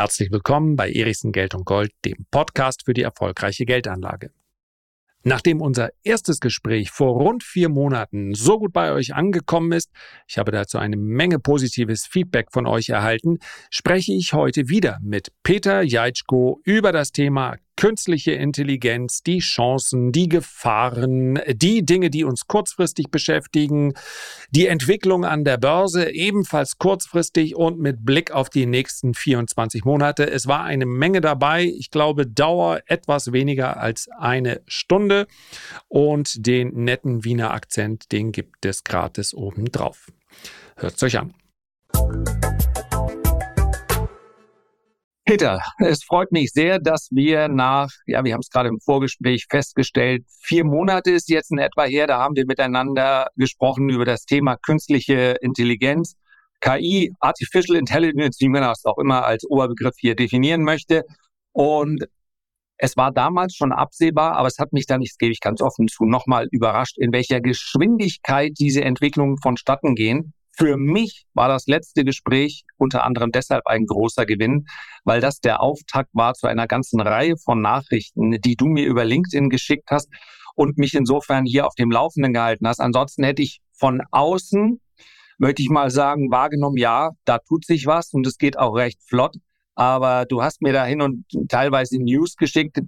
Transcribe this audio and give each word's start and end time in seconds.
Herzlich 0.00 0.32
willkommen 0.32 0.76
bei 0.76 0.90
Erichsen 0.90 1.30
Geld 1.30 1.54
und 1.54 1.66
Gold, 1.66 1.92
dem 2.06 2.24
Podcast 2.30 2.86
für 2.86 2.94
die 2.94 3.02
erfolgreiche 3.02 3.66
Geldanlage. 3.66 4.30
Nachdem 5.24 5.60
unser 5.60 5.90
erstes 6.04 6.40
Gespräch 6.40 6.90
vor 6.90 7.20
rund 7.20 7.44
vier 7.44 7.68
Monaten 7.68 8.32
so 8.32 8.58
gut 8.58 8.72
bei 8.72 8.92
euch 8.92 9.14
angekommen 9.14 9.72
ist, 9.72 9.90
ich 10.26 10.38
habe 10.38 10.52
dazu 10.52 10.78
eine 10.78 10.96
Menge 10.96 11.38
positives 11.38 12.06
Feedback 12.06 12.50
von 12.50 12.66
euch 12.66 12.88
erhalten, 12.88 13.40
spreche 13.68 14.14
ich 14.14 14.32
heute 14.32 14.70
wieder 14.70 14.98
mit 15.02 15.34
Peter 15.42 15.82
Jaitschko 15.82 16.62
über 16.64 16.92
das 16.92 17.12
Thema 17.12 17.58
künstliche 17.80 18.32
Intelligenz, 18.32 19.22
die 19.22 19.38
Chancen, 19.38 20.12
die 20.12 20.28
Gefahren, 20.28 21.40
die 21.50 21.82
Dinge, 21.82 22.10
die 22.10 22.24
uns 22.24 22.46
kurzfristig 22.46 23.10
beschäftigen, 23.10 23.94
die 24.50 24.66
Entwicklung 24.66 25.24
an 25.24 25.44
der 25.44 25.56
Börse 25.56 26.10
ebenfalls 26.10 26.76
kurzfristig 26.76 27.56
und 27.56 27.78
mit 27.78 28.04
Blick 28.04 28.32
auf 28.32 28.50
die 28.50 28.66
nächsten 28.66 29.14
24 29.14 29.86
Monate. 29.86 30.30
Es 30.30 30.46
war 30.46 30.62
eine 30.64 30.84
Menge 30.84 31.22
dabei. 31.22 31.64
Ich 31.64 31.90
glaube, 31.90 32.26
Dauer 32.26 32.82
etwas 32.84 33.32
weniger 33.32 33.78
als 33.78 34.10
eine 34.10 34.60
Stunde 34.66 35.26
und 35.88 36.46
den 36.46 36.84
netten 36.84 37.24
Wiener 37.24 37.52
Akzent, 37.54 38.12
den 38.12 38.30
gibt 38.32 38.66
es 38.66 38.84
gratis 38.84 39.32
obendrauf. 39.32 40.12
Hört 40.76 40.96
es 40.96 41.02
euch 41.02 41.18
an. 41.18 41.32
Peter, 45.30 45.60
es 45.78 46.02
freut 46.02 46.32
mich 46.32 46.50
sehr, 46.50 46.80
dass 46.80 47.06
wir 47.12 47.46
nach, 47.46 47.88
ja, 48.04 48.24
wir 48.24 48.32
haben 48.32 48.40
es 48.40 48.50
gerade 48.50 48.68
im 48.68 48.80
Vorgespräch 48.80 49.46
festgestellt, 49.48 50.24
vier 50.42 50.64
Monate 50.64 51.12
ist 51.12 51.28
jetzt 51.28 51.52
in 51.52 51.58
etwa 51.58 51.84
her, 51.84 52.08
da 52.08 52.18
haben 52.18 52.34
wir 52.34 52.46
miteinander 52.46 53.28
gesprochen 53.36 53.90
über 53.90 54.04
das 54.04 54.24
Thema 54.24 54.56
künstliche 54.56 55.36
Intelligenz, 55.40 56.16
KI, 56.60 57.12
Artificial 57.20 57.78
Intelligence, 57.78 58.40
wie 58.40 58.48
man 58.48 58.62
das 58.62 58.84
auch 58.84 58.98
immer 58.98 59.24
als 59.24 59.48
Oberbegriff 59.48 59.94
hier 60.00 60.16
definieren 60.16 60.64
möchte. 60.64 61.04
Und 61.52 62.06
es 62.76 62.96
war 62.96 63.12
damals 63.12 63.54
schon 63.54 63.70
absehbar, 63.70 64.32
aber 64.36 64.48
es 64.48 64.58
hat 64.58 64.72
mich 64.72 64.86
dann, 64.86 65.00
ich 65.00 65.16
gebe 65.16 65.30
ich 65.30 65.38
ganz 65.38 65.62
offen 65.62 65.86
zu, 65.86 66.06
nochmal 66.06 66.48
überrascht, 66.50 66.98
in 66.98 67.12
welcher 67.12 67.40
Geschwindigkeit 67.40 68.54
diese 68.58 68.82
Entwicklungen 68.82 69.36
vonstatten 69.40 69.94
gehen. 69.94 70.32
Für 70.56 70.76
mich 70.76 71.26
war 71.32 71.48
das 71.48 71.66
letzte 71.66 72.04
Gespräch 72.04 72.64
unter 72.76 73.04
anderem 73.04 73.32
deshalb 73.32 73.66
ein 73.66 73.86
großer 73.86 74.26
Gewinn, 74.26 74.66
weil 75.04 75.20
das 75.20 75.40
der 75.40 75.62
Auftakt 75.62 76.10
war 76.12 76.34
zu 76.34 76.46
einer 76.46 76.66
ganzen 76.66 77.00
Reihe 77.00 77.36
von 77.36 77.62
Nachrichten, 77.62 78.32
die 78.40 78.56
du 78.56 78.66
mir 78.66 78.86
über 78.86 79.04
LinkedIn 79.04 79.48
geschickt 79.48 79.90
hast 79.90 80.08
und 80.54 80.76
mich 80.76 80.94
insofern 80.94 81.44
hier 81.46 81.66
auf 81.66 81.74
dem 81.74 81.90
Laufenden 81.90 82.32
gehalten 82.32 82.66
hast. 82.66 82.80
Ansonsten 82.80 83.24
hätte 83.24 83.42
ich 83.42 83.60
von 83.72 84.02
außen, 84.10 84.80
möchte 85.38 85.62
ich 85.62 85.70
mal 85.70 85.90
sagen, 85.90 86.30
wahrgenommen, 86.30 86.76
ja, 86.76 87.10
da 87.24 87.38
tut 87.38 87.64
sich 87.64 87.86
was 87.86 88.12
und 88.12 88.26
es 88.26 88.36
geht 88.36 88.58
auch 88.58 88.74
recht 88.74 89.00
flott. 89.08 89.36
Aber 89.74 90.26
du 90.26 90.42
hast 90.42 90.60
mir 90.60 90.74
da 90.74 90.84
hin 90.84 91.00
und 91.00 91.24
teilweise 91.48 91.98
News 91.98 92.36
geschickt, 92.36 92.80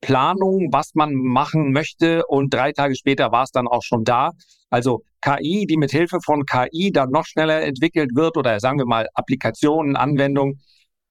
Planung, 0.00 0.70
was 0.72 0.94
man 0.94 1.14
machen 1.14 1.72
möchte 1.72 2.26
und 2.26 2.52
drei 2.52 2.72
Tage 2.72 2.96
später 2.96 3.30
war 3.32 3.44
es 3.44 3.52
dann 3.52 3.68
auch 3.68 3.82
schon 3.82 4.02
da. 4.04 4.32
Also 4.70 5.02
KI, 5.20 5.66
die 5.66 5.76
mit 5.76 5.90
Hilfe 5.90 6.18
von 6.24 6.44
KI 6.44 6.90
dann 6.92 7.10
noch 7.10 7.26
schneller 7.26 7.62
entwickelt 7.62 8.10
wird 8.14 8.36
oder 8.36 8.60
sagen 8.60 8.78
wir 8.78 8.86
mal 8.86 9.08
Applikationen, 9.14 9.96
Anwendungen. 9.96 10.60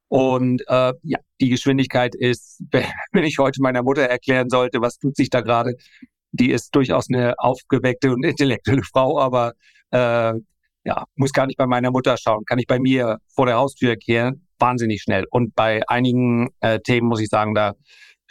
Und 0.08 0.64
äh, 0.68 0.94
ja, 1.04 1.20
die 1.40 1.50
Geschwindigkeit 1.50 2.16
ist, 2.16 2.64
wenn 3.12 3.24
ich 3.24 3.38
heute 3.38 3.62
meiner 3.62 3.84
Mutter 3.84 4.04
erklären 4.04 4.50
sollte, 4.50 4.82
was 4.82 4.98
tut 4.98 5.16
sich 5.16 5.30
da 5.30 5.42
gerade, 5.42 5.76
die 6.32 6.52
ist 6.52 6.76
durchaus 6.76 7.10
eine 7.10 7.36
aufgeweckte 7.38 8.12
und 8.12 8.24
intellektuelle 8.24 8.84
Frau, 8.92 9.20
aber 9.20 9.54
äh, 9.92 10.34
ja, 10.86 11.04
muss 11.16 11.34
gar 11.34 11.46
nicht 11.46 11.58
bei 11.58 11.68
meiner 11.68 11.92
Mutter 11.92 12.18
schauen, 12.18 12.46
kann 12.46 12.60
ich 12.60 12.68
bei 12.68 12.80
mir 12.80 13.18
vor 13.28 13.46
der 13.46 13.58
Haustür 13.58 13.96
kehren, 13.96 14.48
wahnsinnig 14.58 15.02
schnell. 15.02 15.26
Und 15.30 15.54
bei 15.56 15.82
einigen 15.88 16.50
äh, 16.62 16.80
Themen 16.80 17.08
muss 17.08 17.22
ich 17.22 17.30
sagen, 17.30 17.54
da 17.54 17.74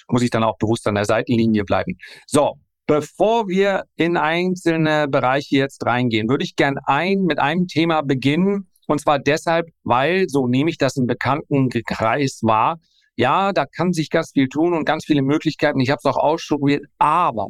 muss 0.09 0.23
ich 0.23 0.31
dann 0.31 0.43
auch 0.43 0.59
bewusst 0.59 0.87
an 0.87 0.95
der 0.95 1.05
Seitenlinie 1.05 1.65
bleiben. 1.65 1.99
So, 2.27 2.55
bevor 2.89 3.49
wir 3.49 3.85
in 3.97 4.17
einzelne 4.17 5.09
Bereiche 5.09 5.57
jetzt 5.57 5.85
reingehen, 5.85 6.29
würde 6.29 6.43
ich 6.43 6.57
gern 6.57 6.79
ein, 6.85 7.21
mit 7.21 7.39
einem 7.39 7.69
Thema 7.69 8.01
beginnen. 8.01 8.71
Und 8.87 9.01
zwar 9.01 9.19
deshalb, 9.19 9.69
weil, 9.85 10.29
so 10.29 10.49
nehme 10.49 10.71
ich 10.71 10.79
das 10.79 10.97
im 10.97 11.07
bekannten 11.07 11.69
Kreis 11.69 12.41
wahr, 12.43 12.81
ja, 13.15 13.53
da 13.53 13.67
kann 13.67 13.93
sich 13.93 14.11
ganz 14.11 14.31
viel 14.33 14.49
tun 14.49 14.73
und 14.73 14.87
ganz 14.87 15.05
viele 15.05 15.23
Möglichkeiten. 15.23 15.81
Ich 15.81 15.91
habe 15.91 15.99
es 16.03 16.07
auch 16.07 16.17
ausprobiert, 16.17 16.87
aber 16.97 17.49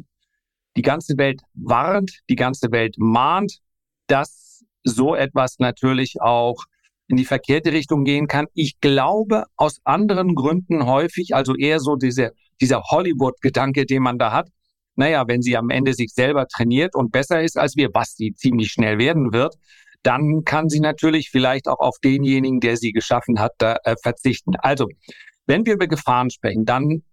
die 0.75 0.81
ganze 0.81 1.17
Welt 1.17 1.41
warnt, 1.53 2.11
die 2.29 2.35
ganze 2.35 2.71
Welt 2.71 2.95
mahnt, 2.97 3.59
dass 4.07 4.63
so 4.83 5.15
etwas 5.15 5.59
natürlich 5.59 6.15
auch 6.19 6.63
in 7.07 7.15
die 7.15 7.25
verkehrte 7.25 7.71
Richtung 7.71 8.03
gehen 8.03 8.27
kann. 8.27 8.47
Ich 8.53 8.81
glaube 8.81 9.45
aus 9.55 9.79
anderen 9.85 10.35
Gründen 10.35 10.85
häufig, 10.85 11.33
also 11.33 11.55
eher 11.55 11.79
so 11.79 11.95
diese, 11.95 12.33
dieser 12.59 12.81
Hollywood-Gedanke, 12.83 13.85
den 13.85 14.03
man 14.03 14.17
da 14.17 14.33
hat. 14.33 14.49
Naja, 14.99 15.23
wenn 15.27 15.41
sie 15.41 15.55
am 15.55 15.69
Ende 15.69 15.93
sich 15.93 16.11
selber 16.13 16.45
trainiert 16.45 16.93
und 16.93 17.13
besser 17.13 17.41
ist 17.41 17.57
als 17.57 17.77
wir, 17.77 17.87
was 17.93 18.15
sie 18.17 18.33
ziemlich 18.33 18.69
schnell 18.73 18.97
werden 18.97 19.31
wird, 19.31 19.55
dann 20.03 20.43
kann 20.43 20.67
sie 20.67 20.81
natürlich 20.81 21.29
vielleicht 21.29 21.69
auch 21.69 21.79
auf 21.79 21.95
denjenigen, 22.03 22.59
der 22.59 22.75
sie 22.75 22.91
geschaffen 22.91 23.39
hat, 23.39 23.53
da, 23.59 23.77
äh, 23.85 23.95
verzichten. 24.03 24.57
Also, 24.57 24.89
wenn 25.47 25.65
wir 25.65 25.75
über 25.75 25.87
Gefahren 25.87 26.29
sprechen, 26.29 26.65
dann 26.65 27.03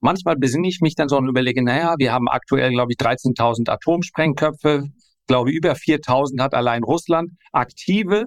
manchmal 0.00 0.34
besinne 0.34 0.66
ich 0.66 0.80
mich 0.80 0.96
dann 0.96 1.08
so 1.08 1.16
und 1.16 1.28
überlege, 1.28 1.62
naja, 1.62 1.94
wir 1.96 2.12
haben 2.12 2.26
aktuell, 2.28 2.72
glaube 2.72 2.90
ich, 2.90 2.98
13.000 2.98 3.70
Atomsprengköpfe, 3.70 4.88
glaube 5.28 5.52
über 5.52 5.76
4.000 5.76 6.42
hat 6.42 6.54
allein 6.54 6.82
Russland 6.82 7.30
aktive. 7.52 8.24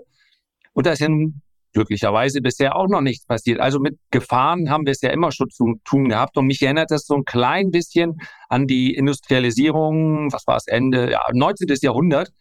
Und 0.72 0.86
da 0.86 0.94
ist 0.94 1.00
ja 1.00 1.10
glücklicherweise 1.74 2.42
bisher 2.42 2.76
auch 2.76 2.88
noch 2.88 3.02
nichts 3.02 3.26
passiert. 3.26 3.60
Also 3.60 3.80
mit 3.80 3.98
Gefahren 4.12 4.70
haben 4.70 4.86
wir 4.86 4.92
es 4.92 5.02
ja 5.02 5.12
immer 5.12 5.32
schon 5.32 5.50
zu 5.50 5.76
tun 5.84 6.10
gehabt. 6.10 6.38
Und 6.38 6.48
mich 6.48 6.62
erinnert 6.62 6.92
das 6.92 7.06
so 7.06 7.16
ein 7.16 7.26
klein 7.26 7.72
bisschen 7.72 8.20
an 8.48 8.68
die 8.68 8.94
Industrialisierung, 8.96 10.32
was 10.32 10.48
war 10.48 10.58
es, 10.58 10.68
Ende, 10.68 11.12
ja, 11.12 11.22
19. 11.32 11.68
Jahrhundert, 11.82 12.32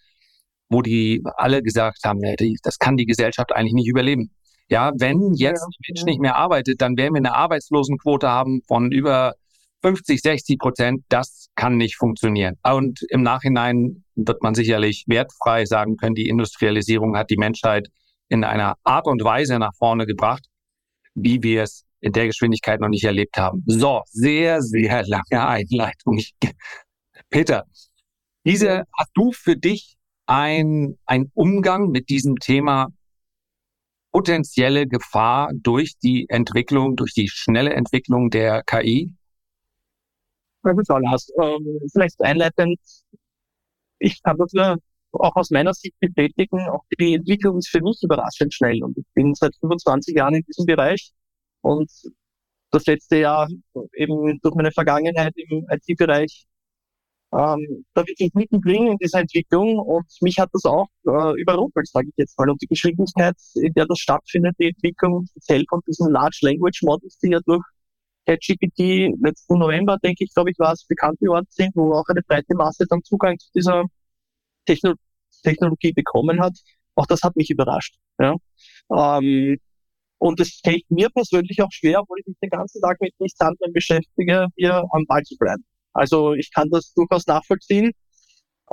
wo 0.68 0.82
die 0.82 1.22
alle 1.36 1.62
gesagt 1.62 1.98
haben, 2.04 2.20
das 2.62 2.78
kann 2.78 2.96
die 2.96 3.06
Gesellschaft 3.06 3.54
eigentlich 3.54 3.74
nicht 3.74 3.88
überleben. 3.88 4.30
Ja, 4.70 4.92
wenn 4.98 5.32
jetzt 5.34 5.62
ja, 5.62 5.78
Mensch 5.88 6.04
nicht 6.04 6.20
mehr 6.20 6.36
arbeitet, 6.36 6.82
dann 6.82 6.96
werden 6.98 7.14
wir 7.14 7.18
eine 7.18 7.34
Arbeitslosenquote 7.34 8.28
haben 8.28 8.60
von 8.66 8.92
über 8.92 9.34
50, 9.82 10.20
60 10.20 10.58
Prozent. 10.58 11.04
Das 11.08 11.48
kann 11.54 11.76
nicht 11.76 11.96
funktionieren. 11.96 12.56
Und 12.62 13.00
im 13.08 13.22
Nachhinein 13.22 14.04
wird 14.14 14.42
man 14.42 14.54
sicherlich 14.54 15.04
wertfrei 15.06 15.64
sagen 15.64 15.96
können, 15.96 16.14
die 16.14 16.28
Industrialisierung 16.28 17.16
hat 17.16 17.30
die 17.30 17.36
Menschheit 17.36 17.88
in 18.28 18.44
einer 18.44 18.76
Art 18.84 19.06
und 19.06 19.22
Weise 19.24 19.58
nach 19.58 19.74
vorne 19.76 20.06
gebracht, 20.06 20.44
wie 21.14 21.42
wir 21.42 21.62
es 21.62 21.84
in 22.00 22.12
der 22.12 22.26
Geschwindigkeit 22.26 22.80
noch 22.80 22.88
nicht 22.88 23.04
erlebt 23.04 23.36
haben. 23.36 23.64
So, 23.66 24.02
sehr, 24.06 24.62
sehr 24.62 25.04
lange 25.06 25.46
Einleitung. 25.46 26.20
Peter, 27.30 27.64
diese, 28.44 28.84
hast 28.96 29.10
du 29.14 29.32
für 29.32 29.56
dich 29.56 29.96
ein, 30.26 30.98
ein 31.06 31.30
Umgang 31.34 31.88
mit 31.90 32.08
diesem 32.08 32.36
Thema 32.36 32.88
potenzielle 34.12 34.86
Gefahr 34.86 35.50
durch 35.54 35.98
die 35.98 36.26
Entwicklung, 36.28 36.96
durch 36.96 37.12
die 37.14 37.28
schnelle 37.28 37.72
Entwicklung 37.74 38.30
der 38.30 38.62
KI? 38.64 39.14
Gut, 40.62 40.88
Lars. 40.88 41.30
Ähm, 41.40 41.78
vielleicht 41.92 42.20
einleitend, 42.20 42.78
ich 43.98 44.20
nur 44.52 44.78
auch 45.12 45.36
aus 45.36 45.50
meiner 45.50 45.74
Sicht 45.74 45.94
bestätigen, 46.00 46.60
auch 46.68 46.84
die 46.98 47.14
Entwicklung 47.14 47.58
ist 47.58 47.68
für 47.68 47.80
mich 47.80 47.98
überraschend 48.02 48.52
schnell. 48.54 48.82
Und 48.82 48.96
ich 48.98 49.06
bin 49.14 49.34
seit 49.34 49.54
25 49.60 50.16
Jahren 50.16 50.34
in 50.34 50.42
diesem 50.42 50.66
Bereich 50.66 51.12
und 51.62 51.90
das 52.70 52.86
letzte 52.86 53.18
Jahr 53.18 53.48
eben 53.94 54.38
durch 54.42 54.54
meine 54.54 54.72
Vergangenheit 54.72 55.34
im 55.36 55.66
IT-Bereich 55.70 56.46
ähm, 57.32 57.84
da 57.94 58.06
wirklich 58.06 58.32
mittendrin 58.34 58.86
in 58.88 58.96
dieser 58.98 59.20
Entwicklung 59.20 59.78
und 59.78 60.06
mich 60.22 60.38
hat 60.38 60.48
das 60.52 60.64
auch 60.64 60.86
äh, 61.06 61.40
überrumpelt, 61.40 61.86
sage 61.88 62.08
ich 62.08 62.14
jetzt 62.16 62.38
mal. 62.38 62.48
Und 62.48 62.60
die 62.62 62.66
Geschwindigkeit, 62.66 63.36
in 63.54 63.72
der 63.74 63.86
das 63.86 63.98
stattfindet, 63.98 64.56
die 64.58 64.68
Entwicklung 64.68 65.26
speziell 65.30 65.64
von 65.68 65.80
diesen 65.86 66.10
Large 66.10 66.38
Language 66.42 66.82
Models, 66.82 67.18
die 67.18 67.30
ja 67.30 67.40
durch 67.44 67.62
ChatGPT 68.26 69.14
letzten 69.22 69.58
November, 69.58 69.98
denke 70.02 70.24
ich, 70.24 70.32
glaube 70.34 70.50
ich, 70.50 70.58
war 70.58 70.72
es 70.72 70.86
bekannt 70.86 71.18
geworden 71.20 71.46
sind, 71.50 71.74
wo 71.74 71.92
auch 71.94 72.06
eine 72.08 72.22
breite 72.22 72.54
Masse 72.54 72.86
dann 72.88 73.02
Zugang 73.02 73.38
zu 73.38 73.50
dieser 73.54 73.84
Techno 74.66 74.94
Technologie 75.42 75.92
bekommen 75.92 76.40
hat, 76.40 76.54
auch 76.94 77.06
das 77.06 77.22
hat 77.22 77.36
mich 77.36 77.50
überrascht. 77.50 77.96
Ja. 78.18 78.34
Ähm, 78.90 79.58
und 80.18 80.40
es 80.40 80.60
fällt 80.64 80.90
mir 80.90 81.08
persönlich 81.10 81.62
auch 81.62 81.70
schwer, 81.70 82.00
obwohl 82.00 82.18
ich 82.20 82.26
mich 82.26 82.36
den 82.42 82.50
ganzen 82.50 82.80
Tag 82.80 83.00
mit 83.00 83.14
nichts 83.20 83.40
anderem 83.40 83.72
beschäftige, 83.72 84.48
hier 84.56 84.84
am 84.90 85.04
Ball 85.06 85.22
zu 85.22 85.36
bleiben. 85.36 85.64
Also 85.92 86.34
ich 86.34 86.52
kann 86.52 86.70
das 86.70 86.92
durchaus 86.94 87.26
nachvollziehen. 87.26 87.92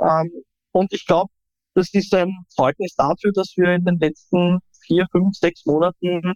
Ähm, 0.00 0.30
und 0.72 0.92
ich 0.92 1.06
glaube, 1.06 1.30
das 1.74 1.92
ist 1.92 2.12
ein 2.14 2.32
Zeugnis 2.48 2.94
dafür, 2.96 3.32
dass 3.32 3.54
wir 3.56 3.74
in 3.74 3.84
den 3.84 3.98
letzten 3.98 4.58
vier, 4.86 5.06
fünf, 5.12 5.36
sechs 5.36 5.64
Monaten 5.66 6.34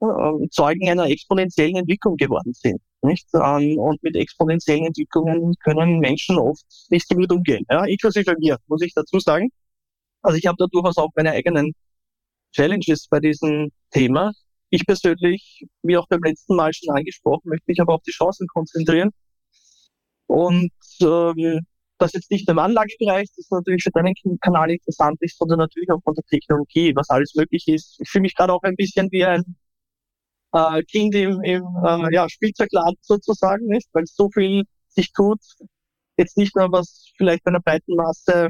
äh, 0.00 0.48
Zeugen 0.50 0.88
einer 0.88 1.06
exponentiellen 1.06 1.76
Entwicklung 1.76 2.16
geworden 2.16 2.52
sind. 2.52 2.80
Nicht? 3.02 3.28
Ähm, 3.34 3.78
und 3.78 4.02
mit 4.02 4.16
exponentiellen 4.16 4.86
Entwicklungen 4.86 5.54
können 5.64 5.98
Menschen 5.98 6.38
oft 6.38 6.64
nicht 6.90 7.08
so 7.08 7.16
gut 7.16 7.32
umgehen. 7.32 7.66
Ja, 7.70 7.84
inklusive 7.84 8.34
mir, 8.38 8.58
muss 8.68 8.82
ich 8.82 8.94
dazu 8.94 9.18
sagen. 9.18 9.50
Also 10.22 10.38
ich 10.38 10.46
habe 10.46 10.56
da 10.58 10.66
durchaus 10.70 10.96
auch 10.98 11.10
meine 11.16 11.32
eigenen 11.32 11.72
Challenges 12.52 13.08
bei 13.08 13.20
diesem 13.20 13.70
Thema. 13.90 14.32
ich 14.70 14.86
persönlich, 14.86 15.66
wie 15.82 15.96
auch 15.98 16.08
beim 16.08 16.22
letzten 16.22 16.56
Mal 16.56 16.72
schon 16.72 16.94
angesprochen, 16.96 17.50
möchte 17.50 17.64
mich 17.66 17.80
aber 17.80 17.94
auf 17.94 18.02
die 18.02 18.12
Chancen 18.12 18.46
konzentrieren. 18.48 19.10
Und 20.26 20.72
ähm, 21.02 21.60
das 21.98 22.14
jetzt 22.14 22.30
nicht 22.30 22.48
im 22.48 22.58
Anlagebereich, 22.58 23.28
das 23.36 23.50
natürlich 23.50 23.82
für 23.84 23.90
deinen 23.90 24.14
Kanal 24.40 24.70
interessant 24.70 25.18
ist, 25.20 25.38
sondern 25.38 25.58
natürlich 25.58 25.90
auch 25.90 26.02
von 26.02 26.14
der 26.14 26.24
Technologie, 26.24 26.94
was 26.96 27.10
alles 27.10 27.34
möglich 27.34 27.68
ist. 27.68 28.00
Ich 28.00 28.08
fühle 28.10 28.22
mich 28.22 28.34
gerade 28.34 28.52
auch 28.52 28.62
ein 28.62 28.76
bisschen 28.76 29.10
wie 29.12 29.24
ein 29.24 29.44
äh, 30.52 30.82
Kind 30.84 31.14
im, 31.14 31.42
im 31.42 31.64
äh, 31.84 32.14
ja, 32.14 32.28
Spielzeugladen 32.28 32.96
sozusagen, 33.00 33.66
nicht? 33.66 33.88
weil 33.92 34.04
so 34.06 34.30
viel 34.30 34.64
sich 34.88 35.12
tut. 35.12 35.40
Jetzt 36.16 36.36
nicht 36.36 36.54
nur, 36.56 36.70
was 36.72 37.10
vielleicht 37.16 37.46
einer 37.46 37.60
breiten 37.60 37.96
Masse 37.96 38.48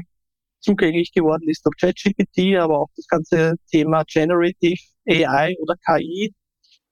zugänglich 0.59 1.11
geworden 1.13 1.47
ist 1.49 1.65
durch 1.65 1.77
ChatGPT, 1.77 2.57
aber 2.57 2.79
auch 2.79 2.89
das 2.95 3.07
ganze 3.07 3.55
Thema 3.71 4.03
Generative 4.05 4.81
AI 5.07 5.55
oder 5.59 5.75
KI. 5.85 6.33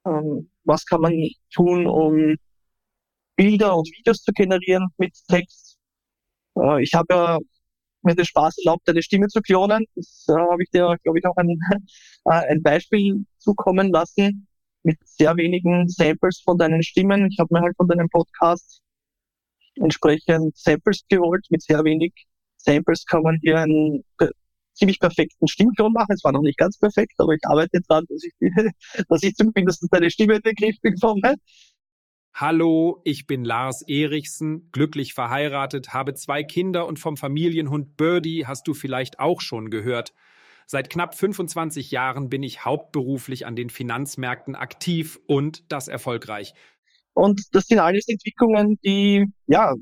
Ähm, 0.06 0.50
was 0.64 0.86
kann 0.86 1.02
man 1.02 1.14
tun, 1.54 1.88
um 1.88 2.36
Bilder 3.36 3.76
und 3.76 3.88
Videos 3.90 4.24
zu 4.24 4.32
generieren 4.34 4.88
mit 4.98 5.14
Text? 5.28 5.78
Äh, 6.58 6.84
ich 6.84 6.94
habe 6.94 7.14
ja 7.14 7.40
mir 8.04 8.16
den 8.16 8.26
Spaß 8.26 8.58
erlaubt, 8.60 8.90
eine 8.90 9.04
Stimme 9.04 9.28
zu 9.28 9.42
klonen. 9.42 9.86
Das 9.96 10.26
äh, 10.30 10.34
habe 10.34 10.64
ich 10.64 10.70
dir, 10.72 10.98
glaube 11.04 11.20
ich, 11.20 11.26
auch 11.26 11.36
ein, 11.38 11.50
äh, 12.26 12.32
ein 12.52 12.62
Beispiel 12.64 13.26
zukommen 13.38 13.92
lassen 13.92 14.48
mit 14.84 14.98
sehr 15.06 15.36
wenigen 15.38 15.88
Samples 15.88 16.42
von 16.44 16.58
deinen 16.58 16.84
Stimmen. 16.84 17.28
Ich 17.32 17.38
habe 17.40 17.54
mir 17.54 17.62
halt 17.62 17.76
von 17.78 17.88
deinem 17.88 18.10
Podcast 18.10 18.82
entsprechend 19.76 20.58
Samples 20.58 21.04
geholt. 21.10 21.46
Mit 21.50 21.62
sehr 21.62 21.84
wenig 21.84 22.14
Samples 22.58 23.06
kann 23.06 23.24
man 23.24 23.38
hier 23.42 23.60
einen 23.60 24.04
ziemlich 24.74 25.00
perfekten 25.00 25.48
Stimmklon 25.48 25.94
machen. 25.94 26.14
Es 26.14 26.24
war 26.24 26.32
noch 26.32 26.42
nicht 26.42 26.58
ganz 26.58 26.78
perfekt, 26.78 27.14
aber 27.18 27.34
ich 27.34 27.42
arbeite 27.44 27.82
dran, 27.82 28.06
dass 28.10 28.24
ich, 28.24 28.34
dass 29.10 29.24
ich 29.24 29.36
zumindest 29.36 29.88
deine 29.92 30.10
Stimme 30.10 30.36
in 30.36 30.42
den 30.42 30.56
Griff 30.56 30.76
bekomme. 30.82 31.36
Hallo, 32.34 33.02
ich 33.04 33.28
bin 33.28 33.44
Lars 33.44 33.82
Erichsen, 33.88 34.70
glücklich 34.72 35.14
verheiratet, 35.14 35.94
habe 35.94 36.14
zwei 36.14 36.44
Kinder 36.44 36.88
und 36.88 36.98
vom 36.98 37.18
Familienhund 37.18 37.98
Birdie 37.98 38.48
hast 38.48 38.68
du 38.68 38.74
vielleicht 38.74 39.20
auch 39.20 39.42
schon 39.42 39.70
gehört. 39.70 40.14
Seit 40.72 40.90
knapp 40.90 41.16
25 41.16 41.92
Jahren 41.92 42.30
bin 42.30 42.44
ich 42.44 42.64
hauptberuflich 42.64 43.46
an 43.46 43.58
den 43.58 43.70
Finanzmärkten 43.70 44.56
aktiv 44.56 45.20
und 45.28 45.70
das 45.70 45.90
erfolgreich. 45.90 46.54
Und 47.12 47.42
das 47.52 47.66
sind 47.66 47.80
alles 47.80 48.08
Entwicklungen, 48.08 48.80
die 48.82 49.26
ja 49.48 49.76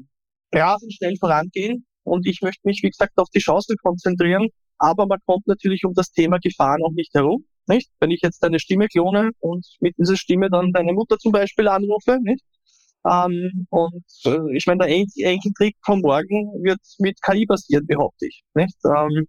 rasend 0.52 0.92
schnell 0.96 1.16
vorangehen. 1.18 1.86
Und 2.02 2.26
ich 2.26 2.42
möchte 2.42 2.62
mich, 2.64 2.82
wie 2.82 2.90
gesagt, 2.90 3.20
auf 3.20 3.30
die 3.30 3.38
Chancen 3.38 3.78
konzentrieren. 3.78 4.48
Aber 4.80 5.06
man 5.06 5.20
kommt 5.28 5.46
natürlich 5.46 5.86
um 5.86 5.94
das 5.94 6.12
Thema 6.12 6.40
Gefahren 6.40 6.82
auch 6.84 6.94
nicht 6.94 7.14
herum. 7.14 7.46
Nicht? 7.68 7.92
Wenn 8.00 8.10
ich 8.10 8.22
jetzt 8.24 8.42
deine 8.42 8.60
Stimme 8.60 8.88
klone 8.88 9.30
und 9.42 9.68
mit 9.82 9.96
dieser 10.00 10.18
Stimme 10.18 10.50
dann 10.50 10.74
deine 10.74 10.94
Mutter 10.94 11.20
zum 11.20 11.32
Beispiel 11.32 11.68
anrufe, 11.68 12.18
nicht? 12.24 12.44
Ähm, 13.06 13.68
und 13.70 14.06
äh, 14.26 14.58
ich 14.58 14.66
meine, 14.66 14.88
der 14.88 14.90
Enkeltrick 14.90 15.76
von 15.86 16.02
morgen 16.02 16.64
wird 16.64 16.82
mit 16.98 17.22
KI 17.22 17.46
basieren, 17.46 17.86
behaupte 17.86 18.26
ich. 18.26 18.42
Nicht? 18.56 18.76
Ähm, 18.84 19.28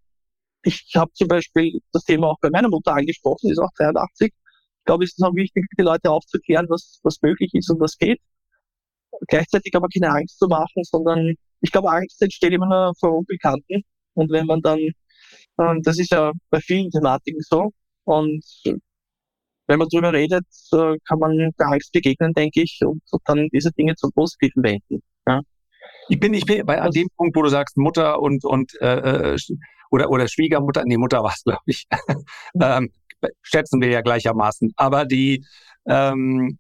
ich 0.62 0.92
habe 0.94 1.12
zum 1.12 1.28
Beispiel 1.28 1.80
das 1.92 2.04
Thema 2.04 2.28
auch 2.28 2.38
bei 2.40 2.50
meiner 2.50 2.68
Mutter 2.68 2.94
angesprochen, 2.94 3.48
die 3.48 3.52
ist 3.52 3.58
auch 3.58 3.70
83. 3.76 4.32
Ich 4.32 4.84
glaube, 4.84 5.04
es 5.04 5.12
ist 5.12 5.22
auch 5.22 5.34
wichtig, 5.34 5.66
die 5.78 5.82
Leute 5.82 6.10
aufzuklären, 6.10 6.66
was, 6.68 7.00
was 7.02 7.20
möglich 7.22 7.50
ist 7.54 7.70
und 7.70 7.80
was 7.80 7.96
geht. 7.96 8.20
Gleichzeitig 9.28 9.74
aber 9.74 9.88
keine 9.88 10.10
Angst 10.10 10.38
zu 10.38 10.46
machen, 10.48 10.82
sondern 10.84 11.34
ich 11.60 11.72
glaube, 11.72 11.90
Angst 11.90 12.20
entsteht 12.22 12.52
immer 12.52 12.66
nur 12.66 12.94
vor 12.98 13.18
Unbekannten. 13.18 13.82
Und 14.14 14.30
wenn 14.30 14.46
man 14.46 14.62
dann, 14.62 14.78
ähm, 15.58 15.82
das 15.82 15.98
ist 15.98 16.10
ja 16.12 16.32
bei 16.50 16.60
vielen 16.60 16.90
Thematiken 16.90 17.40
so, 17.42 17.70
und 18.04 18.44
wenn 18.64 19.78
man 19.78 19.88
darüber 19.90 20.12
redet, 20.12 20.46
äh, 20.72 20.96
kann 21.06 21.18
man 21.18 21.36
der 21.36 21.66
Angst 21.66 21.92
begegnen, 21.92 22.32
denke 22.32 22.62
ich, 22.62 22.80
und, 22.84 23.02
und 23.10 23.22
dann 23.26 23.48
diese 23.52 23.70
Dinge 23.72 23.94
zum 23.94 24.10
Positiven 24.12 24.62
wenden. 24.62 25.02
Ja. 25.26 25.42
Ich 26.10 26.18
bin, 26.18 26.34
ich 26.34 26.44
bin 26.44 26.66
bei 26.66 26.80
an 26.80 26.90
dem 26.90 27.08
Punkt, 27.16 27.36
wo 27.36 27.42
du 27.42 27.48
sagst, 27.48 27.76
Mutter 27.76 28.20
und, 28.20 28.44
und 28.44 28.74
äh, 28.80 29.34
äh 29.34 29.38
oder, 29.92 30.10
oder 30.10 30.28
Schwiegermutter, 30.28 30.82
nee, 30.84 30.96
Mutter 30.96 31.22
war 31.22 31.32
es, 31.34 31.42
glaube 31.44 31.62
ich, 31.66 31.86
ähm, 32.60 32.90
schätzen 33.42 33.80
wir 33.80 33.88
ja 33.88 34.00
gleichermaßen. 34.00 34.72
Aber 34.76 35.04
die, 35.04 35.44
ähm, 35.86 36.58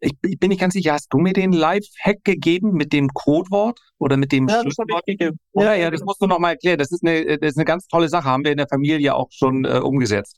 ich, 0.00 0.12
ich, 0.22 0.38
bin 0.38 0.50
nicht 0.50 0.60
ganz 0.60 0.74
sicher, 0.74 0.92
hast 0.92 1.08
du 1.10 1.18
mir 1.18 1.32
den 1.32 1.52
Live-Hack 1.52 2.24
gegeben 2.24 2.72
mit 2.72 2.92
dem 2.92 3.08
Codewort 3.08 3.78
oder 3.98 4.16
mit 4.16 4.32
dem 4.32 4.48
ja, 4.48 4.60
Schlüsselwort? 4.60 5.04
Ja, 5.54 5.74
ja, 5.74 5.90
das 5.90 6.02
musst 6.02 6.20
du 6.20 6.26
nochmal 6.26 6.52
erklären. 6.52 6.78
Das 6.78 6.90
ist, 6.90 7.02
eine, 7.04 7.38
das 7.38 7.52
ist 7.52 7.56
eine 7.56 7.64
ganz 7.64 7.86
tolle 7.86 8.08
Sache, 8.08 8.24
haben 8.24 8.44
wir 8.44 8.52
in 8.52 8.58
der 8.58 8.68
Familie 8.68 9.14
auch 9.14 9.28
schon 9.30 9.64
äh, 9.64 9.78
umgesetzt. 9.78 10.36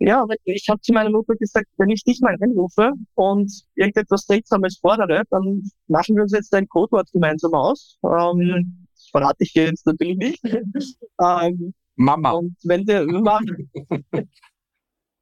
Ja, 0.00 0.24
ich 0.44 0.68
habe 0.68 0.80
zu 0.80 0.92
meiner 0.92 1.10
Mutter 1.10 1.34
gesagt, 1.34 1.66
wenn 1.76 1.90
ich 1.90 2.04
dich 2.04 2.20
mal 2.20 2.36
anrufe 2.40 2.92
und 3.14 3.52
irgendetwas 3.74 4.26
Seltsames 4.26 4.78
fordere, 4.78 5.24
dann 5.30 5.62
machen 5.88 6.14
wir 6.14 6.22
uns 6.22 6.32
jetzt 6.32 6.54
ein 6.54 6.68
Codewort 6.68 7.10
gemeinsam 7.12 7.52
aus. 7.54 7.98
Ähm, 8.04 8.86
das 8.94 9.08
verrate 9.10 9.38
ich 9.40 9.52
dir 9.52 9.64
jetzt 9.64 9.86
natürlich 9.86 10.16
nicht. 10.16 10.44
ähm, 11.20 11.74
Mama. 11.96 12.30
Und 12.30 12.56
wenn 12.62 12.84
der 12.84 13.04
machen, 13.06 13.70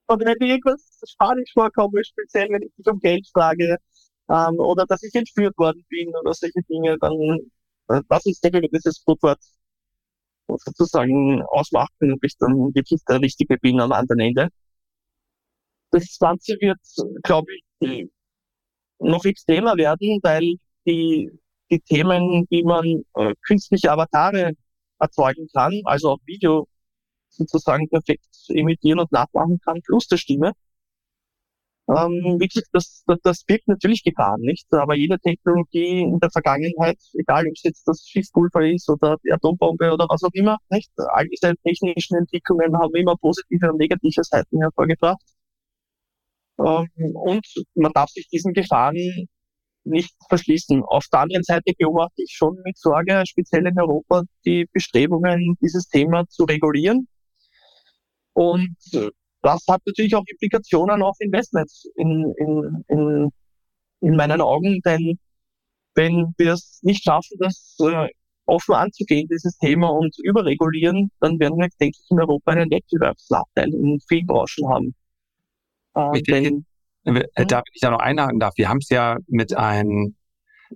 und 0.09 0.21
wenn 0.25 0.39
dir 0.39 0.47
irgendwas 0.47 1.01
Spanisch 1.09 1.53
vorkommt, 1.55 1.95
speziell 2.07 2.51
wenn 2.51 2.63
ich 2.63 2.75
dich 2.77 2.87
um 2.87 3.01
Geld 3.01 3.27
frage, 3.33 3.79
ähm, 4.29 4.59
oder 4.59 4.85
dass 4.87 5.03
ich 5.03 5.15
entführt 5.15 5.57
worden 5.57 5.85
bin 5.89 6.09
oder 6.21 6.35
solche 6.35 6.63
Dinge, 6.69 6.99
dann 7.01 7.39
lass 7.89 8.27
uns 8.27 8.41
denke 8.41 8.69
dieses 8.69 9.03
Codewort 9.05 9.41
sozusagen 10.49 11.43
ausmachen, 11.49 12.13
ob 12.13 12.25
ich 12.25 12.37
dann 12.39 12.75
wirklich 12.75 13.01
der 13.09 13.21
Richtige 13.21 13.57
bin 13.59 13.81
am 13.81 13.93
anderen 13.93 14.21
Ende. 14.21 14.49
Das 15.97 16.19
Ganze 16.19 16.57
wird, 16.61 16.79
glaube 17.23 17.53
ich, 17.81 18.09
noch 18.99 19.25
extremer 19.25 19.77
werden, 19.77 20.21
weil 20.23 20.57
die, 20.87 21.31
die 21.71 21.81
Themen, 21.81 22.47
wie 22.51 22.63
man 22.65 23.03
äh, 23.15 23.35
künstliche 23.47 23.91
Avatare 23.91 24.53
erzeugen 24.99 25.49
kann, 25.55 25.81
also 25.85 26.11
auch 26.13 26.19
Video 26.27 26.69
sozusagen 27.31 27.89
perfekt 27.89 28.27
imitieren 28.49 29.01
und 29.01 29.11
nachmachen 29.11 29.59
kann, 29.65 29.81
plus 29.83 30.07
der 30.09 30.19
Stimme. 30.19 30.53
Ähm, 31.89 32.39
gesagt, 32.39 32.69
das, 32.73 33.05
das, 33.07 33.19
das 33.23 33.45
birgt 33.45 33.69
natürlich 33.69 34.03
Gefahren, 34.05 34.41
nicht? 34.43 34.67
Aber 34.75 34.95
jede 34.97 35.19
Technologie 35.21 36.03
in 36.03 36.19
der 36.21 36.31
Vergangenheit, 36.31 36.99
egal 37.15 37.47
ob 37.47 37.53
es 37.55 37.63
jetzt 37.63 37.87
das 37.89 38.07
Schiffspulver 38.07 38.67
ist 38.67 38.91
oder 38.91 39.17
die 39.25 39.33
Atombombe 39.33 39.93
oder 39.93 40.07
was 40.11 40.23
auch 40.25 40.33
immer, 40.35 40.59
nicht? 40.69 40.91
All 40.97 41.27
diese 41.29 41.55
technischen 41.65 42.17
Entwicklungen 42.19 42.77
haben 42.77 42.95
immer 42.95 43.17
positive 43.17 43.71
und 43.73 43.79
negative 43.79 44.25
Seiten 44.25 44.61
hervorgebracht. 44.61 45.36
Ähm, 46.59 46.89
und 47.15 47.47
man 47.75 47.93
darf 47.93 48.11
sich 48.11 48.29
diesen 48.29 48.53
Gefahren 48.53 49.29
nicht 49.85 50.15
verschließen. 50.29 50.83
Auf 50.85 51.07
der 51.13 51.21
anderen 51.21 51.45
Seite 51.45 51.73
beobachte 51.79 52.23
ich 52.23 52.33
schon 52.33 52.59
mit 52.65 52.77
Sorge, 52.77 53.23
speziell 53.27 53.67
in 53.67 53.79
Europa, 53.79 54.23
die 54.45 54.67
Bestrebungen, 54.73 55.57
dieses 55.61 55.89
Thema 55.89 56.27
zu 56.29 56.45
regulieren. 56.45 57.07
Und 58.33 58.77
das 59.43 59.65
hat 59.69 59.81
natürlich 59.87 60.15
auch 60.15 60.25
Implikationen 60.27 61.03
auf 61.03 61.17
Investments 61.21 61.89
in, 61.95 62.35
in, 62.39 62.85
in, 62.89 63.31
in 64.01 64.17
meinen 64.17 64.41
Augen, 64.41 64.81
denn 64.85 65.19
wenn 65.95 66.35
wir 66.37 66.53
es 66.53 66.81
nicht 66.83 67.05
schaffen, 67.05 67.39
das 67.39 67.77
äh, 67.81 68.09
offen 68.45 68.75
anzugehen, 68.75 69.29
dieses 69.29 69.57
Thema 69.59 69.89
und 69.89 70.15
überregulieren, 70.23 71.11
dann 71.21 71.39
werden 71.39 71.59
wir, 71.59 71.69
denke 71.81 71.97
ich, 71.99 72.11
in 72.11 72.21
Europa 72.21 72.53
einen 72.53 72.71
Wettbewerbsnachteil 72.71 73.73
in 73.73 74.01
vielen 74.09 74.27
Branchen 74.27 74.69
haben. 74.69 74.95
Äh, 75.97 76.23
denn, 76.23 76.67
äh, 77.05 77.47
da, 77.47 77.59
wenn 77.59 77.73
ich 77.73 77.81
da 77.81 77.91
noch 77.91 78.01
einhaken 78.01 78.39
darf, 78.39 78.55
wir 78.57 78.69
haben 78.69 78.79
es 78.79 78.89
ja 78.91 79.17
mit 79.27 79.57
einem, 79.57 80.17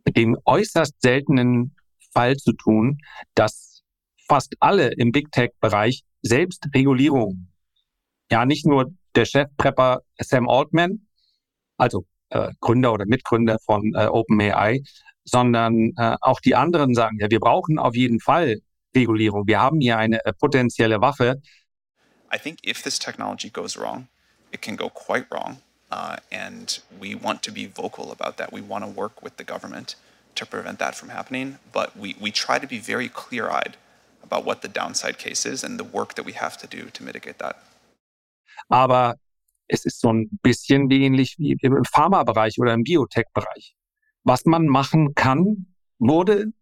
mit 0.05 0.17
dem 0.17 0.37
äußerst 0.45 1.01
seltenen 1.01 1.77
Fall 2.13 2.37
zu 2.37 2.53
tun, 2.53 2.99
dass 3.35 3.83
fast 4.27 4.55
alle 4.61 4.93
im 4.95 5.13
Big 5.13 5.31
Tech-Bereich 5.33 6.03
Selbstregulierung, 6.23 7.49
ja 8.31 8.47
nicht 8.47 8.67
nur 8.67 8.93
der 9.15 9.25
Chefprepper 9.25 10.03
Sam 10.19 10.49
Altman, 10.49 11.07
also 11.77 12.07
äh, 12.31 12.53
Gründer 12.61 12.93
oder 12.93 13.07
Mitgründer 13.07 13.59
von 13.65 13.93
äh, 13.95 14.07
OpenAI, 14.07 14.83
sondern 15.25 15.93
äh, 15.97 16.17
auch 16.21 16.41
die 16.41 16.55
anderen 16.55 16.95
sagen, 16.95 17.19
ja, 17.21 17.31
wir 17.31 17.41
brauchen 17.41 17.79
auf 17.79 17.95
jeden 17.95 18.21
Fall 18.21 18.61
Regulierung. 18.95 19.47
Wir 19.47 19.61
haben 19.61 19.81
hier 19.81 19.99
eine 19.99 20.25
äh, 20.25 20.33
potenzielle 20.33 21.01
Waffe. 21.01 21.41
I 22.33 22.39
think 22.39 22.65
if 22.67 22.83
this 22.83 22.99
technology 22.99 23.51
goes 23.51 23.77
wrong, 23.77 24.09
it 24.53 24.61
can 24.63 24.77
go 24.77 24.89
quite 24.89 25.27
wrong. 25.33 25.59
Uh, 25.91 26.17
and 26.31 26.79
we 27.01 27.15
want 27.15 27.43
to 27.43 27.51
be 27.51 27.67
vocal 27.67 28.13
about 28.13 28.37
that. 28.37 28.53
We 28.53 28.61
want 28.61 28.85
to 28.85 28.91
work 28.91 29.23
with 29.23 29.37
the 29.37 29.45
government 29.45 29.97
to 30.37 30.47
prevent 30.47 30.79
that 30.79 30.95
from 30.95 31.09
happening. 31.09 31.59
But 31.73 31.97
we, 31.97 32.17
we 32.21 32.31
try 32.31 32.59
to 32.59 32.67
be 32.67 32.79
very 32.79 33.09
clear 33.09 33.51
eyed 33.51 33.77
about 34.23 34.45
what 34.45 34.63
the 34.63 34.69
downside 34.69 35.19
case 35.19 35.45
is 35.45 35.65
and 35.65 35.79
the 35.79 35.85
work 35.85 36.15
that 36.15 36.25
we 36.25 36.33
have 36.33 36.57
to 36.59 36.67
do 36.67 36.91
to 36.91 37.03
mitigate 37.03 37.39
that. 37.39 37.57
Aber 38.69 39.17
es 39.67 39.85
ist 39.85 40.01
so 40.01 40.13
ein 40.13 40.29
bisschen 40.43 40.89
wie 40.91 41.05
ähnlich 41.05 41.37
wie 41.39 41.57
im 41.61 41.85
Pharmabereich 41.85 42.59
oder 42.61 42.75
im 42.75 42.85
Biotech-Bereich. 42.85 43.75
Was 44.25 44.45
man 44.45 44.67
machen 44.67 45.15
kann, 45.15 45.67
wurde 45.99 46.53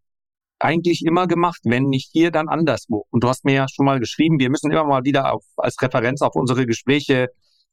eigentlich 0.59 1.05
immer 1.05 1.27
gemacht, 1.27 1.61
wenn 1.65 1.85
nicht 1.85 2.11
hier, 2.13 2.31
dann 2.31 2.49
anderswo. 2.49 3.07
Und 3.11 3.25
du 3.25 3.29
hast 3.29 3.45
mir 3.45 3.55
ja 3.55 3.67
schon 3.69 3.87
mal 3.87 4.01
geschrieben, 4.01 4.39
wir 4.39 4.51
müssen 4.51 4.71
immer 4.71 4.85
mal 4.85 5.05
wieder 5.05 5.33
auf, 5.33 5.45
als 5.57 5.81
Referenz 5.81 6.23
auf 6.23 6.35
unsere 6.35 6.67
Gespräche 6.67 7.29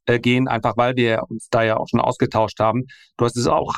äh, 0.06 0.20
gehen, 0.20 0.48
einfach 0.48 0.78
weil 0.78 0.96
wir 0.96 1.24
uns 1.30 1.48
da 1.50 1.64
ja 1.64 1.78
auch 1.78 1.88
schon 1.90 2.00
ausgetauscht 2.00 2.60
haben. 2.60 2.86
Du 3.18 3.26
hast 3.26 3.38
es 3.38 3.48
auch 3.48 3.74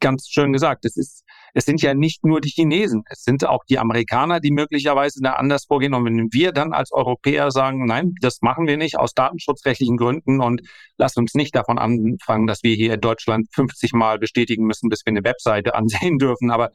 ganz 0.00 0.28
schön 0.28 0.52
gesagt. 0.52 0.84
Es 0.84 0.96
ist, 0.96 1.24
es 1.54 1.64
sind 1.64 1.82
ja 1.82 1.94
nicht 1.94 2.24
nur 2.24 2.40
die 2.40 2.50
Chinesen, 2.50 3.04
es 3.08 3.22
sind 3.22 3.46
auch 3.46 3.64
die 3.64 3.78
Amerikaner, 3.78 4.40
die 4.40 4.50
möglicherweise 4.50 5.20
da 5.22 5.34
anders 5.34 5.66
vorgehen. 5.66 5.94
Und 5.94 6.04
wenn 6.04 6.32
wir 6.32 6.52
dann 6.52 6.72
als 6.72 6.92
Europäer 6.92 7.50
sagen, 7.50 7.86
nein, 7.86 8.14
das 8.20 8.40
machen 8.42 8.66
wir 8.66 8.76
nicht 8.76 8.98
aus 8.98 9.14
datenschutzrechtlichen 9.14 9.96
Gründen 9.96 10.40
und 10.40 10.62
lass 10.96 11.16
uns 11.16 11.34
nicht 11.34 11.54
davon 11.54 11.78
anfangen, 11.78 12.46
dass 12.46 12.62
wir 12.62 12.74
hier 12.74 12.94
in 12.94 13.00
Deutschland 13.00 13.48
50 13.52 13.92
Mal 13.92 14.18
bestätigen 14.18 14.64
müssen, 14.64 14.88
bis 14.88 15.04
wir 15.04 15.10
eine 15.10 15.24
Webseite 15.24 15.74
ansehen 15.80 16.18
dürfen. 16.18 16.50
Aber 16.50 16.70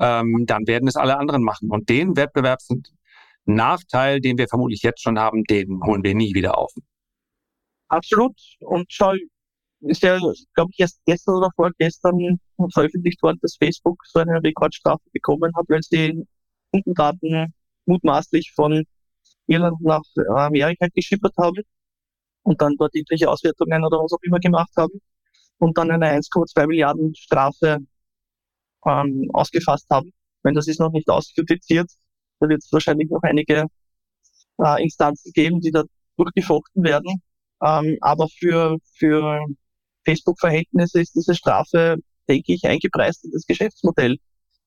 ähm, 0.00 0.44
dann 0.46 0.66
werden 0.66 0.88
es 0.88 0.96
alle 0.96 1.18
anderen 1.18 1.42
machen. 1.42 1.70
Und 1.70 1.88
den 1.88 2.16
Wettbewerbsnachteil, 2.16 4.20
den 4.20 4.38
wir 4.38 4.48
vermutlich 4.48 4.82
jetzt 4.82 5.02
schon 5.02 5.18
haben, 5.18 5.44
den 5.44 5.80
holen 5.84 6.04
wir 6.04 6.14
nie 6.14 6.34
wieder 6.34 6.58
auf. 6.58 6.72
Absolut. 7.88 8.36
Und 8.60 8.86
schau, 8.90 9.14
ist 9.80 10.02
ja, 10.02 10.18
glaube 10.54 10.70
ich, 10.72 10.80
erst 10.80 11.00
gestern 11.06 11.36
oder 11.36 11.50
vorgestern 11.54 12.40
veröffentlicht 12.72 13.22
worden, 13.22 13.38
dass 13.42 13.56
Facebook 13.56 14.04
so 14.06 14.20
eine 14.20 14.42
Rekordstrafe 14.42 15.02
bekommen 15.12 15.52
hat, 15.56 15.66
weil 15.68 15.82
sie 15.82 16.26
Kundendaten 16.72 17.54
mutmaßlich 17.86 18.52
von 18.54 18.84
Irland 19.46 19.80
nach 19.80 20.02
Amerika 20.28 20.88
geschippert 20.94 21.34
haben 21.38 21.62
und 22.42 22.60
dann 22.60 22.76
dort 22.78 22.94
irgendwelche 22.94 23.30
Auswertungen 23.30 23.84
oder 23.84 23.98
was 23.98 24.12
auch 24.12 24.22
immer 24.22 24.40
gemacht 24.40 24.70
haben 24.76 25.00
und 25.58 25.78
dann 25.78 25.90
eine 25.90 26.06
1,2 26.10 26.66
Milliarden 26.66 27.14
Strafe 27.14 27.78
ähm, 28.86 29.30
ausgefasst 29.32 29.86
haben. 29.90 30.12
Wenn 30.42 30.54
das 30.54 30.68
ist 30.68 30.80
noch 30.80 30.92
nicht 30.92 31.08
ausjudiziert, 31.08 31.90
da 32.40 32.48
wird 32.48 32.62
es 32.62 32.72
wahrscheinlich 32.72 33.10
noch 33.10 33.22
einige 33.22 33.66
äh, 34.58 34.82
Instanzen 34.82 35.32
geben, 35.32 35.60
die 35.60 35.70
da 35.70 35.84
durchgefochten 36.16 36.82
werden. 36.84 37.22
Ähm, 37.62 37.98
aber 38.00 38.28
für, 38.28 38.78
für 38.96 39.44
Facebook-Verhältnisse 40.04 41.00
ist 41.00 41.14
diese 41.14 41.34
Strafe, 41.34 41.96
denke 42.28 42.52
ich, 42.54 42.64
eingepreist 42.64 43.24
in 43.24 43.32
das 43.32 43.46
Geschäftsmodell. 43.46 44.16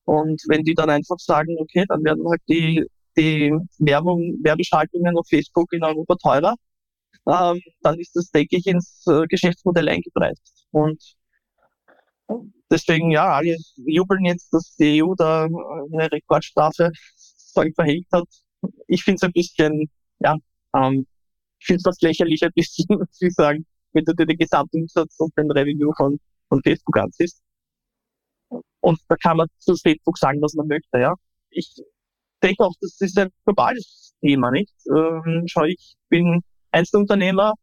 Und 0.04 0.42
wenn 0.48 0.64
die 0.64 0.74
dann 0.74 0.90
einfach 0.90 1.18
sagen, 1.18 1.56
okay, 1.58 1.84
dann 1.88 2.04
werden 2.04 2.28
halt 2.28 2.42
die, 2.48 2.84
die 3.16 3.52
Werbung, 3.78 4.38
Werbeschaltungen 4.42 5.16
auf 5.16 5.26
Facebook 5.28 5.72
in 5.72 5.84
Europa 5.84 6.16
teurer, 6.16 6.54
ähm, 7.26 7.60
dann 7.82 7.98
ist 7.98 8.16
das, 8.16 8.30
denke 8.30 8.56
ich, 8.56 8.66
ins 8.66 9.06
äh, 9.06 9.26
Geschäftsmodell 9.26 9.88
eingepreist. 9.88 10.66
Und 10.72 11.00
deswegen, 12.70 13.10
ja, 13.10 13.34
alle 13.34 13.56
jubeln 13.76 14.24
jetzt, 14.24 14.52
dass 14.52 14.74
die 14.76 15.02
EU 15.02 15.14
da 15.14 15.44
eine 15.44 16.10
Rekordstrafe 16.10 16.90
verhängt 17.74 18.06
hat. 18.12 18.26
Ich 18.86 19.04
finde 19.04 19.16
es 19.16 19.22
ein 19.22 19.32
bisschen, 19.32 19.90
ja, 20.20 20.36
ähm, 20.74 21.06
ich 21.62 21.66
finde 21.66 21.78
es 21.78 21.84
fast 21.84 22.02
lächerlich 22.02 22.42
ein 22.42 22.50
bisschen, 22.54 22.86
ich 23.20 23.34
sagen, 23.34 23.64
wenn 23.92 24.04
du 24.04 24.14
dir 24.14 24.26
den 24.26 24.36
Gesamtumsatz 24.36 25.14
und 25.18 25.36
den 25.36 25.50
Revenue 25.50 25.92
von, 25.96 26.18
von 26.48 26.60
Facebook 26.62 26.98
ansiehst. 26.98 27.40
Und 28.80 28.98
da 29.08 29.16
kann 29.16 29.36
man 29.36 29.48
zu 29.58 29.76
Facebook 29.76 30.18
sagen, 30.18 30.42
was 30.42 30.54
man 30.54 30.66
möchte, 30.66 30.98
ja. 30.98 31.14
Ich 31.50 31.72
denke 32.42 32.64
auch, 32.64 32.74
das 32.80 33.00
ist 33.00 33.16
ein 33.18 33.30
globales 33.44 34.12
Thema, 34.20 34.50
nicht? 34.50 34.72
Ähm, 34.88 35.44
schau, 35.46 35.64
ich 35.64 35.94
bin 36.08 36.40
Einzelunternehmer 36.72 37.54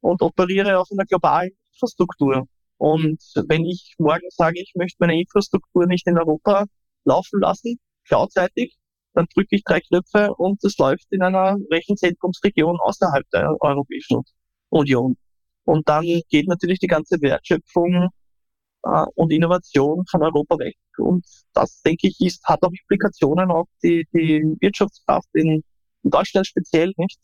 und 0.00 0.22
operiere 0.22 0.78
auf 0.78 0.88
einer 0.92 1.04
globalen 1.04 1.50
Infrastruktur. 1.72 2.46
Und 2.76 3.20
wenn 3.48 3.64
ich 3.64 3.94
morgen 3.98 4.28
sage, 4.30 4.60
ich 4.60 4.72
möchte 4.76 4.96
meine 5.00 5.20
Infrastruktur 5.20 5.86
nicht 5.86 6.06
in 6.06 6.18
Europa 6.18 6.66
laufen 7.04 7.40
lassen, 7.40 7.80
cloudseitig, 8.06 8.76
dann 9.14 9.26
drücke 9.34 9.56
ich 9.56 9.64
drei 9.64 9.80
Knöpfe 9.80 10.34
und 10.34 10.62
es 10.64 10.76
läuft 10.78 11.06
in 11.10 11.22
einer 11.22 11.56
Rechenzentrumsregion 11.70 12.78
außerhalb 12.80 13.28
der 13.30 13.56
Europäischen 13.60 14.22
Union. 14.70 15.16
Und 15.64 15.88
dann 15.88 16.04
geht 16.28 16.48
natürlich 16.48 16.78
die 16.78 16.86
ganze 16.86 17.20
Wertschöpfung 17.20 18.08
äh, 18.84 19.06
und 19.14 19.32
Innovation 19.32 20.04
von 20.10 20.22
Europa 20.22 20.58
weg. 20.58 20.76
Und 20.98 21.24
das, 21.52 21.82
denke 21.82 22.08
ich, 22.08 22.20
ist, 22.20 22.44
hat 22.44 22.62
auch 22.62 22.70
Implikationen 22.70 23.50
auf 23.50 23.68
die, 23.82 24.06
die 24.12 24.42
Wirtschaftskraft 24.60 25.28
in, 25.34 25.62
in 26.02 26.10
Deutschland 26.10 26.46
speziell 26.46 26.92
nicht, 26.96 27.18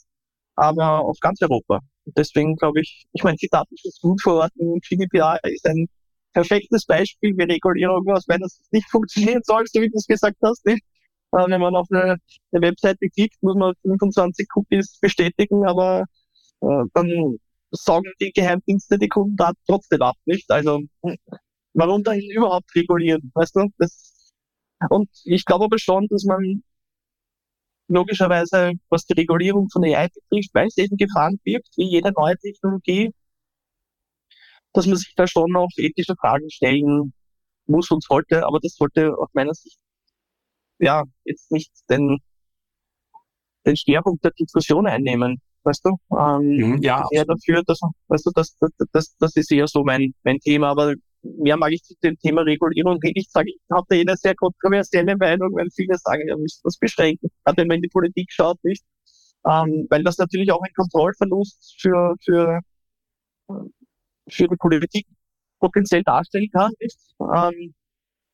aber 0.54 1.00
auf 1.00 1.18
ganz 1.20 1.40
Europa. 1.42 1.80
Und 2.04 2.16
deswegen 2.16 2.56
glaube 2.56 2.80
ich, 2.80 3.06
ich 3.12 3.22
meine, 3.22 3.36
die 3.36 3.48
Datenschutzgrundverordnung 3.48 4.80
GDPR 4.80 5.38
ist 5.44 5.66
ein 5.66 5.88
perfektes 6.32 6.84
Beispiel, 6.84 7.36
wie 7.36 7.42
Regulierung 7.44 8.06
aus 8.10 8.26
meiner 8.28 8.48
Sicht 8.48 8.72
nicht 8.72 8.90
funktionieren 8.90 9.42
soll, 9.44 9.64
so 9.66 9.80
wie 9.80 9.88
du 9.88 9.96
es 9.96 10.06
gesagt 10.06 10.36
hast. 10.42 10.64
Nicht? 10.66 10.82
Wenn 11.44 11.60
man 11.60 11.76
auf 11.76 11.88
eine, 11.90 12.16
eine 12.52 12.62
Webseite 12.62 13.08
klickt, 13.10 13.42
muss 13.42 13.56
man 13.56 13.74
25 13.82 14.48
Cookies 14.54 14.98
bestätigen, 15.00 15.66
aber 15.66 16.04
äh, 16.62 16.84
dann 16.94 17.38
sagen 17.70 18.10
die 18.20 18.32
Geheimdienste 18.32 18.98
die 18.98 19.08
Kundendaten 19.08 19.58
trotzdem 19.66 20.02
ab, 20.02 20.16
nicht? 20.24 20.50
Also 20.50 20.82
warum 21.74 22.02
dahin 22.02 22.30
überhaupt 22.30 22.74
regulieren, 22.74 23.30
weißt 23.34 23.56
du? 23.56 23.68
Das, 23.78 24.32
und 24.90 25.08
ich 25.24 25.44
glaube 25.44 25.66
aber 25.66 25.78
schon, 25.78 26.06
dass 26.08 26.24
man 26.24 26.62
logischerweise, 27.88 28.72
was 28.88 29.04
die 29.06 29.14
Regulierung 29.14 29.68
von 29.70 29.84
AI 29.84 30.08
betrifft, 30.08 30.50
weil 30.54 30.66
es 30.68 30.76
eben 30.78 30.96
Gefahren 30.96 31.38
birgt, 31.44 31.68
wie 31.76 31.88
jede 31.88 32.12
neue 32.12 32.36
Technologie, 32.38 33.12
dass 34.72 34.86
man 34.86 34.96
sich 34.96 35.14
da 35.16 35.26
schon 35.26 35.50
noch 35.50 35.68
ethische 35.76 36.14
Fragen 36.16 36.50
stellen 36.50 37.12
muss 37.66 37.90
und 37.90 38.02
sollte, 38.04 38.46
aber 38.46 38.60
das 38.60 38.74
sollte 38.74 39.16
aus 39.16 39.28
meiner 39.32 39.54
Sicht 39.54 39.78
ja 40.78 41.04
jetzt 41.24 41.50
nicht 41.50 41.72
den, 41.90 42.18
den 43.64 43.76
Schwerpunkt 43.76 44.24
der 44.24 44.32
Diskussion 44.32 44.86
einnehmen 44.86 45.40
weißt 45.66 45.84
du? 45.84 45.96
Ähm, 46.16 46.56
mhm, 46.56 46.82
ja. 46.82 47.04
Eher 47.10 47.24
dafür, 47.26 47.62
dass, 47.66 47.80
weißt 48.08 48.26
du, 48.26 48.30
das, 48.34 48.56
das, 48.58 48.70
das, 48.92 49.16
das 49.18 49.36
ist 49.36 49.52
eher 49.52 49.66
so 49.66 49.84
mein, 49.84 50.14
mein 50.22 50.38
Thema, 50.38 50.70
aber 50.70 50.94
mehr 51.22 51.56
mag 51.56 51.72
ich 51.72 51.82
zu 51.82 51.94
dem 52.02 52.16
Thema 52.18 52.42
Regulierung 52.42 52.98
nicht 53.02 53.30
sagen. 53.30 53.48
Ich 53.48 53.60
habe 53.70 53.84
da 53.88 53.96
eine 53.96 54.16
sehr 54.16 54.34
kontroversielle 54.34 55.16
Meinung, 55.16 55.54
weil 55.54 55.68
viele 55.74 55.98
sagen, 55.98 56.22
ja, 56.28 56.36
müssen 56.36 56.60
das 56.64 56.78
beschränken, 56.78 57.28
gerade 57.44 57.58
wenn 57.58 57.68
man 57.68 57.76
in 57.76 57.82
die 57.82 57.88
Politik 57.88 58.32
schaut, 58.32 58.62
nicht? 58.62 58.84
Ähm, 59.44 59.86
weil 59.90 60.02
das 60.04 60.18
natürlich 60.18 60.50
auch 60.50 60.62
ein 60.62 60.72
Kontrollverlust 60.74 61.76
für, 61.80 62.14
für, 62.24 62.60
für 64.28 64.48
die 64.48 64.56
Politik 64.56 65.06
potenziell 65.58 66.02
darstellen 66.02 66.48
kann, 66.52 66.72
nicht? 66.80 66.98
Ähm, 67.20 67.74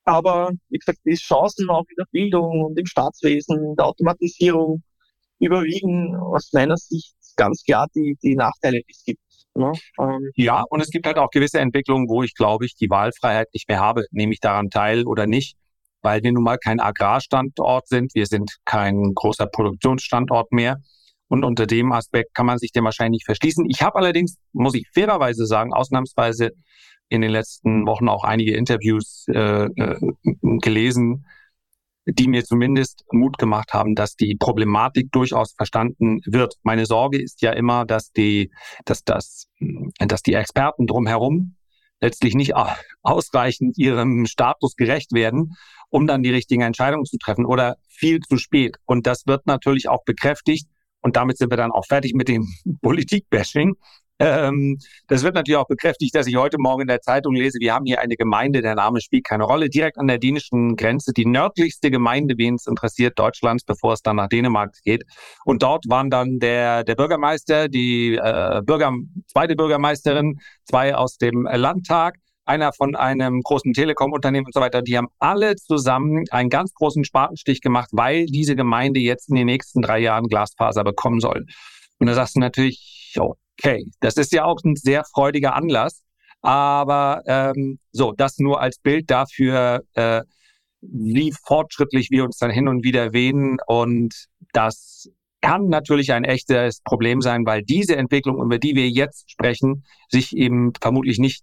aber, 0.04 0.50
wie 0.68 0.78
gesagt, 0.78 0.98
die 1.04 1.14
Chancen 1.14 1.70
auch 1.70 1.84
in 1.88 1.96
der 1.98 2.06
Bildung 2.10 2.64
und 2.64 2.78
im 2.78 2.86
Staatswesen, 2.86 3.64
in 3.64 3.76
der 3.76 3.86
Automatisierung 3.86 4.82
überwiegen 5.38 6.14
aus 6.16 6.52
meiner 6.52 6.76
Sicht 6.76 7.14
ganz 7.36 7.62
klar 7.64 7.88
die, 7.94 8.16
die 8.22 8.36
Nachteile, 8.36 8.80
die 8.80 8.92
es 8.92 9.04
gibt. 9.04 9.20
Ne? 9.54 9.72
Ähm, 10.00 10.30
ja, 10.36 10.62
und 10.70 10.80
es 10.80 10.90
gibt 10.90 11.06
halt 11.06 11.18
auch 11.18 11.30
gewisse 11.30 11.60
Entwicklungen, 11.60 12.08
wo 12.08 12.22
ich 12.22 12.34
glaube 12.34 12.64
ich 12.64 12.74
die 12.74 12.90
Wahlfreiheit 12.90 13.48
nicht 13.52 13.68
mehr 13.68 13.80
habe. 13.80 14.04
Nehme 14.10 14.32
ich 14.32 14.40
daran 14.40 14.70
teil 14.70 15.06
oder 15.06 15.26
nicht? 15.26 15.56
Weil 16.00 16.22
wir 16.22 16.32
nun 16.32 16.42
mal 16.42 16.58
kein 16.58 16.80
Agrarstandort 16.80 17.86
sind. 17.88 18.14
Wir 18.14 18.26
sind 18.26 18.56
kein 18.64 19.12
großer 19.14 19.46
Produktionsstandort 19.46 20.52
mehr. 20.52 20.78
Und 21.32 21.46
unter 21.46 21.66
dem 21.66 21.92
Aspekt 21.92 22.34
kann 22.34 22.44
man 22.44 22.58
sich 22.58 22.72
dem 22.72 22.84
wahrscheinlich 22.84 23.24
verschließen. 23.24 23.64
Ich 23.70 23.80
habe 23.80 23.96
allerdings, 23.96 24.36
muss 24.52 24.74
ich 24.74 24.86
fairerweise 24.92 25.46
sagen, 25.46 25.72
ausnahmsweise 25.72 26.50
in 27.08 27.22
den 27.22 27.30
letzten 27.30 27.86
Wochen 27.86 28.10
auch 28.10 28.22
einige 28.22 28.54
Interviews 28.54 29.24
äh, 29.28 29.64
äh, 29.64 29.98
gelesen, 30.60 31.24
die 32.04 32.28
mir 32.28 32.44
zumindest 32.44 33.06
Mut 33.12 33.38
gemacht 33.38 33.72
haben, 33.72 33.94
dass 33.94 34.14
die 34.14 34.36
Problematik 34.38 35.10
durchaus 35.10 35.54
verstanden 35.54 36.20
wird. 36.26 36.56
Meine 36.64 36.84
Sorge 36.84 37.18
ist 37.18 37.40
ja 37.40 37.52
immer, 37.52 37.86
dass 37.86 38.12
die, 38.12 38.50
dass 38.84 39.02
das, 39.02 39.46
dass 40.00 40.20
die 40.20 40.34
Experten 40.34 40.86
drumherum 40.86 41.56
letztlich 42.02 42.34
nicht 42.34 42.52
ausreichend 43.02 43.78
ihrem 43.78 44.26
Status 44.26 44.76
gerecht 44.76 45.14
werden, 45.14 45.54
um 45.88 46.06
dann 46.06 46.22
die 46.22 46.30
richtigen 46.30 46.60
Entscheidungen 46.60 47.06
zu 47.06 47.16
treffen 47.16 47.46
oder 47.46 47.76
viel 47.88 48.20
zu 48.20 48.36
spät. 48.36 48.76
Und 48.84 49.06
das 49.06 49.26
wird 49.26 49.46
natürlich 49.46 49.88
auch 49.88 50.04
bekräftigt. 50.04 50.68
Und 51.02 51.16
damit 51.16 51.38
sind 51.38 51.50
wir 51.50 51.56
dann 51.56 51.72
auch 51.72 51.86
fertig 51.86 52.14
mit 52.14 52.28
dem 52.28 52.48
Politikbashing. 52.82 53.74
Ähm, 54.18 54.78
das 55.08 55.24
wird 55.24 55.34
natürlich 55.34 55.58
auch 55.58 55.66
bekräftigt, 55.66 56.14
dass 56.14 56.28
ich 56.28 56.36
heute 56.36 56.56
Morgen 56.58 56.82
in 56.82 56.86
der 56.86 57.00
Zeitung 57.00 57.34
lese, 57.34 57.58
wir 57.60 57.74
haben 57.74 57.86
hier 57.86 58.00
eine 58.00 58.14
Gemeinde, 58.14 58.62
der 58.62 58.76
Name 58.76 59.00
spielt 59.00 59.24
keine 59.24 59.42
Rolle, 59.42 59.68
direkt 59.68 59.98
an 59.98 60.06
der 60.06 60.18
dänischen 60.18 60.76
Grenze, 60.76 61.12
die 61.12 61.26
nördlichste 61.26 61.90
Gemeinde, 61.90 62.34
wen 62.38 62.54
es 62.54 62.68
interessiert, 62.68 63.18
Deutschlands, 63.18 63.64
bevor 63.64 63.94
es 63.94 64.02
dann 64.02 64.16
nach 64.16 64.28
Dänemark 64.28 64.76
geht. 64.84 65.02
Und 65.44 65.64
dort 65.64 65.86
waren 65.88 66.08
dann 66.08 66.38
der, 66.38 66.84
der 66.84 66.94
Bürgermeister, 66.94 67.68
die 67.68 68.14
äh, 68.14 68.62
Bürger, 68.62 68.92
zweite 69.26 69.56
Bürgermeisterin, 69.56 70.38
zwei 70.66 70.94
aus 70.94 71.16
dem 71.16 71.48
Landtag, 71.50 72.16
einer 72.44 72.72
von 72.72 72.96
einem 72.96 73.40
großen 73.42 73.72
Telekom-Unternehmen 73.72 74.46
und 74.46 74.54
so 74.54 74.60
weiter, 74.60 74.82
die 74.82 74.96
haben 74.96 75.08
alle 75.18 75.56
zusammen 75.56 76.24
einen 76.30 76.50
ganz 76.50 76.74
großen 76.74 77.04
Spatenstich 77.04 77.60
gemacht, 77.60 77.90
weil 77.92 78.26
diese 78.26 78.56
Gemeinde 78.56 79.00
jetzt 79.00 79.28
in 79.28 79.36
den 79.36 79.46
nächsten 79.46 79.82
drei 79.82 80.00
Jahren 80.00 80.28
Glasfaser 80.28 80.84
bekommen 80.84 81.20
soll. 81.20 81.46
Und 81.98 82.06
da 82.08 82.14
sagst 82.14 82.36
du 82.36 82.40
natürlich, 82.40 83.14
Okay, 83.58 83.86
das 84.00 84.16
ist 84.16 84.32
ja 84.32 84.44
auch 84.44 84.58
ein 84.64 84.76
sehr 84.76 85.04
freudiger 85.04 85.54
Anlass. 85.54 86.02
Aber 86.40 87.22
ähm, 87.26 87.78
so, 87.92 88.12
das 88.12 88.38
nur 88.38 88.60
als 88.60 88.78
Bild 88.78 89.10
dafür, 89.10 89.82
äh, 89.94 90.22
wie 90.80 91.32
fortschrittlich 91.44 92.10
wir 92.10 92.24
uns 92.24 92.38
dann 92.38 92.50
hin 92.50 92.66
und 92.66 92.82
wieder 92.82 93.12
wähnen 93.12 93.58
und 93.66 94.26
dass 94.52 95.08
kann 95.44 95.68
natürlich 95.68 96.12
ein 96.12 96.22
echtes 96.22 96.80
Problem 96.82 97.20
sein, 97.20 97.44
weil 97.44 97.62
diese 97.62 97.96
Entwicklung, 97.96 98.40
über 98.40 98.58
die 98.58 98.76
wir 98.76 98.88
jetzt 98.88 99.28
sprechen, 99.28 99.84
sich 100.08 100.36
eben 100.36 100.72
vermutlich 100.80 101.18
nicht, 101.18 101.42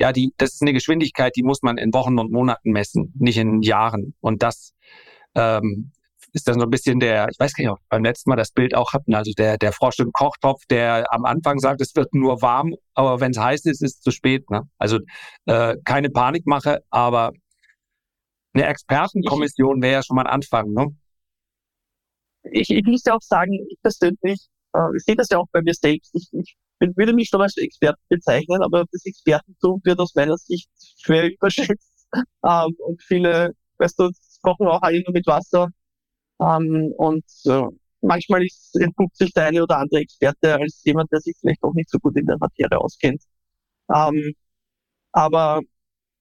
ja, 0.00 0.12
die, 0.12 0.32
das 0.38 0.54
ist 0.54 0.62
eine 0.62 0.72
Geschwindigkeit, 0.72 1.36
die 1.36 1.42
muss 1.42 1.62
man 1.62 1.76
in 1.76 1.92
Wochen 1.92 2.18
und 2.18 2.32
Monaten 2.32 2.72
messen, 2.72 3.12
nicht 3.18 3.36
in 3.36 3.60
Jahren. 3.60 4.14
Und 4.20 4.42
das 4.42 4.72
ähm, 5.34 5.92
ist 6.32 6.48
dann 6.48 6.58
so 6.58 6.64
ein 6.64 6.70
bisschen 6.70 7.00
der, 7.00 7.28
ich 7.30 7.38
weiß 7.38 7.52
gar 7.52 7.62
nicht, 7.62 7.70
ob 7.70 7.80
beim 7.90 8.02
letzten 8.02 8.30
Mal 8.30 8.36
das 8.36 8.50
Bild 8.50 8.74
auch 8.74 8.94
hatten, 8.94 9.14
also 9.14 9.30
der, 9.36 9.58
der 9.58 9.72
Frosch 9.72 9.98
im 9.98 10.10
Kochtopf, 10.12 10.64
der 10.70 11.12
am 11.12 11.26
Anfang 11.26 11.58
sagt, 11.58 11.82
es 11.82 11.94
wird 11.94 12.14
nur 12.14 12.40
warm, 12.40 12.74
aber 12.94 13.20
wenn 13.20 13.32
es 13.32 13.38
heiß 13.38 13.66
ist, 13.66 13.82
ist 13.82 13.96
es 13.96 14.00
zu 14.00 14.10
spät. 14.10 14.48
Ne? 14.48 14.62
Also 14.78 15.00
äh, 15.44 15.76
keine 15.84 16.08
Panikmache, 16.08 16.82
aber 16.88 17.32
eine 18.54 18.66
Expertenkommission 18.66 19.82
wäre 19.82 19.92
ja 19.94 20.02
schon 20.02 20.16
mal 20.16 20.22
ein 20.22 20.32
Anfang. 20.32 20.72
Ne? 20.72 20.96
Ich, 22.44 22.70
ich 22.70 22.84
muss 22.86 23.04
ja 23.04 23.14
auch 23.14 23.22
sagen, 23.22 23.52
ich 23.68 23.78
persönlich, 23.82 24.48
äh, 24.74 24.96
ich 24.96 25.04
sehe 25.04 25.16
das 25.16 25.28
ja 25.30 25.36
auch 25.36 25.48
bei 25.52 25.60
mir 25.60 25.74
selbst. 25.74 26.14
Ich, 26.14 26.28
ich 26.32 26.56
bin, 26.80 26.96
würde 26.96 27.14
mich 27.14 27.28
schon 27.28 27.42
als 27.42 27.56
Experten 27.58 28.02
bezeichnen, 28.08 28.62
aber 28.62 28.84
das 28.92 29.06
Expertentum 29.06 29.80
wird 29.84 30.00
aus 30.00 30.14
meiner 30.16 30.36
Sicht 30.38 30.68
schwer 30.98 31.32
überschätzt. 31.32 31.88
Ähm, 32.44 32.74
und 32.78 33.00
viele, 33.04 33.52
weißt 33.78 34.00
du, 34.00 34.10
kochen 34.42 34.66
auch 34.66 34.82
alle 34.82 35.00
nur 35.02 35.12
mit 35.12 35.28
Wasser 35.28 35.68
ähm, 36.40 36.92
und 36.96 37.24
äh, 37.46 37.62
manchmal 38.00 38.46
entpuppt 38.74 39.16
sich 39.16 39.32
der 39.32 39.46
eine 39.46 39.62
oder 39.62 39.78
andere 39.78 40.00
Experte 40.00 40.54
als 40.54 40.82
jemand, 40.84 41.12
der 41.12 41.20
sich 41.20 41.36
vielleicht 41.40 41.62
auch 41.62 41.74
nicht 41.74 41.90
so 41.90 41.98
gut 41.98 42.16
in 42.16 42.26
der 42.26 42.38
Materie 42.38 42.78
auskennt. 42.80 43.22
Ähm, 43.94 44.34
aber 45.12 45.62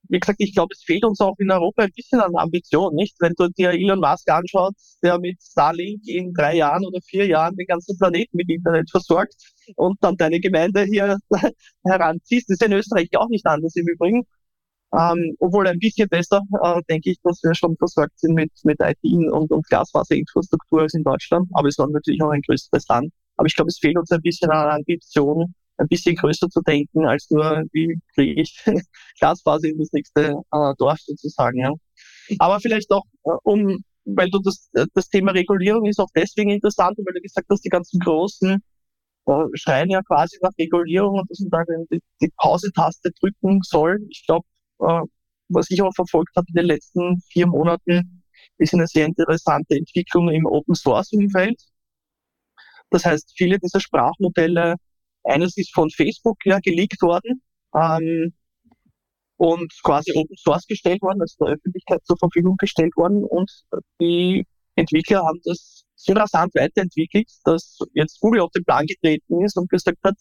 wie 0.07 0.19
gesagt, 0.19 0.39
ich 0.41 0.53
glaube, 0.53 0.73
es 0.73 0.83
fehlt 0.83 1.03
uns 1.05 1.19
auch 1.19 1.35
in 1.37 1.51
Europa 1.51 1.83
ein 1.83 1.91
bisschen 1.95 2.19
an 2.19 2.35
Ambition, 2.35 2.95
nicht? 2.95 3.15
Wenn 3.19 3.33
du 3.37 3.49
dir 3.49 3.71
Elon 3.71 3.99
Musk 3.99 4.29
anschaust, 4.29 4.99
der 5.03 5.19
mit 5.19 5.41
Starlink 5.41 6.07
in 6.07 6.33
drei 6.33 6.55
Jahren 6.55 6.85
oder 6.85 6.99
vier 7.01 7.27
Jahren 7.27 7.55
den 7.55 7.67
ganzen 7.67 7.97
Planeten 7.97 8.37
mit 8.37 8.49
Internet 8.49 8.89
versorgt 8.89 9.35
und 9.75 9.97
dann 10.01 10.17
deine 10.17 10.39
Gemeinde 10.39 10.83
hier 10.83 11.17
heranziehst, 11.85 12.49
das 12.49 12.59
ist 12.59 12.65
in 12.65 12.73
Österreich 12.73 13.09
auch 13.17 13.29
nicht 13.29 13.45
anders 13.45 13.75
im 13.75 13.87
Übrigen. 13.87 14.25
Ähm, 14.91 15.35
obwohl 15.39 15.67
ein 15.67 15.77
bisschen 15.77 16.09
besser, 16.09 16.41
äh, 16.63 16.81
denke 16.89 17.11
ich, 17.11 17.17
dass 17.23 17.43
wir 17.43 17.53
schon 17.53 17.77
versorgt 17.77 18.19
sind 18.19 18.33
mit, 18.33 18.51
mit 18.63 18.79
IT 18.81 18.97
und, 19.03 19.51
und 19.51 19.67
Glasfaserinfrastruktur 19.67 20.81
als 20.81 20.95
in 20.95 21.03
Deutschland. 21.03 21.47
Aber 21.53 21.67
es 21.67 21.77
war 21.77 21.87
natürlich 21.87 22.21
auch 22.23 22.31
ein 22.31 22.41
größeres 22.41 22.87
Land. 22.87 23.13
Aber 23.37 23.45
ich 23.45 23.55
glaube, 23.55 23.69
es 23.69 23.77
fehlt 23.77 23.97
uns 23.97 24.11
ein 24.11 24.21
bisschen 24.21 24.49
an 24.49 24.79
Ambition, 24.79 25.53
ein 25.79 25.87
bisschen 25.87 26.15
größer 26.15 26.49
zu 26.49 26.61
denken, 26.61 27.05
als 27.05 27.29
nur, 27.29 27.63
wie 27.71 27.99
kriege 28.13 28.41
ich 28.41 28.63
Glasfaser 29.19 29.67
in 29.67 29.79
das 29.79 29.91
nächste 29.91 30.35
äh, 30.51 30.73
Dorf 30.77 30.99
sozusagen. 30.99 31.59
Ja. 31.59 31.73
Aber 32.39 32.59
vielleicht 32.59 32.91
auch, 32.91 33.05
äh, 33.23 33.31
um, 33.43 33.83
weil 34.05 34.29
du 34.29 34.39
das, 34.39 34.69
äh, 34.73 34.85
das 34.93 35.09
Thema 35.09 35.31
Regulierung 35.31 35.85
ist 35.85 35.99
auch 35.99 36.09
deswegen 36.15 36.51
interessant, 36.51 36.97
weil 36.97 37.13
du 37.13 37.21
gesagt 37.21 37.47
hast, 37.49 37.63
die 37.63 37.69
ganzen 37.69 37.99
großen 37.99 38.61
äh, 39.27 39.45
schreien 39.53 39.89
ja 39.89 40.01
quasi 40.03 40.37
nach 40.41 40.51
Regulierung 40.59 41.19
und 41.19 41.29
dass 41.31 41.39
man 41.39 41.65
da 41.65 41.73
die, 41.91 42.01
die 42.21 42.31
Pause-Taste 42.37 43.11
drücken 43.19 43.61
soll. 43.63 43.99
Ich 44.09 44.25
glaube, 44.25 44.45
äh, 44.79 45.01
was 45.49 45.69
ich 45.71 45.81
auch 45.81 45.93
verfolgt 45.93 46.35
habe 46.35 46.47
in 46.49 46.55
den 46.55 46.65
letzten 46.65 47.21
vier 47.31 47.47
Monaten, 47.47 48.23
ist 48.57 48.73
eine 48.73 48.87
sehr 48.87 49.05
interessante 49.05 49.75
Entwicklung 49.75 50.29
im 50.29 50.45
Open 50.45 50.75
Source 50.75 51.13
Umfeld. 51.13 51.59
Das 52.91 53.05
heißt, 53.05 53.33
viele 53.37 53.59
dieser 53.59 53.79
Sprachmodelle, 53.79 54.75
eines 55.29 55.57
ist 55.57 55.73
von 55.73 55.89
Facebook 55.89 56.37
ja 56.45 56.59
geleakt 56.59 57.01
worden 57.01 57.41
ähm, 57.75 58.33
und 59.37 59.71
quasi 59.83 60.11
Open 60.15 60.35
Source 60.37 60.65
gestellt 60.67 61.01
worden, 61.01 61.21
also 61.21 61.45
der 61.45 61.55
Öffentlichkeit 61.55 62.05
zur 62.05 62.17
Verfügung 62.17 62.57
gestellt 62.57 62.95
worden 62.95 63.23
und 63.23 63.49
die 64.01 64.45
Entwickler 64.75 65.23
haben 65.25 65.39
das 65.43 65.83
so 65.95 66.13
rasant 66.13 66.55
weiterentwickelt, 66.55 67.29
dass 67.43 67.79
jetzt 67.93 68.19
Google 68.21 68.41
auf 68.41 68.51
den 68.51 68.63
Plan 68.63 68.85
getreten 68.85 69.43
ist 69.43 69.57
und 69.57 69.69
gesagt 69.69 69.97
hat, 70.03 70.15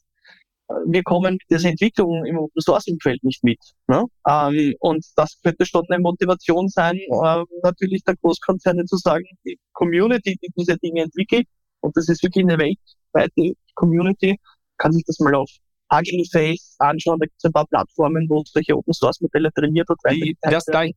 wir 0.86 1.02
kommen 1.02 1.34
mit 1.34 1.42
dieser 1.50 1.70
Entwicklung 1.70 2.26
im 2.26 2.38
Open 2.38 2.60
Source 2.60 2.88
Umfeld 2.88 3.22
nicht 3.24 3.42
mit. 3.42 3.58
Ne? 3.86 4.04
Ähm, 4.28 4.74
und 4.80 5.04
das 5.16 5.40
könnte 5.42 5.64
schon 5.64 5.84
eine 5.88 6.02
Motivation 6.02 6.68
sein, 6.68 6.96
äh, 6.96 7.44
natürlich 7.62 8.04
der 8.04 8.16
Großkonzerne 8.16 8.84
zu 8.84 8.96
sagen, 8.96 9.24
die 9.46 9.58
Community, 9.72 10.36
die 10.42 10.48
diese 10.56 10.76
Dinge 10.76 11.02
entwickelt, 11.04 11.46
und 11.80 11.96
das 11.96 12.08
ist 12.08 12.22
wirklich 12.22 12.44
eine 12.44 12.58
weltweite 12.58 13.56
Community, 13.74 14.38
kann 14.78 14.92
sich 14.92 15.04
das 15.04 15.18
mal 15.20 15.34
auf 15.34 15.50
Hugging 15.92 16.24
Face 16.30 16.76
anschauen. 16.78 17.18
Da 17.18 17.26
gibt 17.26 17.38
es 17.38 17.44
ein 17.44 17.52
paar 17.52 17.66
Plattformen, 17.66 18.28
wo 18.28 18.42
solche 18.44 18.76
Open 18.76 18.92
Source 18.92 19.20
Modelle 19.20 19.52
trainiert 19.52 19.88
und 19.88 19.98
die, 20.10 20.36
das 20.42 20.66
gleich, 20.66 20.94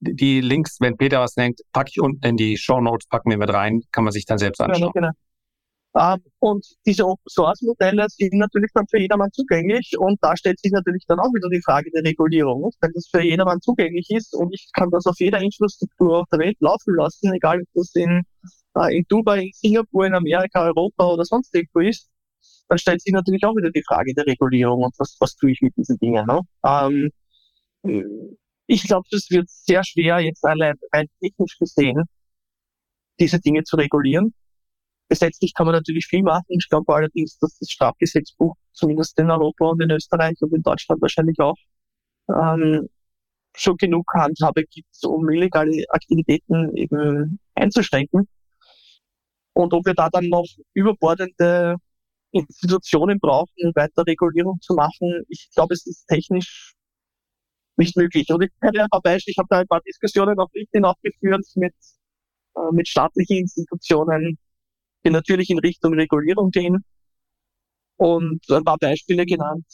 die 0.00 0.40
Links, 0.40 0.78
wenn 0.80 0.96
Peter 0.96 1.20
was 1.20 1.34
denkt, 1.34 1.60
packe 1.72 1.90
ich 1.90 2.00
unten 2.00 2.26
in 2.26 2.36
die 2.36 2.56
Show 2.56 2.80
Notes, 2.80 3.06
packen 3.06 3.30
wir 3.30 3.38
mit 3.38 3.52
rein, 3.52 3.82
kann 3.92 4.04
man 4.04 4.12
sich 4.12 4.26
dann 4.26 4.38
selbst 4.38 4.60
anschauen. 4.60 4.92
Genau, 4.92 4.92
genau. 4.92 5.10
Ähm, 5.94 6.22
und 6.38 6.66
diese 6.86 7.06
Open 7.06 7.28
Source 7.28 7.60
Modelle 7.62 8.06
sind 8.08 8.32
natürlich 8.34 8.70
dann 8.72 8.86
für 8.88 8.98
jedermann 8.98 9.30
zugänglich 9.30 9.92
und 9.98 10.18
da 10.22 10.36
stellt 10.36 10.58
sich 10.58 10.72
natürlich 10.72 11.04
dann 11.06 11.20
auch 11.20 11.32
wieder 11.34 11.50
die 11.50 11.60
Frage 11.62 11.90
der 11.90 12.02
Regulierung. 12.02 12.70
Wenn 12.80 12.92
das 12.94 13.08
für 13.08 13.22
jedermann 13.22 13.60
zugänglich 13.60 14.08
ist 14.10 14.34
und 14.34 14.54
ich 14.54 14.70
kann 14.72 14.90
das 14.90 15.06
auf 15.06 15.16
jeder 15.18 15.40
Infrastruktur 15.40 16.20
auf 16.20 16.28
der 16.32 16.38
Welt 16.38 16.56
laufen 16.60 16.94
lassen, 16.94 17.32
egal 17.34 17.60
ob 17.60 17.68
das 17.74 17.94
in, 17.94 18.22
äh, 18.76 18.96
in 18.96 19.04
Dubai, 19.08 19.42
in 19.42 19.50
Singapur, 19.52 20.06
in 20.06 20.14
Amerika, 20.14 20.64
Europa 20.64 21.12
oder 21.12 21.24
sonst 21.26 21.54
irgendwo 21.54 21.80
ist, 21.80 22.08
dann 22.68 22.78
stellt 22.78 23.02
sich 23.02 23.12
natürlich 23.12 23.44
auch 23.44 23.54
wieder 23.54 23.70
die 23.70 23.82
Frage 23.86 24.14
der 24.14 24.26
Regulierung 24.26 24.82
und 24.84 24.94
was, 24.98 25.16
was 25.20 25.36
tue 25.36 25.52
ich 25.52 25.60
mit 25.60 25.76
diesen 25.76 25.98
Dingen. 25.98 26.26
Ne? 26.26 26.40
Ähm, 26.64 27.10
ich 28.66 28.84
glaube, 28.84 29.06
es 29.10 29.30
wird 29.30 29.48
sehr 29.50 29.84
schwer, 29.84 30.20
jetzt 30.20 30.44
allein 30.44 30.76
rein 30.92 31.06
technisch 31.20 31.58
gesehen, 31.58 32.04
diese 33.20 33.40
Dinge 33.40 33.64
zu 33.64 33.76
regulieren. 33.76 34.34
Gesetzlich 35.08 35.52
kann 35.54 35.66
man 35.66 35.74
natürlich 35.74 36.06
viel 36.06 36.22
machen. 36.22 36.44
Ich 36.48 36.68
glaube 36.68 36.94
allerdings, 36.94 37.38
dass 37.38 37.58
das 37.58 37.70
Strafgesetzbuch, 37.70 38.54
zumindest 38.72 39.18
in 39.18 39.30
Europa 39.30 39.66
und 39.66 39.82
in 39.82 39.90
Österreich 39.90 40.36
und 40.40 40.54
in 40.54 40.62
Deutschland 40.62 41.02
wahrscheinlich 41.02 41.38
auch, 41.40 41.56
ähm, 42.28 42.88
schon 43.54 43.76
genug 43.76 44.06
Handhabe 44.14 44.64
gibt, 44.64 44.96
um 45.04 45.28
illegale 45.28 45.84
Aktivitäten 45.90 46.74
eben 46.76 47.38
einzuschränken. 47.54 48.28
Und 49.54 49.74
ob 49.74 49.84
wir 49.84 49.94
da 49.94 50.08
dann 50.08 50.28
noch 50.28 50.46
überbordende 50.72 51.76
Institutionen 52.32 53.20
brauchen, 53.20 53.72
weiter 53.74 54.04
Regulierung 54.06 54.60
zu 54.60 54.74
machen, 54.74 55.24
ich 55.28 55.50
glaube, 55.54 55.74
es 55.74 55.86
ist 55.86 56.06
technisch 56.06 56.74
nicht 57.76 57.96
möglich. 57.96 58.28
Und 58.30 58.42
ich 58.42 58.50
kenne 58.60 58.84
ein 58.84 58.88
paar 58.90 59.02
Beispiele, 59.02 59.32
ich 59.32 59.38
habe 59.38 59.48
da 59.50 59.58
ein 59.60 59.66
paar 59.66 59.80
Diskussionen 59.82 60.38
auf 60.38 60.50
LinkedIn 60.52 60.84
auch 60.84 60.96
geführt 61.02 61.44
mit, 61.56 61.74
äh, 62.56 62.72
mit 62.72 62.88
staatlichen 62.88 63.38
Institutionen, 63.38 64.38
die 65.04 65.10
natürlich 65.10 65.50
in 65.50 65.58
Richtung 65.58 65.94
Regulierung 65.94 66.50
gehen 66.50 66.84
und 67.96 68.40
ein 68.50 68.64
paar 68.64 68.78
Beispiele 68.78 69.26
genannt, 69.26 69.66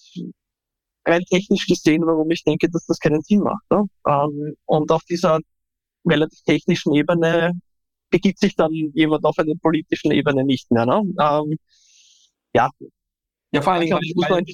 rein 1.06 1.22
technisch 1.30 1.66
gesehen, 1.66 2.02
warum 2.06 2.30
ich 2.30 2.44
denke, 2.44 2.68
dass 2.70 2.86
das 2.86 2.98
keinen 2.98 3.22
Sinn 3.22 3.40
macht. 3.40 3.64
Ne? 3.70 3.84
Ähm, 4.06 4.54
und 4.66 4.90
auf 4.92 5.02
dieser 5.04 5.40
relativ 6.06 6.40
technischen 6.42 6.94
Ebene 6.94 7.52
begibt 8.10 8.38
sich 8.38 8.56
dann 8.56 8.72
jemand 8.72 9.24
auf 9.24 9.38
einer 9.38 9.54
politischen 9.60 10.12
Ebene 10.12 10.44
nicht 10.44 10.70
mehr. 10.70 10.86
Ne? 10.86 11.02
Ähm, 11.20 11.58
ja. 12.58 12.70
Ja, 13.52 13.62
vor 13.62 13.72
allen 13.72 13.82
Dingen, 13.82 13.94
weil, 13.94 14.44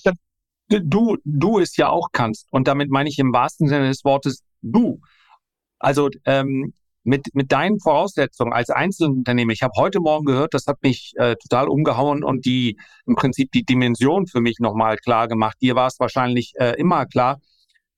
weil 0.71 0.81
du, 0.85 1.17
du 1.25 1.59
es 1.59 1.77
ja 1.77 1.89
auch 1.89 2.09
kannst. 2.13 2.47
Und 2.51 2.69
damit 2.69 2.91
meine 2.91 3.09
ich 3.09 3.19
im 3.19 3.33
wahrsten 3.33 3.69
Sinne 3.69 3.89
des 3.89 4.05
Wortes 4.05 4.43
du. 4.63 5.01
Also 5.79 6.09
ähm, 6.25 6.73
mit, 7.03 7.27
mit 7.35 7.53
deinen 7.53 7.81
Voraussetzungen 7.81 8.53
als 8.53 8.71
Einzelunternehmer, 8.71 9.53
ich 9.53 9.63
habe 9.63 9.75
heute 9.77 10.01
Morgen 10.01 10.25
gehört, 10.25 10.55
das 10.55 10.67
hat 10.67 10.83
mich 10.83 11.13
äh, 11.17 11.37
total 11.37 11.69
umgehauen 11.69 12.25
und 12.25 12.47
die 12.47 12.79
im 13.07 13.15
Prinzip 13.15 13.53
die 13.53 13.65
Dimension 13.65 14.27
für 14.27 14.41
mich 14.41 14.59
nochmal 14.59 14.97
klar 14.97 15.29
gemacht. 15.29 15.59
Dir 15.61 15.75
war 15.75 15.89
es 15.89 16.01
wahrscheinlich 16.01 16.55
äh, 16.57 16.75
immer 16.79 17.05
klar, 17.05 17.41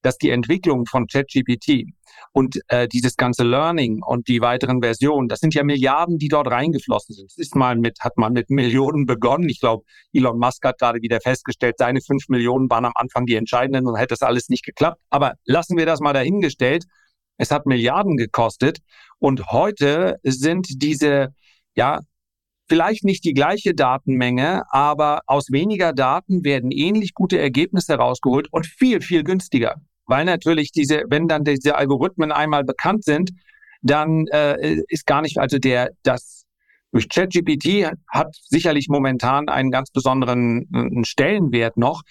dass 0.07 0.19
die 0.19 0.31
Entwicklung 0.31 0.87
von 0.87 1.09
ChatGPT 1.09 1.87
und 2.33 2.61
äh, 2.69 2.87
dieses 2.87 3.17
ganze 3.17 3.43
Learning 3.43 4.05
und 4.05 4.29
die 4.29 4.41
weiteren 4.41 4.81
Versionen, 4.81 5.27
das 5.27 5.41
sind 5.41 5.53
ja 5.53 5.65
Milliarden, 5.65 6.17
die 6.17 6.29
dort 6.29 6.49
reingeflossen 6.49 7.13
sind. 7.13 7.27
Es 7.27 7.37
ist 7.37 7.57
mal 7.57 7.75
mit, 7.75 7.99
hat 8.01 8.17
man 8.17 8.33
mit 8.33 8.49
Millionen 8.49 9.07
begonnen. 9.07 9.49
Ich 9.49 9.59
glaube, 9.59 9.85
Elon 10.13 10.39
Musk 10.39 10.65
hat 10.65 10.79
gerade 10.79 11.03
wieder 11.03 11.21
festgestellt, 11.21 11.75
seine 11.79 12.01
fünf 12.01 12.29
Millionen 12.29 12.71
waren 12.71 12.85
am 12.85 12.93
Anfang 12.95 13.27
die 13.27 13.35
entscheidenden 13.35 13.89
und 13.89 13.97
hätte 13.97 14.15
das 14.15 14.23
alles 14.23 14.49
nicht 14.49 14.65
geklappt. 14.65 15.01
Aber 15.11 15.35
lassen 15.45 15.77
wir 15.77 15.87
das 15.87 15.99
mal 15.99 16.13
dahingestellt. 16.13 16.85
Es 17.37 17.51
hat 17.51 17.67
Milliarden 17.67 18.17
gekostet 18.17 18.79
und 19.19 19.51
heute 19.51 20.19
sind 20.23 20.69
diese, 20.83 21.35
ja, 21.75 21.99
vielleicht 22.69 23.03
nicht 23.03 23.25
die 23.25 23.35
gleiche 23.35 23.75
Datenmenge, 23.75 24.63
aber 24.71 25.23
aus 25.27 25.51
weniger 25.51 25.93
Daten 25.93 26.45
werden 26.45 26.71
ähnlich 26.71 27.13
gute 27.13 27.41
Ergebnisse 27.41 27.95
herausgeholt 27.95 28.47
und 28.53 28.67
viel, 28.67 29.01
viel 29.01 29.25
günstiger. 29.25 29.75
Weil 30.07 30.25
natürlich 30.25 30.73
diese, 30.73 31.05
wenn 31.09 31.29
dann 31.29 31.45
diese 31.45 31.77
Algorithmen 31.77 32.33
einmal 32.33 32.65
bekannt 32.65 33.05
sind, 33.05 33.31
dann 33.83 34.27
äh, 34.29 34.81
ist 34.89 35.07
gar 35.07 35.23
nicht, 35.23 35.39
also 35.39 35.59
der, 35.59 35.91
das 36.03 36.45
durch 36.93 37.09
ChatGPT 37.09 37.91
hat 38.09 38.35
sicherlich 38.49 38.89
momentan 38.89 39.49
einen 39.49 39.71
ganz 39.71 39.91
besonderen 39.91 40.69
äh, 40.73 41.05
Stellenwert 41.05 41.77
noch. 41.77 42.03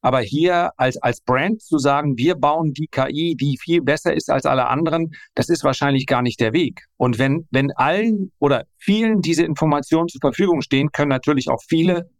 Aber 0.00 0.20
hier 0.20 0.72
als, 0.76 0.98
als 0.98 1.22
Brand 1.22 1.62
zu 1.62 1.78
sagen, 1.78 2.18
wir 2.18 2.34
bauen 2.34 2.74
die 2.74 2.88
KI, 2.88 3.36
die 3.36 3.56
viel 3.58 3.80
besser 3.80 4.12
ist 4.12 4.30
als 4.30 4.44
alle 4.44 4.66
anderen, 4.66 5.14
das 5.34 5.48
ist 5.48 5.64
wahrscheinlich 5.64 6.06
gar 6.06 6.20
nicht 6.20 6.40
der 6.40 6.52
Weg. 6.52 6.84
Und 6.98 7.18
wenn, 7.18 7.46
wenn 7.50 7.70
allen 7.72 8.30
oder 8.38 8.64
vielen 8.76 9.22
diese 9.22 9.44
Informationen 9.44 10.08
zur 10.08 10.20
Verfügung 10.20 10.60
stehen, 10.60 10.92
können 10.92 11.08
natürlich 11.08 11.48
auch 11.48 11.62
viele 11.66 12.10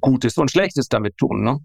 Gutes 0.00 0.38
und 0.38 0.50
Schlechtes 0.50 0.88
damit 0.88 1.18
tun. 1.18 1.42
Ne? 1.42 1.58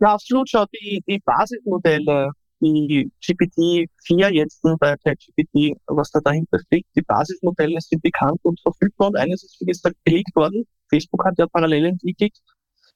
Ja, 0.00 0.14
absolut. 0.14 0.48
Schau, 0.48 0.64
die, 0.72 1.02
die 1.06 1.18
Basismodelle, 1.18 2.30
die 2.60 3.10
GPT-4 3.22 4.28
jetzt 4.30 4.62
bei 4.62 4.96
ChatGPT, 4.96 5.76
was 5.86 6.10
da 6.10 6.20
dahinter 6.20 6.58
steckt, 6.58 6.88
die 6.96 7.02
Basismodelle 7.02 7.80
sind 7.80 8.02
bekannt 8.02 8.40
und 8.42 8.60
verfügbar 8.60 9.08
und 9.08 9.16
eines 9.16 9.42
ist, 9.44 9.60
wie 9.60 9.66
gesagt, 9.66 9.96
belegt 10.04 10.34
worden. 10.34 10.64
Facebook 10.88 11.24
hat 11.24 11.38
ja 11.38 11.46
parallel 11.46 11.84
entwickelt 11.86 12.32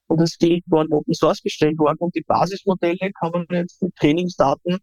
und 0.07 0.19
das 0.19 0.35
ist 0.39 0.71
worden 0.71 0.93
Open 0.93 1.13
Source 1.13 1.41
gestellt 1.41 1.77
worden 1.77 1.97
und 1.99 2.15
die 2.15 2.23
Basismodelle 2.25 3.11
kann 3.19 3.31
man 3.31 3.45
jetzt 3.49 3.81
mit 3.81 3.95
Trainingsdaten 3.95 4.79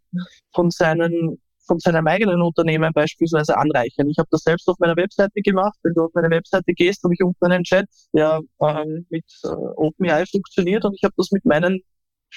von 0.54 0.70
seinen 0.70 1.38
von 1.64 1.78
seinem 1.78 2.06
eigenen 2.08 2.42
Unternehmen 2.42 2.92
beispielsweise 2.92 3.56
anreichern. 3.56 4.08
Ich 4.08 4.18
habe 4.18 4.28
das 4.32 4.42
selbst 4.42 4.68
auf 4.68 4.76
meiner 4.80 4.96
Webseite 4.96 5.40
gemacht. 5.42 5.78
Wenn 5.84 5.94
du 5.94 6.02
auf 6.02 6.10
meine 6.12 6.28
Webseite 6.30 6.72
gehst, 6.74 7.04
habe 7.04 7.14
ich 7.14 7.22
unten 7.22 7.44
einen 7.44 7.62
Chat, 7.62 7.86
der 8.12 8.40
ähm, 8.60 9.06
mit 9.10 9.24
äh, 9.44 9.48
OpenAI 9.76 10.24
funktioniert 10.26 10.84
und 10.84 10.94
ich 10.94 11.04
habe 11.04 11.14
das 11.16 11.30
mit 11.30 11.44
meinen 11.44 11.80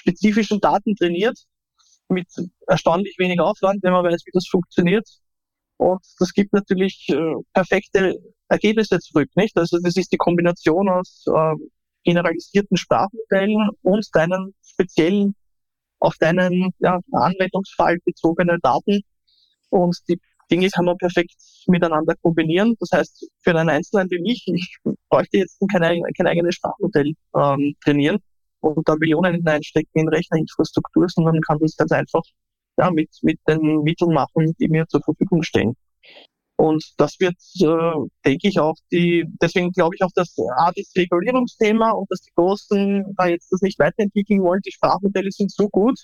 spezifischen 0.06 0.60
Daten 0.60 0.94
trainiert, 0.94 1.38
mit 2.08 2.28
erstaunlich 2.68 3.16
wenig 3.18 3.40
Aufwand, 3.40 3.82
wenn 3.82 3.92
man 3.92 4.04
weiß, 4.04 4.22
wie 4.26 4.30
das 4.32 4.46
funktioniert. 4.46 5.06
Und 5.78 6.00
das 6.18 6.32
gibt 6.32 6.52
natürlich 6.52 7.06
äh, 7.10 7.34
perfekte 7.52 8.16
Ergebnisse 8.48 8.98
zurück, 9.00 9.28
nicht? 9.34 9.56
Also 9.58 9.78
das 9.82 9.96
ist 9.96 10.12
die 10.12 10.16
Kombination 10.16 10.88
aus 10.88 11.24
äh, 11.26 11.54
generalisierten 12.04 12.76
Sprachmodellen 12.76 13.70
und 13.82 14.06
deinen 14.12 14.54
speziellen, 14.62 15.34
auf 15.98 16.14
deinen 16.18 16.70
ja, 16.78 17.00
Anwendungsfall 17.12 17.98
bezogenen 18.04 18.60
Daten. 18.62 19.00
Und 19.70 19.98
die 20.08 20.20
Dinge 20.50 20.68
kann 20.68 20.84
man 20.84 20.96
perfekt 20.96 21.34
miteinander 21.66 22.14
kombinieren. 22.22 22.76
Das 22.78 22.90
heißt, 22.92 23.28
für 23.42 23.50
einen 23.50 23.68
Einzelnen 23.68 24.08
wie 24.10 24.20
mich, 24.20 24.46
ich 24.46 24.76
bräuchte 25.10 25.38
jetzt 25.38 25.58
kein, 25.72 26.00
kein 26.16 26.26
eigenes 26.28 26.54
Sprachmodell 26.54 27.14
ähm, 27.34 27.74
trainieren 27.82 28.22
und 28.60 28.88
da 28.88 28.96
Millionen 28.96 29.34
hineinstecken 29.34 30.02
in 30.02 30.08
Rechnerinfrastruktur, 30.08 31.08
sondern 31.08 31.40
kann 31.42 31.58
das 31.60 31.76
ganz 31.76 31.92
einfach 31.92 32.22
ja, 32.78 32.90
mit, 32.90 33.10
mit 33.22 33.38
den 33.48 33.82
Mitteln 33.82 34.12
machen, 34.12 34.54
die 34.58 34.68
mir 34.68 34.86
zur 34.88 35.02
Verfügung 35.02 35.42
stehen. 35.42 35.74
Und 36.56 36.82
das 36.96 37.20
wird, 37.20 37.36
äh, 37.60 38.08
denke 38.24 38.48
ich, 38.48 38.58
auch 38.58 38.76
die, 38.90 39.26
deswegen 39.42 39.72
glaube 39.72 39.94
ich 39.94 40.02
auch, 40.02 40.10
dass 40.14 40.34
A, 40.56 40.72
das 40.74 40.90
Regulierungsthema 40.96 41.90
und 41.90 42.10
dass 42.10 42.22
die 42.22 42.32
Großen 42.34 43.14
da 43.16 43.26
jetzt 43.26 43.52
das 43.52 43.60
nicht 43.60 43.78
weiterentwickeln 43.78 44.42
wollen. 44.42 44.62
Die 44.64 44.72
Sprachmodelle 44.72 45.30
sind 45.30 45.52
so 45.52 45.68
gut, 45.68 45.98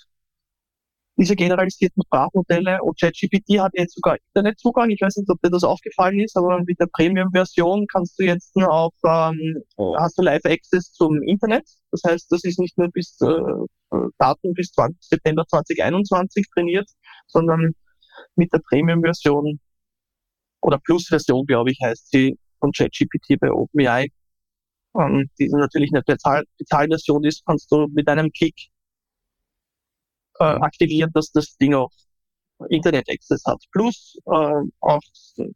diese 1.17 1.35
generalisierten 1.35 2.01
Sprachmodelle 2.03 2.81
und 2.81 2.99
ChatGPT 2.99 3.59
hat 3.59 3.71
jetzt 3.75 3.95
sogar 3.95 4.17
Internetzugang. 4.33 4.89
Ich 4.89 5.01
weiß 5.01 5.17
nicht, 5.17 5.29
ob 5.29 5.39
dir 5.41 5.51
das 5.51 5.63
aufgefallen 5.63 6.19
ist, 6.19 6.35
aber 6.35 6.59
mit 6.63 6.79
der 6.79 6.87
Premium-Version 6.87 7.85
kannst 7.87 8.19
du 8.19 8.23
jetzt 8.23 8.55
auch, 8.57 8.91
ähm, 9.05 9.63
hast 9.97 10.17
du 10.17 10.23
Live-Access 10.23 10.91
zum 10.93 11.21
Internet. 11.21 11.67
Das 11.91 12.01
heißt, 12.05 12.31
das 12.31 12.43
ist 12.43 12.59
nicht 12.59 12.77
nur 12.77 12.89
bis 12.89 13.19
äh, 13.21 13.27
Daten 14.17 14.53
bis 14.53 14.71
20, 14.71 14.97
September 15.01 15.45
2021 15.47 16.47
trainiert, 16.51 16.89
sondern 17.27 17.73
mit 18.35 18.51
der 18.51 18.59
Premium-Version 18.67 19.59
oder 20.61 20.79
Plus-Version, 20.79 21.45
glaube 21.45 21.71
ich, 21.71 21.79
heißt 21.83 22.09
sie, 22.09 22.37
von 22.59 22.71
ChatGPT 22.71 23.39
bei 23.39 23.51
OpenAI, 23.51 24.07
ähm, 24.97 25.29
die 25.37 25.49
natürlich 25.49 25.91
eine 25.93 26.01
Bezahlversion 26.01 27.23
ist, 27.23 27.45
kannst 27.45 27.71
du 27.71 27.87
mit 27.93 28.07
einem 28.07 28.31
Klick 28.31 28.55
äh, 30.39 30.43
aktivieren, 30.43 31.11
dass 31.13 31.31
das 31.31 31.55
Ding 31.57 31.73
auch 31.73 31.91
Internet 32.69 33.09
Access 33.09 33.43
hat. 33.45 33.61
Plus 33.71 34.17
äh, 34.25 34.61
auch, 34.79 35.01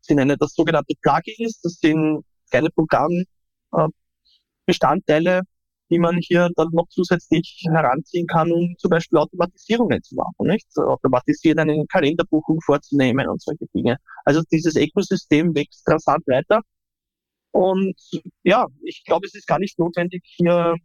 sie 0.02 0.16
nennen 0.16 0.38
das 0.40 0.54
sogenannte 0.54 0.94
Plugins, 1.02 1.62
das 1.62 1.80
sind 1.80 2.24
kleine 2.50 2.70
Programmbestandteile, 2.70 5.40
äh, 5.40 5.42
die 5.90 6.00
man 6.00 6.18
hier 6.18 6.50
dann 6.56 6.70
noch 6.72 6.88
zusätzlich 6.90 7.64
heranziehen 7.70 8.28
kann, 8.28 8.52
um 8.52 8.76
zum 8.78 8.90
Beispiel 8.90 9.20
Automatisierungen 9.20 10.04
zu 10.04 10.16
machen, 10.16 10.34
nicht? 10.40 10.68
Automatisiert 10.78 11.60
eine 11.60 11.86
Kalenderbuchung 11.88 12.60
vorzunehmen 12.62 13.28
und 13.30 13.42
solche 13.42 13.68
Dinge. 13.74 13.98
Also 14.26 14.42
dieses 14.52 14.76
Ökosystem 14.76 15.56
wächst 15.56 15.88
rasant 15.88 16.28
weiter. 16.28 16.62
Und 17.52 17.96
ja, 18.44 18.68
ich 18.84 19.04
glaube, 19.06 19.26
es 19.26 19.34
ist 19.36 19.48
gar 19.48 19.60
nicht 19.60 19.80
notwendig, 19.80 20.24
hier 20.26 20.76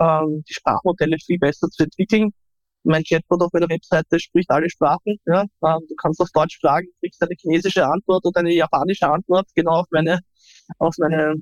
ähm, 0.00 0.42
die 0.48 0.54
Sprachmodelle 0.54 1.16
viel 1.24 1.38
besser 1.38 1.68
zu 1.68 1.84
entwickeln. 1.84 2.32
Mein 2.82 3.04
Chatbot 3.04 3.42
auf 3.42 3.52
meiner 3.52 3.68
Webseite 3.68 4.18
spricht 4.18 4.50
alle 4.50 4.70
Sprachen. 4.70 5.18
Ja? 5.26 5.42
Ähm, 5.42 5.80
du 5.88 5.94
kannst 5.96 6.20
auf 6.20 6.30
Deutsch 6.32 6.58
fragen, 6.60 6.88
kriegst 7.00 7.22
eine 7.22 7.34
chinesische 7.38 7.86
Antwort 7.86 8.24
oder 8.24 8.40
eine 8.40 8.52
japanische 8.52 9.08
Antwort 9.08 9.48
genau 9.54 9.80
auf 9.80 9.86
meine, 9.90 10.20
auf 10.78 10.94
meine 10.98 11.34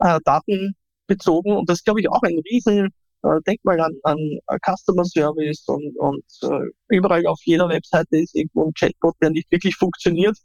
äh, 0.00 0.20
Daten 0.24 0.76
bezogen. 1.06 1.56
Und 1.56 1.68
das 1.70 1.82
glaube 1.84 2.00
ich, 2.00 2.08
auch 2.10 2.22
ein 2.22 2.38
riesen 2.50 2.90
äh, 3.22 3.40
Denkmal 3.46 3.80
an, 3.80 3.94
an 4.02 4.18
Customer 4.64 5.04
Service 5.04 5.64
und, 5.68 5.96
und 5.98 6.24
äh, 6.42 6.70
überall 6.88 7.26
auf 7.26 7.40
jeder 7.44 7.68
Webseite 7.68 8.18
ist 8.18 8.34
irgendwo 8.34 8.66
ein 8.66 8.74
Chatbot, 8.74 9.16
der 9.20 9.30
nicht 9.30 9.50
wirklich 9.50 9.76
funktioniert, 9.76 10.36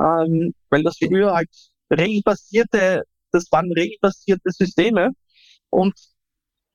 ähm, 0.00 0.54
weil 0.70 0.82
das 0.82 0.96
früher 0.98 1.34
halt 1.34 1.50
regelbasierte, 1.90 3.04
das 3.32 3.46
waren 3.52 3.72
regelbasierte 3.72 4.50
Systeme 4.50 5.10
und 5.70 5.94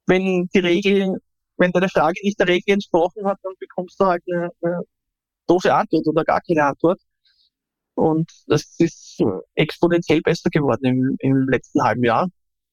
wenn 0.07 0.49
die 0.53 0.59
Regel, 0.59 1.19
wenn 1.59 1.71
deine 1.71 1.89
Frage 1.89 2.19
nicht 2.23 2.39
der 2.39 2.47
Regel 2.47 2.73
entsprochen 2.73 3.25
hat, 3.25 3.37
dann 3.43 3.53
bekommst 3.59 3.99
du 3.99 4.05
halt 4.05 4.23
eine, 4.31 4.49
eine 4.61 4.81
doofe 5.47 5.73
Antwort 5.73 6.07
oder 6.07 6.23
gar 6.23 6.41
keine 6.41 6.63
Antwort. 6.65 6.99
Und 7.95 8.31
das 8.47 8.75
ist 8.79 9.21
exponentiell 9.55 10.21
besser 10.21 10.49
geworden 10.49 10.85
im, 10.85 11.15
im 11.19 11.49
letzten 11.49 11.83
halben 11.83 12.03
Jahr. 12.03 12.29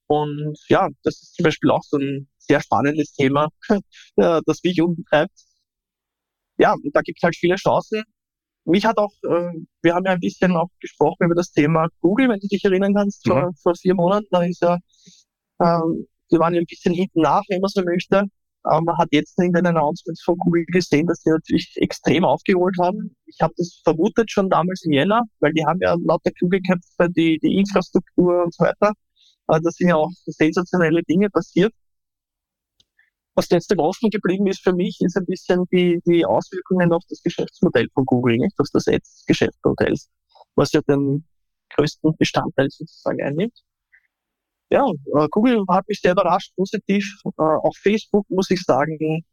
Und 0.07 0.57
ja, 0.69 0.89
das 1.03 1.21
ist 1.23 1.35
zum 1.35 1.45
Beispiel 1.45 1.71
auch 1.71 1.83
so 1.83 1.99
ein 1.99 2.29
sehr 2.39 2.61
spannendes 2.61 3.13
Thema, 3.13 3.49
das 4.17 4.63
mich 4.63 4.81
umtreibt. 4.81 5.33
Ja, 6.59 6.75
und 6.75 6.95
da 6.95 7.01
gibt 7.03 7.19
es 7.19 7.23
halt 7.23 7.37
viele 7.37 7.57
Chancen. 7.57 8.05
Mich 8.65 8.85
hat 8.85 8.99
auch, 8.99 9.13
äh, 9.25 9.53
wir 9.83 9.95
haben 9.95 10.05
ja 10.07 10.13
ein 10.13 10.21
bisschen 10.21 10.57
auch 10.57 10.69
gesprochen 10.81 11.27
über 11.27 11.35
das 11.35 11.53
Thema 11.53 11.89
Google, 12.01 12.29
wenn 12.29 12.41
du 12.41 12.49
dich 12.49 12.65
erinnern 12.65 12.95
kannst, 12.95 13.27
vor, 13.27 13.49
mhm. 13.49 13.55
vor 13.55 13.75
vier 13.75 13.95
Monaten, 13.95 14.27
da 14.31 14.43
ist 14.43 14.63
ja, 14.63 14.79
ähm, 15.61 16.07
wir 16.31 16.39
waren 16.39 16.55
ja 16.55 16.61
ein 16.61 16.67
bisschen 16.67 16.95
hinten 16.95 17.21
nach, 17.21 17.43
wenn 17.49 17.61
man 17.61 17.71
so 17.71 17.83
möchte. 17.83 18.25
Aber 18.67 18.83
man 18.83 18.99
hat 18.99 19.09
jetzt 19.13 19.39
in 19.39 19.53
den 19.53 19.65
Announcements 19.65 20.23
von 20.25 20.37
Google 20.39 20.65
gesehen, 20.67 21.07
dass 21.07 21.23
sie 21.23 21.31
natürlich 21.31 21.73
extrem 21.77 22.25
aufgeholt 22.25 22.75
haben. 22.81 23.15
Ich 23.27 23.41
habe 23.41 23.55
das 23.57 23.81
vermutet 23.85 24.31
schon 24.31 24.51
damals 24.51 24.83
im 24.85 24.93
Jänner, 24.93 25.23
weil 25.39 25.53
die 25.53 25.65
haben 25.65 25.79
ja 25.81 25.95
lauter 26.05 26.33
Kugelköpfe, 26.39 27.09
die, 27.11 27.39
die 27.39 27.59
Infrastruktur 27.59 28.43
und 28.45 28.53
so 28.53 28.65
weiter. 28.65 28.93
Also 29.47 29.63
da 29.63 29.71
sind 29.71 29.89
ja 29.89 29.95
auch 29.95 30.11
sensationelle 30.27 31.03
Dinge 31.05 31.31
passiert. 31.31 31.73
Was 33.37 33.49
jetzt 33.51 33.73
offen 33.79 34.11
geblieben 34.11 34.49
ist 34.49 34.63
für 34.65 34.73
mich, 34.73 34.99
ist 35.01 35.17
ein 35.17 35.27
bisschen 35.27 35.65
die, 35.71 36.01
die 36.05 36.25
Auswirkungen 36.25 36.93
auf 36.93 37.05
das 37.09 37.23
Geschäftsmodell 37.23 37.87
von 37.95 38.05
Google, 38.05 38.39
nicht 38.39 38.59
auf 38.59 38.67
das 38.73 38.89
Ads-Geschäftsmodell, 38.89 39.95
was 40.57 40.73
ja 40.73 40.81
den 40.89 41.25
größten 41.77 42.17
Bestandteil 42.17 42.69
sozusagen 42.71 43.23
einnimmt. 43.23 43.57
Ja, 44.71 44.85
äh, 44.87 45.29
Google 45.31 45.65
hat 45.69 45.87
mich 45.89 46.01
sehr 46.01 46.13
überrascht, 46.13 46.53
positiv. 46.57 47.05
Äh, 47.25 47.43
auch 47.43 47.75
Facebook, 47.83 48.29
muss 48.31 48.51
ich 48.51 48.63
sagen, 48.63 49.25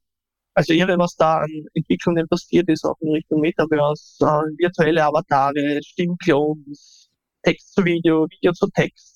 also 0.54 0.74
irre, 0.74 0.98
was 1.00 1.16
da 1.16 1.40
an 1.40 1.66
Entwicklungen 1.74 2.28
passiert 2.28 2.70
ist, 2.70 2.86
auch 2.86 3.00
in 3.02 3.10
Richtung 3.10 3.42
Metaverse, 3.42 4.24
äh, 4.24 4.64
virtuelle 4.64 5.04
Avatare, 5.04 5.80
Stimmclones, 5.84 7.10
Text 7.42 7.74
zu 7.74 7.84
Video, 7.84 8.28
Video 8.30 8.54
zu 8.54 8.68
Text 8.68 9.14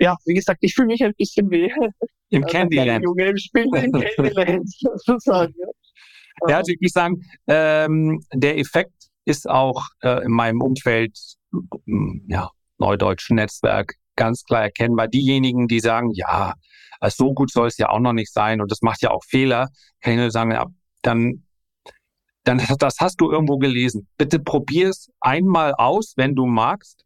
ja, 0.00 0.16
wie 0.24 0.34
gesagt, 0.34 0.58
ich 0.62 0.74
fühle 0.74 0.88
mich 0.88 1.04
ein 1.04 1.14
bisschen 1.14 1.50
wie 1.50 1.72
im 2.30 2.44
Candyland. 2.46 3.04
Junge 3.04 3.26
im 3.26 3.36
Spiel 3.36 3.64
im 3.64 3.92
Candyland 3.92 4.68
sozusagen. 4.96 5.54
Ja, 6.48 6.56
also 6.56 6.72
ich 6.78 6.92
sagen, 6.92 7.22
ähm, 7.46 8.24
der 8.32 8.58
Effekt 8.58 9.10
ist 9.26 9.48
auch 9.48 9.84
äh, 10.02 10.24
in 10.24 10.32
meinem 10.32 10.62
Umfeld, 10.62 11.18
ja, 12.26 12.50
neudeutschen 12.80 13.36
Netzwerk 13.36 13.94
ganz 14.16 14.44
klar 14.44 14.62
erkennbar. 14.62 15.08
Diejenigen, 15.08 15.68
die 15.68 15.80
sagen, 15.80 16.10
ja, 16.12 16.54
also 16.98 17.26
so 17.26 17.34
gut 17.34 17.50
soll 17.50 17.68
es 17.68 17.78
ja 17.78 17.88
auch 17.88 18.00
noch 18.00 18.12
nicht 18.12 18.32
sein 18.32 18.60
und 18.60 18.70
das 18.70 18.82
macht 18.82 19.02
ja 19.02 19.10
auch 19.10 19.24
Fehler, 19.24 19.68
kann 20.00 20.14
ich 20.14 20.18
nur 20.18 20.30
sagen, 20.30 20.50
ja, 20.50 20.66
dann 21.02 21.44
dann 22.44 22.62
das 22.78 22.96
hast 23.00 23.20
du 23.20 23.30
irgendwo 23.30 23.58
gelesen. 23.58 24.08
Bitte 24.16 24.38
probier 24.38 24.88
es 24.88 25.10
einmal 25.20 25.74
aus, 25.74 26.14
wenn 26.16 26.34
du 26.34 26.46
magst. 26.46 27.04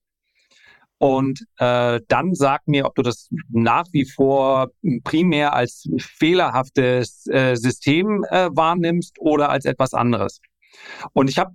Und 0.98 1.44
äh, 1.58 2.00
dann 2.08 2.34
sag 2.34 2.66
mir, 2.66 2.86
ob 2.86 2.94
du 2.94 3.02
das 3.02 3.28
nach 3.50 3.84
wie 3.92 4.04
vor 4.04 4.68
primär 5.02 5.52
als 5.52 5.88
fehlerhaftes 5.98 7.26
äh, 7.26 7.56
System 7.56 8.24
äh, 8.30 8.48
wahrnimmst 8.52 9.16
oder 9.18 9.50
als 9.50 9.64
etwas 9.64 9.92
anderes. 9.92 10.40
Und 11.12 11.28
ich 11.28 11.36
habe, 11.36 11.52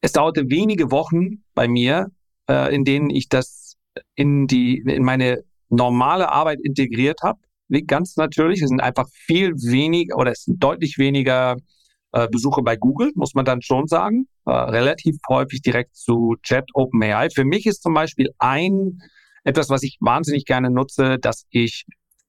es 0.00 0.12
dauerte 0.12 0.48
wenige 0.48 0.90
Wochen 0.92 1.44
bei 1.54 1.66
mir, 1.66 2.10
äh, 2.48 2.74
in 2.74 2.84
denen 2.84 3.10
ich 3.10 3.28
das 3.28 3.76
in 4.14 4.46
die 4.46 4.78
in 4.78 5.04
meine 5.04 5.42
normale 5.68 6.30
Arbeit 6.30 6.60
integriert 6.62 7.20
habe 7.22 7.38
ganz 7.86 8.16
natürlich. 8.16 8.62
Es 8.62 8.68
sind 8.68 8.80
einfach 8.80 9.08
viel 9.12 9.52
weniger 9.54 10.16
oder 10.16 10.32
es 10.32 10.44
sind 10.44 10.62
deutlich 10.62 10.98
weniger 10.98 11.56
äh, 12.12 12.28
Besuche 12.28 12.62
bei 12.62 12.76
Google, 12.76 13.12
muss 13.14 13.34
man 13.34 13.44
dann 13.44 13.62
schon 13.62 13.86
sagen. 13.86 14.26
Äh, 14.46 14.50
relativ 14.50 15.16
häufig 15.28 15.62
direkt 15.62 15.96
zu 15.96 16.36
Chat 16.42 16.64
OpenAI. 16.74 17.28
Für 17.30 17.44
mich 17.44 17.66
ist 17.66 17.82
zum 17.82 17.94
Beispiel 17.94 18.30
ein 18.38 19.00
etwas, 19.44 19.68
was 19.70 19.82
ich 19.82 19.98
wahnsinnig 20.00 20.44
gerne 20.44 20.70
nutze, 20.70 21.18
dass 21.18 21.46
ich 21.50 21.84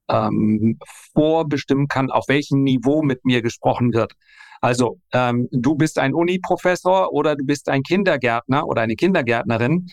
ähm, 0.09 0.79
vorbestimmen 1.13 1.87
kann, 1.87 2.11
auf 2.11 2.25
welchem 2.27 2.63
Niveau 2.63 3.01
mit 3.01 3.25
mir 3.25 3.41
gesprochen 3.41 3.93
wird. 3.93 4.13
Also 4.61 4.99
ähm, 5.13 5.47
du 5.51 5.75
bist 5.75 5.99
ein 5.99 6.13
Uni-Professor 6.13 7.13
oder 7.13 7.35
du 7.35 7.45
bist 7.45 7.69
ein 7.69 7.83
Kindergärtner 7.83 8.67
oder 8.67 8.81
eine 8.81 8.95
Kindergärtnerin, 8.95 9.87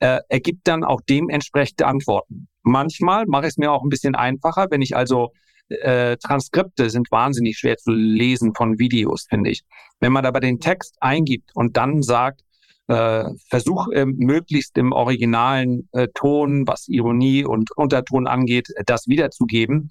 äh, 0.00 0.20
ergibt 0.28 0.66
dann 0.66 0.84
auch 0.84 1.00
dementsprechende 1.08 1.86
Antworten. 1.86 2.48
Manchmal 2.62 3.26
mache 3.26 3.46
ich 3.46 3.50
es 3.50 3.58
mir 3.58 3.72
auch 3.72 3.82
ein 3.82 3.88
bisschen 3.88 4.14
einfacher, 4.14 4.66
wenn 4.70 4.82
ich 4.82 4.96
also 4.96 5.32
äh, 5.68 6.16
Transkripte 6.16 6.90
sind 6.90 7.10
wahnsinnig 7.10 7.58
schwer 7.58 7.76
zu 7.76 7.92
lesen 7.92 8.54
von 8.54 8.78
Videos, 8.78 9.26
finde 9.28 9.50
ich. 9.50 9.62
Wenn 10.00 10.12
man 10.12 10.26
aber 10.26 10.40
den 10.40 10.58
Text 10.58 10.96
eingibt 11.00 11.50
und 11.54 11.76
dann 11.76 12.02
sagt, 12.02 12.40
äh, 12.88 13.24
versuch 13.48 13.88
äh, 13.92 14.04
möglichst 14.04 14.76
im 14.76 14.92
originalen 14.92 15.88
äh, 15.92 16.08
Ton, 16.12 16.66
was 16.66 16.88
Ironie 16.88 17.44
und 17.44 17.70
Unterton 17.76 18.26
angeht, 18.26 18.68
das 18.86 19.06
wiederzugeben, 19.06 19.90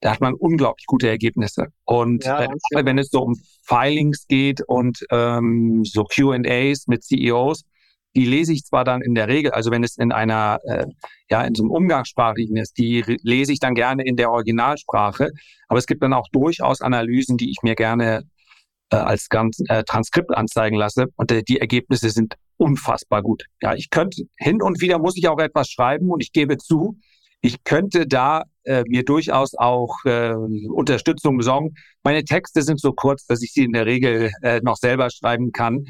da 0.00 0.12
hat 0.12 0.20
man 0.20 0.34
unglaublich 0.34 0.86
gute 0.86 1.08
Ergebnisse. 1.08 1.68
Und 1.84 2.24
ja, 2.24 2.44
äh, 2.44 2.84
wenn 2.84 2.98
es 2.98 3.10
so 3.10 3.22
um 3.22 3.34
Filings 3.64 4.26
geht 4.28 4.60
und 4.60 5.04
ähm, 5.10 5.84
so 5.84 6.04
QAs 6.04 6.86
mit 6.86 7.02
CEOs, 7.02 7.64
die 8.16 8.24
lese 8.24 8.52
ich 8.52 8.64
zwar 8.64 8.84
dann 8.84 9.02
in 9.02 9.14
der 9.14 9.28
Regel, 9.28 9.52
also 9.52 9.70
wenn 9.70 9.84
es 9.84 9.98
in 9.98 10.10
einer, 10.10 10.58
äh, 10.64 10.86
ja, 11.30 11.42
in 11.42 11.54
so 11.54 11.62
einem 11.62 11.70
Umgangssprachlichen 11.70 12.56
ist, 12.56 12.78
die 12.78 13.04
lese 13.22 13.52
ich 13.52 13.60
dann 13.60 13.74
gerne 13.74 14.04
in 14.04 14.16
der 14.16 14.30
Originalsprache. 14.30 15.30
Aber 15.68 15.78
es 15.78 15.86
gibt 15.86 16.02
dann 16.02 16.14
auch 16.14 16.26
durchaus 16.32 16.80
Analysen, 16.80 17.36
die 17.36 17.50
ich 17.50 17.58
mir 17.62 17.74
gerne 17.74 18.22
äh, 18.90 18.96
als 18.96 19.28
ganz 19.28 19.58
äh, 19.68 19.84
Transkript 19.84 20.34
anzeigen 20.34 20.76
lasse. 20.76 21.06
Und 21.16 21.30
äh, 21.30 21.42
die 21.42 21.60
Ergebnisse 21.60 22.08
sind 22.08 22.36
unfassbar 22.56 23.22
gut. 23.22 23.44
Ja, 23.60 23.74
ich 23.74 23.90
könnte, 23.90 24.22
hin 24.36 24.62
und 24.62 24.80
wieder 24.80 24.98
muss 24.98 25.16
ich 25.18 25.28
auch 25.28 25.38
etwas 25.38 25.68
schreiben 25.68 26.10
und 26.10 26.22
ich 26.22 26.32
gebe 26.32 26.56
zu, 26.56 26.98
ich 27.42 27.64
könnte 27.64 28.06
da 28.06 28.44
äh, 28.64 28.82
mir 28.88 29.04
durchaus 29.04 29.54
auch 29.54 29.94
äh, 30.06 30.32
Unterstützung 30.32 31.36
besorgen. 31.36 31.74
Meine 32.02 32.24
Texte 32.24 32.62
sind 32.62 32.80
so 32.80 32.92
kurz, 32.92 33.26
dass 33.26 33.42
ich 33.42 33.52
sie 33.52 33.64
in 33.64 33.72
der 33.72 33.84
Regel 33.84 34.30
noch 34.62 34.76
selber 34.76 35.10
schreiben 35.10 35.52
kann 35.52 35.84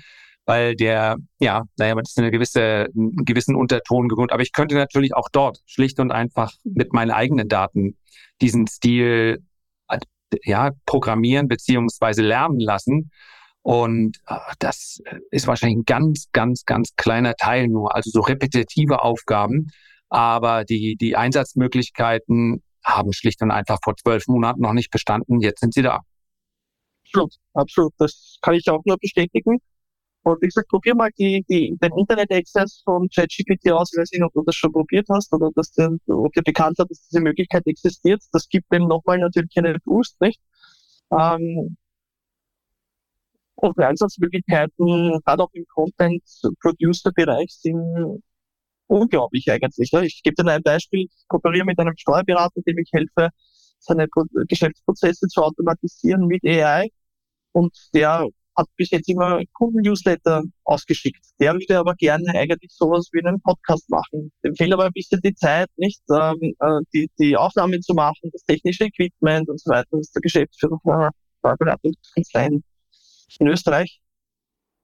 weil 0.47 0.77
der, 0.77 1.17
ja, 1.39 1.65
naja, 1.77 1.95
das 1.97 2.11
ist 2.11 2.19
eine 2.19 2.31
gewisse, 2.31 2.87
einen 2.95 3.25
gewissen 3.25 3.57
Unterton 3.57 4.09
gegründet. 4.09 4.33
Aber 4.33 4.43
ich 4.43 4.53
könnte 4.53 4.77
natürlich 4.77 5.15
auch 5.15 5.29
dort 5.31 5.59
schlicht 5.67 6.01
und 6.01 6.13
einfach 6.13 6.53
mit 6.65 6.93
meinen 6.93 7.11
eigenen 7.11 7.49
Daten 7.49 7.99
diesen 8.41 8.67
Stil 8.67 9.43
ja, 10.45 10.71
programmieren 10.87 11.49
beziehungsweise 11.49 12.23
lernen 12.23 12.61
lassen. 12.61 13.11
Und 13.63 14.19
äh, 14.29 14.37
das 14.59 15.03
ist 15.31 15.47
wahrscheinlich 15.47 15.79
ein 15.79 15.85
ganz, 15.85 16.29
ganz, 16.33 16.65
ganz 16.65 16.95
kleiner 16.97 17.35
Teil 17.35 17.69
nur, 17.69 17.95
also 17.95 18.11
so 18.11 18.21
repetitive 18.21 19.03
Aufgaben. 19.03 19.69
Aber 20.09 20.65
die, 20.65 20.97
die 20.97 21.17
Einsatzmöglichkeiten 21.17 22.63
haben 22.85 23.13
schlicht 23.13 23.43
und 23.43 23.51
einfach 23.51 23.79
vor 23.83 23.97
zwölf 23.97 24.29
Monaten 24.29 24.61
noch 24.61 24.73
nicht 24.73 24.91
bestanden. 24.91 25.41
Jetzt 25.41 25.61
sind 25.61 25.75
sie 25.75 25.83
da. 25.83 26.03
Absolut, 27.07 27.35
absolut. 27.55 27.93
Das 27.99 28.39
kann 28.41 28.55
ich 28.55 28.69
auch 28.71 28.83
nur 28.85 28.99
bestätigen. 28.99 29.59
Und 30.27 30.43
wie 30.43 30.47
gesagt, 30.47 30.69
probier 30.69 30.97
mal 30.97 31.11
die, 31.17 31.45
die, 31.49 31.79
den 31.81 31.93
Internet-Access 31.97 32.83
von 32.85 33.09
ChatGPT 33.09 33.71
aus. 33.71 33.93
Ich 33.93 34.01
weiß 34.01 34.11
nicht, 34.11 34.25
ob 34.25 34.33
du 34.33 34.43
das 34.43 34.57
schon 34.57 34.73
probiert 34.73 35.07
hast 35.09 35.33
oder 35.33 35.53
dass 35.55 35.71
dir, 35.71 35.97
ob 36.09 36.33
dir 36.33 36.43
bekannt 36.43 36.81
hat, 36.81 36.91
dass 36.91 37.07
diese 37.07 37.21
Möglichkeit 37.21 37.65
existiert. 37.65 38.21
Das 38.33 38.49
gibt 38.49 38.73
dem 38.73 38.89
nochmal 38.89 39.19
natürlich 39.21 39.57
einen 39.57 39.79
Boost, 39.85 40.21
nicht? 40.21 40.41
Ähm, 41.13 41.77
und 43.55 43.79
Einsatzmöglichkeiten, 43.79 45.21
gerade 45.25 45.45
auch 45.45 45.53
im 45.53 45.65
Content-Producer-Bereich, 45.69 47.53
sind 47.53 48.21
unglaublich 48.89 49.49
eigentlich. 49.49 49.93
Ne? 49.93 50.07
Ich 50.07 50.25
gebe 50.25 50.43
dir 50.43 50.51
ein 50.51 50.63
Beispiel. 50.65 51.03
Ich 51.03 51.29
kooperiere 51.29 51.65
mit 51.65 51.79
einem 51.79 51.97
Steuerberater, 51.97 52.63
dem 52.63 52.79
ich 52.79 52.91
helfe, 52.93 53.29
seine 53.79 54.09
Geschäftsprozesse 54.49 55.29
zu 55.29 55.41
automatisieren 55.41 56.27
mit 56.27 56.45
AI. 56.45 56.91
Und 57.53 57.73
der 57.95 58.27
hat 58.57 58.67
bis 58.77 58.91
jetzt 58.91 59.09
immer 59.09 59.41
Kunden-Newsletter 59.53 60.43
ausgeschickt. 60.65 61.25
Der 61.41 61.55
würde 61.55 61.79
aber 61.79 61.95
gerne 61.95 62.31
eigentlich 62.35 62.73
sowas 62.73 63.09
wie 63.13 63.25
einen 63.25 63.41
Podcast 63.41 63.89
machen. 63.91 64.33
Dem 64.45 64.55
fehlt 64.55 64.73
aber 64.73 64.87
ein 64.87 64.93
bisschen 64.93 65.21
die 65.21 65.35
Zeit, 65.35 65.69
nicht 65.77 66.03
ähm, 66.11 66.55
äh, 66.59 66.81
die, 66.93 67.11
die 67.19 67.37
Aufnahmen 67.37 67.83
zu 67.83 67.95
machen, 67.95 68.31
das 68.33 68.45
technische 68.45 68.85
Equipment 68.85 69.49
und 69.49 69.61
so 69.61 69.71
weiter. 69.71 69.89
Das 69.91 70.01
ist 70.01 70.15
der 70.15 70.23
Geschäftsführer 70.23 70.79
von 70.83 70.93
einer 70.95 71.11
Steuerberatungskanzlei 71.41 72.49
in 73.39 73.47
Österreich. 73.47 74.01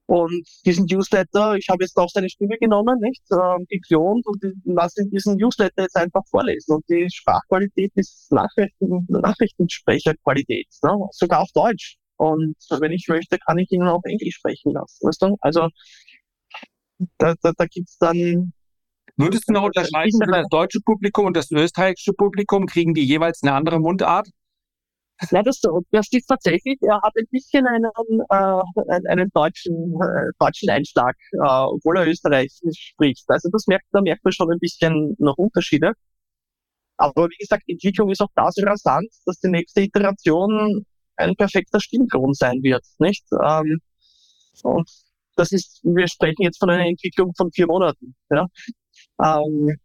Und 0.05 0.45
diesen 0.65 0.85
Newsletter, 0.85 1.55
ich 1.55 1.69
habe 1.69 1.83
jetzt 1.83 1.97
auch 1.97 2.09
seine 2.09 2.29
Stimme 2.29 2.57
genommen, 2.57 2.99
nicht, 2.99 3.23
ähm, 3.31 3.65
geklont 3.69 4.25
und 4.27 4.43
lasse 4.65 5.05
diesen 5.05 5.37
Newsletter 5.37 5.83
jetzt 5.83 5.95
einfach 5.95 6.23
vorlesen. 6.29 6.75
Und 6.75 6.85
die 6.89 7.07
Sprachqualität 7.09 7.91
ist 7.95 8.31
Nachrichten, 8.31 9.05
Nachrichtensprecherqualität, 9.07 10.67
ne? 10.83 11.07
sogar 11.11 11.41
auf 11.41 11.51
Deutsch. 11.53 11.97
Und 12.17 12.55
wenn 12.69 12.91
ich 12.91 13.07
möchte, 13.07 13.37
kann 13.39 13.57
ich 13.57 13.71
ihn 13.71 13.83
auch 13.83 14.03
Englisch 14.03 14.35
sprechen 14.35 14.73
lassen. 14.73 15.07
Weißt 15.07 15.21
du? 15.21 15.37
Also 15.41 15.69
da, 17.17 17.35
da, 17.41 17.51
da 17.57 17.65
gibt 17.65 17.89
es 17.89 17.97
dann. 17.97 18.53
Würdest 19.15 19.47
du 19.47 19.53
noch 19.53 19.63
unterscheiden, 19.63 20.19
das 20.19 20.47
deutsche 20.49 20.79
Publikum 20.81 21.25
und 21.25 21.37
das 21.37 21.51
österreichische 21.51 22.13
Publikum, 22.13 22.65
kriegen 22.65 22.93
die 22.93 23.05
jeweils 23.05 23.43
eine 23.43 23.53
andere 23.53 23.79
Mundart? 23.79 24.27
Ja, 25.29 25.43
das, 25.43 25.61
das 25.91 26.07
ist 26.11 26.25
tatsächlich, 26.25 26.77
er 26.81 26.99
hat 27.01 27.13
ein 27.15 27.27
bisschen 27.29 27.65
einen, 27.67 27.85
äh, 28.29 29.09
einen 29.09 29.29
deutschen, 29.33 29.75
äh, 30.01 30.31
deutschen 30.39 30.69
Einschlag, 30.69 31.15
äh, 31.33 31.37
obwohl 31.37 31.97
er 31.97 32.07
Österreichisch 32.07 32.91
spricht. 32.91 33.23
Also 33.27 33.49
das 33.51 33.67
merkt, 33.67 33.85
da 33.91 34.01
merkt 34.01 34.23
man 34.23 34.33
schon 34.33 34.51
ein 34.51 34.59
bisschen 34.59 35.15
noch 35.19 35.37
Unterschiede. 35.37 35.93
Aber 36.97 37.27
wie 37.29 37.37
gesagt, 37.37 37.63
die 37.67 37.73
Entwicklung 37.73 38.09
ist 38.09 38.21
auch 38.21 38.31
da 38.35 38.51
so 38.51 38.65
rasant, 38.65 39.07
dass 39.25 39.39
die 39.39 39.49
nächste 39.49 39.81
Iteration 39.81 40.85
ein 41.17 41.35
perfekter 41.35 41.79
Stimmgrund 41.79 42.37
sein 42.37 42.63
wird, 42.63 42.85
nicht? 42.99 43.25
Ähm, 43.43 43.79
und 44.63 44.89
das 45.35 45.51
ist, 45.51 45.81
wir 45.83 46.07
sprechen 46.07 46.43
jetzt 46.43 46.59
von 46.59 46.69
einer 46.69 46.85
Entwicklung 46.85 47.33
von 47.35 47.51
vier 47.51 47.67
Monaten, 47.67 48.15
ja. 48.29 48.47
Ähm, 49.23 49.77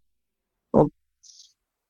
und 0.72 0.92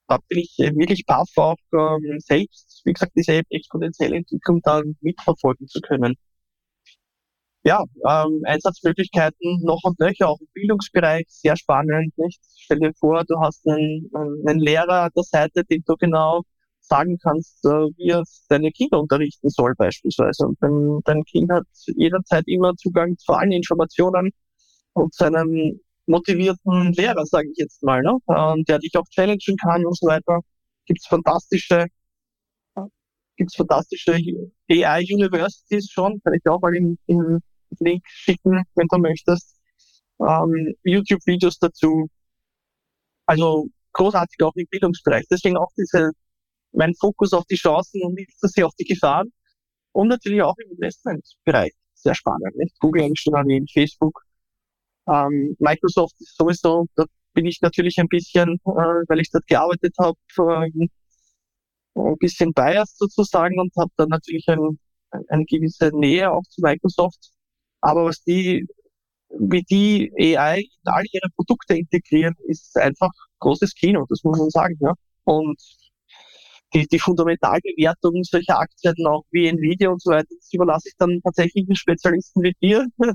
da 0.09 0.19
bin 0.29 0.39
ich 0.41 0.57
wirklich 0.59 1.05
baff 1.07 1.31
auch 1.37 1.57
ähm, 1.73 2.19
selbst, 2.21 2.83
wie 2.85 2.93
gesagt, 2.93 3.13
diese 3.17 3.43
exponentielle 3.51 4.17
Entwicklung 4.17 4.61
dann 4.63 4.97
mitverfolgen 5.01 5.69
zu 5.69 5.81
können. 5.81 6.17
Ja, 7.65 7.85
ähm, 8.09 8.43
Einsatzmöglichkeiten 8.45 9.61
noch 9.63 9.81
und 9.85 9.99
nöcher, 10.01 10.29
auch 10.29 10.41
im 10.41 10.47
Bildungsbereich, 10.55 11.27
sehr 11.29 11.57
spannend, 11.57 12.17
nicht? 12.17 12.41
Stell 12.57 12.79
dir 12.79 12.95
vor, 12.95 13.25
du 13.27 13.39
hast 13.41 13.67
einen, 13.69 14.11
einen 14.47 14.61
Lehrer 14.61 15.03
an 15.05 15.11
der 15.15 15.25
Seite, 15.25 15.65
den 15.65 15.83
du 15.87 15.97
genau 15.97 16.43
sagen 16.89 17.19
kannst, 17.23 17.65
äh, 17.65 17.69
wie 17.97 18.11
er 18.11 18.25
deine 18.49 18.71
Kinder 18.71 19.01
unterrichten 19.01 19.51
soll 19.51 19.75
beispielsweise. 19.77 20.47
Und 20.47 20.59
dein, 20.61 21.01
dein 21.05 21.25
Kind 21.25 21.51
hat 21.51 21.67
jederzeit 21.87 22.45
immer 22.47 22.75
Zugang 22.77 23.17
zu 23.19 23.33
allen 23.33 23.53
Informationen 23.53 24.31
und 24.95 25.15
seinem 25.15 25.81
motivierten 26.07 26.93
Lehrer, 26.93 27.25
sage 27.27 27.49
ich 27.51 27.59
jetzt 27.59 27.83
mal, 27.83 28.03
ne? 28.03 28.17
Und 28.27 28.69
der 28.69 28.79
dich 28.79 28.97
auch 28.97 29.07
challengen 29.11 29.57
kann 29.63 29.85
und 29.85 29.97
so 29.97 30.07
weiter. 30.07 30.41
Gibt's 30.87 31.07
fantastische, 31.07 31.87
gibt's 33.37 33.57
fantastische 33.57 34.13
AI 34.71 35.05
Universities 35.13 35.91
schon, 35.91 36.21
kann 36.25 36.35
ich 36.35 36.43
dir 36.43 36.53
auch 36.53 36.61
mal 36.61 36.75
in, 36.75 36.99
in 37.07 37.41
Link 37.81 38.03
schicken, 38.07 38.63
wenn 38.75 38.87
du 38.89 38.99
möchtest. 38.99 39.57
Ähm, 40.21 40.75
YouTube-Videos 40.83 41.59
dazu. 41.59 42.09
Also 43.27 43.69
großartig 43.93 44.43
auch 44.43 44.55
im 44.55 44.67
Bildungsbereich. 44.71 45.27
Deswegen 45.31 45.57
auch 45.57 45.71
diese 45.77 46.13
mein 46.73 46.95
Fokus 46.95 47.33
auf 47.33 47.45
die 47.47 47.57
Chancen 47.57 48.03
und 48.03 48.15
nicht 48.15 48.39
so 48.39 48.49
sehr 48.49 48.67
auf 48.67 48.75
die 48.75 48.85
Gefahren. 48.85 49.33
Und 49.93 50.09
natürlich 50.09 50.43
auch 50.43 50.57
im 50.59 50.73
Investmentbereich. 50.73 51.73
Sehr 51.95 52.15
spannend. 52.15 52.55
Nicht? 52.57 52.79
Google 52.81 53.03
habe 53.03 53.13
ich 53.13 53.21
schon 53.21 53.35
erwähnt, 53.35 53.71
Facebook. 53.73 54.23
Ähm, 55.09 55.57
Microsoft 55.59 56.15
ist 56.21 56.37
sowieso, 56.37 56.87
da 56.95 57.05
bin 57.33 57.47
ich 57.47 57.61
natürlich 57.63 57.99
ein 57.99 58.09
bisschen, 58.09 58.61
äh, 58.67 59.05
weil 59.09 59.21
ich 59.21 59.31
dort 59.31 59.47
gearbeitet 59.47 59.95
habe, 59.99 60.19
äh, 60.39 60.71
ein 61.95 62.17
bisschen 62.19 62.53
biased 62.53 62.99
sozusagen 62.99 63.59
und 63.59 63.73
habe 63.77 63.91
dann 63.97 64.09
natürlich 64.11 64.49
ein, 64.49 64.79
eine 65.29 65.45
gewisse 65.45 65.91
Nähe 65.95 66.31
auch 66.31 66.43
zu 66.49 66.61
Microsoft. 66.61 67.31
Aber 67.81 68.05
was 68.05 68.23
die, 68.23 68.67
wie 69.31 69.63
die 69.63 70.13
AI 70.37 70.61
in 70.61 70.93
all 70.93 71.05
ihre 71.11 71.29
Produkte 71.37 71.77
integrieren, 71.77 72.35
ist 72.47 72.77
einfach 72.77 73.11
großes 73.41 73.75
Kino, 73.75 74.07
das 74.09 74.23
muss 74.25 74.39
man 74.39 74.51
sagen. 74.51 74.77
Ja. 74.81 74.95
Und 75.25 75.61
die, 76.75 76.87
die 76.87 76.99
Fundamentalbewertung 76.99 78.23
solcher 78.25 78.59
Aktien 78.59 78.95
auch 79.07 79.25
wie 79.31 79.47
Nvidia 79.47 79.91
und 79.91 80.03
so 80.03 80.11
weiter, 80.11 80.27
das 80.29 80.53
überlasse 80.53 80.89
ich 80.89 80.95
dann 80.99 81.21
tatsächlich 81.23 81.67
den 81.67 81.77
Spezialisten 81.77 82.43
wie 82.43 82.55
dir 82.61 82.87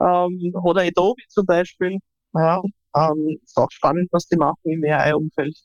ähm, 0.00 0.52
oder 0.62 0.82
Adobe 0.82 1.22
zum 1.28 1.46
Beispiel. 1.46 1.98
Ja, 2.34 2.62
ähm, 2.96 3.38
ist 3.44 3.56
auch 3.56 3.70
spannend, 3.70 4.08
was 4.12 4.26
die 4.26 4.36
machen 4.36 4.58
im 4.64 4.84
AI-Umfeld. 4.84 5.56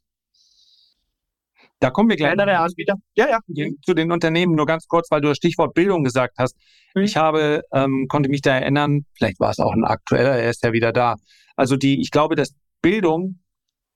Da 1.79 1.89
kommen 1.89 2.09
wir 2.09 2.15
gleich 2.15 2.33
kleinere 2.33 2.59
Anbieter. 2.59 2.93
Ja, 3.15 3.27
ja. 3.27 3.39
zu 3.83 3.95
den 3.95 4.11
Unternehmen 4.11 4.53
nur 4.53 4.67
ganz 4.67 4.87
kurz, 4.87 5.09
weil 5.09 5.19
du 5.19 5.29
das 5.29 5.37
Stichwort 5.37 5.73
Bildung 5.73 6.03
gesagt 6.03 6.35
hast. 6.37 6.55
Mhm. 6.93 7.01
Ich 7.01 7.17
habe, 7.17 7.63
ähm, 7.73 8.05
konnte 8.07 8.29
mich 8.29 8.41
da 8.41 8.55
erinnern, 8.55 9.05
vielleicht 9.13 9.39
war 9.39 9.49
es 9.49 9.59
auch 9.59 9.73
ein 9.73 9.83
aktueller, 9.83 10.37
er 10.37 10.51
ist 10.51 10.63
ja 10.63 10.73
wieder 10.73 10.93
da. 10.93 11.15
Also 11.55 11.77
die, 11.77 11.99
ich 11.99 12.11
glaube, 12.11 12.35
dass 12.35 12.53
Bildung 12.83 13.39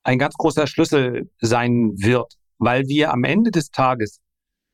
ein 0.03 0.17
ganz 0.17 0.34
großer 0.34 0.65
Schlüssel 0.65 1.29
sein 1.41 1.93
wird, 1.97 2.34
weil 2.57 2.87
wir 2.87 3.11
am 3.11 3.23
Ende 3.23 3.51
des 3.51 3.71
Tages 3.71 4.19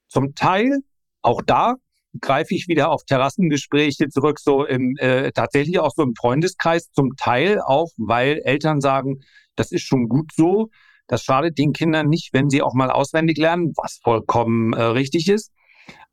zum 0.07 0.35
Teil 0.35 0.79
auch 1.21 1.41
da 1.45 1.75
greife 2.19 2.53
ich 2.53 2.67
wieder 2.67 2.89
auf 2.89 3.03
Terrassengespräche 3.05 4.09
zurück, 4.09 4.39
so 4.39 4.65
im 4.65 4.95
äh, 4.97 5.31
tatsächlich 5.31 5.79
auch 5.79 5.91
so 5.95 6.03
im 6.03 6.15
Freundeskreis, 6.15 6.91
zum 6.91 7.15
Teil 7.15 7.61
auch, 7.61 7.89
weil 7.97 8.41
Eltern 8.43 8.81
sagen, 8.81 9.21
das 9.55 9.71
ist 9.71 9.83
schon 9.83 10.09
gut 10.09 10.31
so. 10.35 10.69
Das 11.07 11.23
schadet 11.23 11.57
den 11.57 11.73
Kindern 11.73 12.07
nicht, 12.07 12.33
wenn 12.33 12.49
sie 12.49 12.61
auch 12.61 12.73
mal 12.73 12.89
auswendig 12.91 13.37
lernen, 13.37 13.73
was 13.75 13.99
vollkommen 14.03 14.73
äh, 14.73 14.81
richtig 14.81 15.27
ist. 15.29 15.51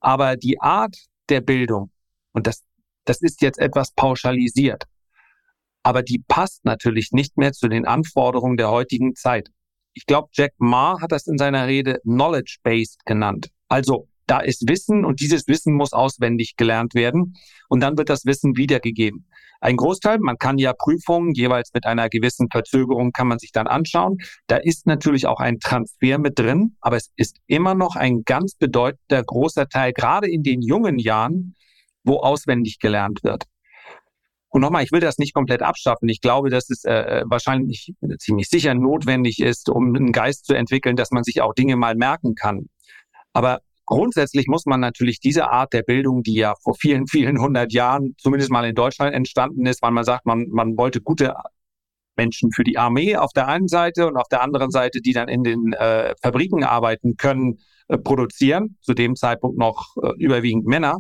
Aber 0.01 0.37
die 0.37 0.61
Art 0.61 0.97
der 1.29 1.41
Bildung, 1.41 1.91
und 2.33 2.47
das, 2.47 2.63
das 3.05 3.21
ist 3.21 3.43
jetzt 3.43 3.59
etwas 3.59 3.93
pauschalisiert, 3.93 4.85
aber 5.83 6.03
die 6.03 6.23
passt 6.27 6.65
natürlich 6.65 7.13
nicht 7.13 7.37
mehr 7.37 7.53
zu 7.53 7.69
den 7.69 7.87
Anforderungen 7.87 8.57
der 8.57 8.71
heutigen 8.71 9.15
Zeit. 9.15 9.51
Ich 9.95 10.07
glaube, 10.07 10.29
Jack 10.33 10.53
Ma 10.59 11.01
hat 11.01 11.13
das 11.13 11.27
in 11.27 11.39
seiner 11.39 11.67
Rede 11.67 12.01
Knowledge-Based 12.05 13.05
genannt. 13.05 13.51
Also 13.69 14.09
da 14.27 14.41
ist 14.41 14.69
Wissen 14.69 15.05
und 15.05 15.21
dieses 15.21 15.49
Wissen 15.49 15.75
muss 15.75 15.93
auswendig 15.93 16.57
gelernt 16.57 16.95
werden 16.95 17.35
und 17.69 17.81
dann 17.81 17.97
wird 17.97 18.11
das 18.11 18.27
Wissen 18.27 18.57
wiedergegeben. 18.57 19.27
Ein 19.61 19.77
Großteil, 19.77 20.19
man 20.21 20.39
kann 20.39 20.59
ja 20.59 20.73
Prüfungen 20.73 21.33
jeweils 21.33 21.73
mit 21.75 21.85
einer 21.85 22.09
gewissen 22.09 22.49
Verzögerung 22.51 23.11
kann 23.11 23.27
man 23.27 23.41
sich 23.41 23.51
dann 23.51 23.67
anschauen. 23.67 24.19
Da 24.47 24.57
ist 24.57 24.87
natürlich 24.87 25.27
auch 25.27 25.41
ein 25.41 25.59
Transfer 25.59 26.19
mit 26.19 26.39
drin, 26.39 26.77
aber 26.81 26.97
es 26.97 27.11
ist 27.17 27.39
immer 27.47 27.75
noch 27.75 27.97
ein 27.97 28.23
ganz 28.25 28.55
bedeutender 28.55 29.25
großer 29.25 29.69
Teil, 29.69 29.93
gerade 29.93 30.31
in 30.31 30.45
den 30.45 30.63
jungen 30.63 30.99
Jahren, 30.99 31.57
wo 32.05 32.19
auswendig 32.19 32.79
gelernt 32.79 33.25
wird. 33.25 33.45
Und 34.51 34.63
nochmal, 34.63 34.83
ich 34.83 34.93
will 34.93 35.01
das 35.01 35.19
nicht 35.19 35.35
komplett 35.35 35.63
abschaffen. 35.63 36.09
Ich 36.09 36.21
glaube, 36.21 36.49
dass 36.49 36.71
es 36.71 36.85
äh, 36.85 37.23
wahrscheinlich 37.27 37.93
ziemlich 38.19 38.49
sicher 38.49 38.75
notwendig 38.75 39.41
ist, 39.41 39.69
um 39.69 39.95
einen 39.95 40.13
Geist 40.13 40.47
zu 40.47 40.55
entwickeln, 40.55 40.97
dass 40.97 41.11
man 41.11 41.23
sich 41.23 41.43
auch 41.43 41.53
Dinge 41.53 41.77
mal 41.77 41.95
merken 41.95 42.35
kann. 42.35 42.69
Aber 43.35 43.61
grundsätzlich 43.85 44.47
muss 44.47 44.65
man 44.65 44.81
natürlich 44.81 45.21
diese 45.21 45.51
Art 45.51 45.73
der 45.75 45.83
Bildung, 45.83 46.23
die 46.23 46.35
ja 46.35 46.55
vor 46.63 46.75
vielen, 46.75 47.07
vielen 47.07 47.41
hundert 47.41 47.73
Jahren 47.73 48.15
zumindest 48.19 48.51
mal 48.51 48.65
in 48.65 48.75
Deutschland 48.75 49.15
entstanden 49.15 49.67
ist, 49.67 49.83
weil 49.83 49.91
man 49.91 50.05
sagt, 50.05 50.25
man, 50.25 50.47
man 50.49 50.79
wollte 50.79 51.03
gute 51.03 51.35
Menschen 52.17 52.51
für 52.51 52.65
die 52.65 52.79
Armee 52.79 53.17
auf 53.17 53.33
der 53.33 53.49
einen 53.49 53.69
Seite 53.69 54.07
und 54.07 54.17
auf 54.17 54.29
der 54.29 54.43
anderen 54.43 54.71
Seite, 54.71 55.01
die 55.01 55.13
dann 55.13 55.29
in 55.29 55.45
den 55.45 55.73
äh, 55.75 56.15
Fabriken 56.23 56.65
arbeiten 56.65 57.17
können, 57.17 57.59
äh, 57.89 57.99
produzieren. 57.99 58.77
Zu 58.81 58.95
dem 58.95 59.15
Zeitpunkt 59.15 59.59
noch 59.59 59.95
äh, 60.03 60.11
überwiegend 60.19 60.67
Männer 60.67 60.97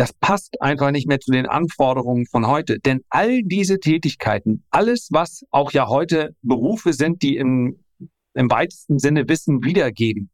das 0.00 0.14
passt 0.14 0.62
einfach 0.62 0.92
nicht 0.92 1.06
mehr 1.06 1.20
zu 1.20 1.30
den 1.30 1.44
Anforderungen 1.44 2.24
von 2.24 2.46
heute. 2.46 2.78
Denn 2.78 3.02
all 3.10 3.42
diese 3.42 3.80
Tätigkeiten, 3.80 4.64
alles, 4.70 5.08
was 5.10 5.44
auch 5.50 5.72
ja 5.72 5.88
heute 5.88 6.34
Berufe 6.40 6.94
sind, 6.94 7.20
die 7.20 7.36
im, 7.36 7.84
im 8.32 8.50
weitesten 8.50 8.98
Sinne 8.98 9.28
Wissen 9.28 9.62
wiedergeben, 9.62 10.30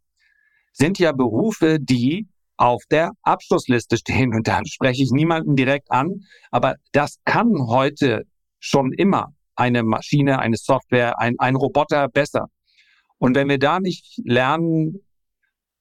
sind 0.72 1.00
ja 1.00 1.10
Berufe, 1.10 1.78
die 1.80 2.28
auf 2.56 2.84
der 2.92 3.10
Abschlussliste 3.22 3.96
stehen. 3.96 4.34
Und 4.34 4.46
da 4.46 4.60
spreche 4.66 5.02
ich 5.02 5.10
niemanden 5.10 5.56
direkt 5.56 5.90
an. 5.90 6.20
Aber 6.52 6.76
das 6.92 7.16
kann 7.24 7.50
heute 7.66 8.22
schon 8.60 8.92
immer 8.92 9.34
eine 9.56 9.82
Maschine, 9.82 10.38
eine 10.38 10.58
Software, 10.58 11.18
ein, 11.18 11.34
ein 11.40 11.56
Roboter 11.56 12.06
besser. 12.08 12.46
Und 13.18 13.34
wenn 13.34 13.48
wir 13.48 13.58
da 13.58 13.80
nicht 13.80 14.20
lernen, 14.22 15.00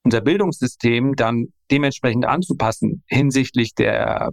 unser 0.06 0.22
Bildungssystem 0.22 1.15
dann 1.15 1.48
dementsprechend 1.72 2.26
anzupassen 2.26 3.04
hinsichtlich 3.08 3.74
der 3.74 4.32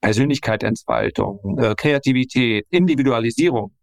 Persönlichkeitsentfaltung, 0.00 1.58
äh, 1.58 1.74
Kreativität, 1.76 2.66
Individualisierung, 2.70 3.74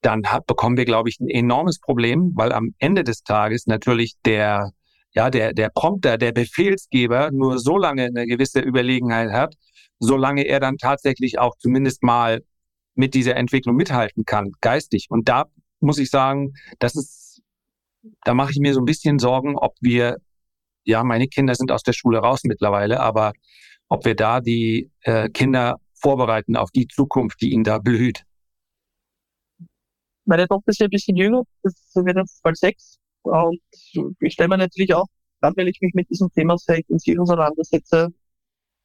dann 0.00 0.24
hat, 0.26 0.46
bekommen 0.46 0.76
wir, 0.76 0.84
glaube 0.84 1.10
ich, 1.10 1.20
ein 1.20 1.28
enormes 1.28 1.78
Problem, 1.78 2.32
weil 2.34 2.52
am 2.52 2.74
Ende 2.78 3.04
des 3.04 3.22
Tages 3.22 3.66
natürlich 3.66 4.14
der, 4.24 4.72
ja, 5.12 5.30
der, 5.30 5.52
der 5.52 5.70
Prompter, 5.70 6.18
der 6.18 6.32
Befehlsgeber 6.32 7.30
nur 7.30 7.58
so 7.58 7.78
lange 7.78 8.06
eine 8.06 8.26
gewisse 8.26 8.60
Überlegenheit 8.60 9.30
hat, 9.30 9.54
solange 10.00 10.44
er 10.44 10.60
dann 10.60 10.78
tatsächlich 10.78 11.38
auch 11.38 11.56
zumindest 11.58 12.02
mal 12.02 12.42
mit 12.94 13.14
dieser 13.14 13.36
Entwicklung 13.36 13.76
mithalten 13.76 14.24
kann, 14.24 14.50
geistig. 14.60 15.06
Und 15.08 15.28
da 15.28 15.46
muss 15.80 15.98
ich 15.98 16.10
sagen, 16.10 16.54
das 16.78 16.96
ist, 16.96 17.21
da 18.24 18.34
mache 18.34 18.52
ich 18.52 18.58
mir 18.58 18.74
so 18.74 18.80
ein 18.80 18.84
bisschen 18.84 19.18
Sorgen, 19.18 19.56
ob 19.56 19.74
wir 19.80 20.18
ja, 20.84 21.04
meine 21.04 21.28
Kinder 21.28 21.54
sind 21.54 21.70
aus 21.70 21.82
der 21.82 21.92
Schule 21.92 22.18
raus 22.18 22.42
mittlerweile, 22.44 23.00
aber 23.00 23.32
ob 23.88 24.04
wir 24.04 24.16
da 24.16 24.40
die 24.40 24.90
äh, 25.02 25.28
Kinder 25.28 25.80
vorbereiten 25.94 26.56
auf 26.56 26.70
die 26.70 26.88
Zukunft, 26.88 27.40
die 27.40 27.52
ihnen 27.52 27.64
da 27.64 27.78
blüht. 27.78 28.24
Meine 30.24 30.46
Tochter 30.48 30.70
ist 30.70 30.80
ja 30.80 30.86
ein 30.86 30.90
bisschen 30.90 31.16
jünger, 31.16 31.42
das 31.62 31.74
wird 31.94 32.16
jetzt 32.16 32.42
bald 32.42 32.56
sechs. 32.56 32.98
Und 33.22 33.60
ich 34.20 34.32
stelle 34.32 34.48
mir 34.48 34.58
natürlich 34.58 34.94
auch, 34.94 35.06
gerade 35.40 35.56
wenn 35.56 35.68
ich 35.68 35.80
mich 35.80 35.94
mit 35.94 36.10
diesem 36.10 36.30
Thema 36.32 36.56
sehr 36.58 36.78
intensiv 36.78 37.18
auseinandersetze, 37.20 38.08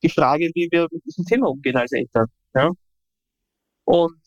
die 0.03 0.09
Frage, 0.09 0.51
wie 0.53 0.67
wir 0.71 0.87
mit 0.91 1.03
diesem 1.05 1.25
Thema 1.25 1.49
umgehen 1.49 1.75
als 1.75 1.91
Eltern. 1.91 2.27
Ja? 2.53 2.71
Und 3.85 4.21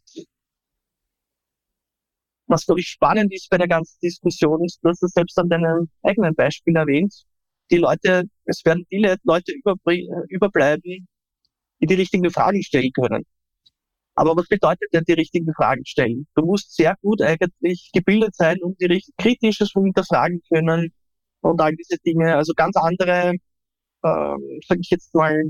was, 2.50 2.66
glaube 2.66 2.80
ich, 2.80 2.88
spannend 2.88 3.32
ist 3.32 3.48
bei 3.50 3.58
der 3.58 3.68
ganzen 3.68 3.98
Diskussion, 4.02 4.64
ist, 4.64 4.80
dass 4.82 5.00
du 5.00 5.06
selbst 5.08 5.38
an 5.38 5.48
deinem 5.48 5.88
eigenen 6.02 6.34
Beispiel 6.34 6.76
erwähnt, 6.76 7.14
die 7.70 7.78
Leute, 7.78 8.24
es 8.44 8.64
werden 8.64 8.84
viele 8.88 9.16
Leute 9.24 9.52
überbleiben, 10.28 11.08
die 11.80 11.86
die 11.86 11.94
richtigen 11.94 12.30
Fragen 12.30 12.62
stellen 12.62 12.92
können. 12.92 13.24
Aber 14.14 14.36
was 14.36 14.48
bedeutet 14.48 14.92
denn 14.92 15.04
die 15.04 15.14
richtigen 15.14 15.52
Fragen 15.54 15.84
stellen? 15.86 16.26
Du 16.34 16.44
musst 16.44 16.74
sehr 16.76 16.96
gut 17.02 17.22
eigentlich 17.22 17.90
gebildet 17.92 18.34
sein, 18.34 18.58
um 18.62 18.76
die 18.78 19.02
kritisches 19.18 19.72
hinterfragen 19.72 20.42
können 20.52 20.92
und 21.40 21.60
all 21.60 21.74
diese 21.76 21.96
Dinge. 22.04 22.36
Also 22.36 22.52
ganz 22.54 22.76
andere, 22.76 23.34
ähm, 24.04 24.60
sage 24.66 24.80
ich 24.80 24.90
jetzt 24.90 25.14
mal, 25.14 25.42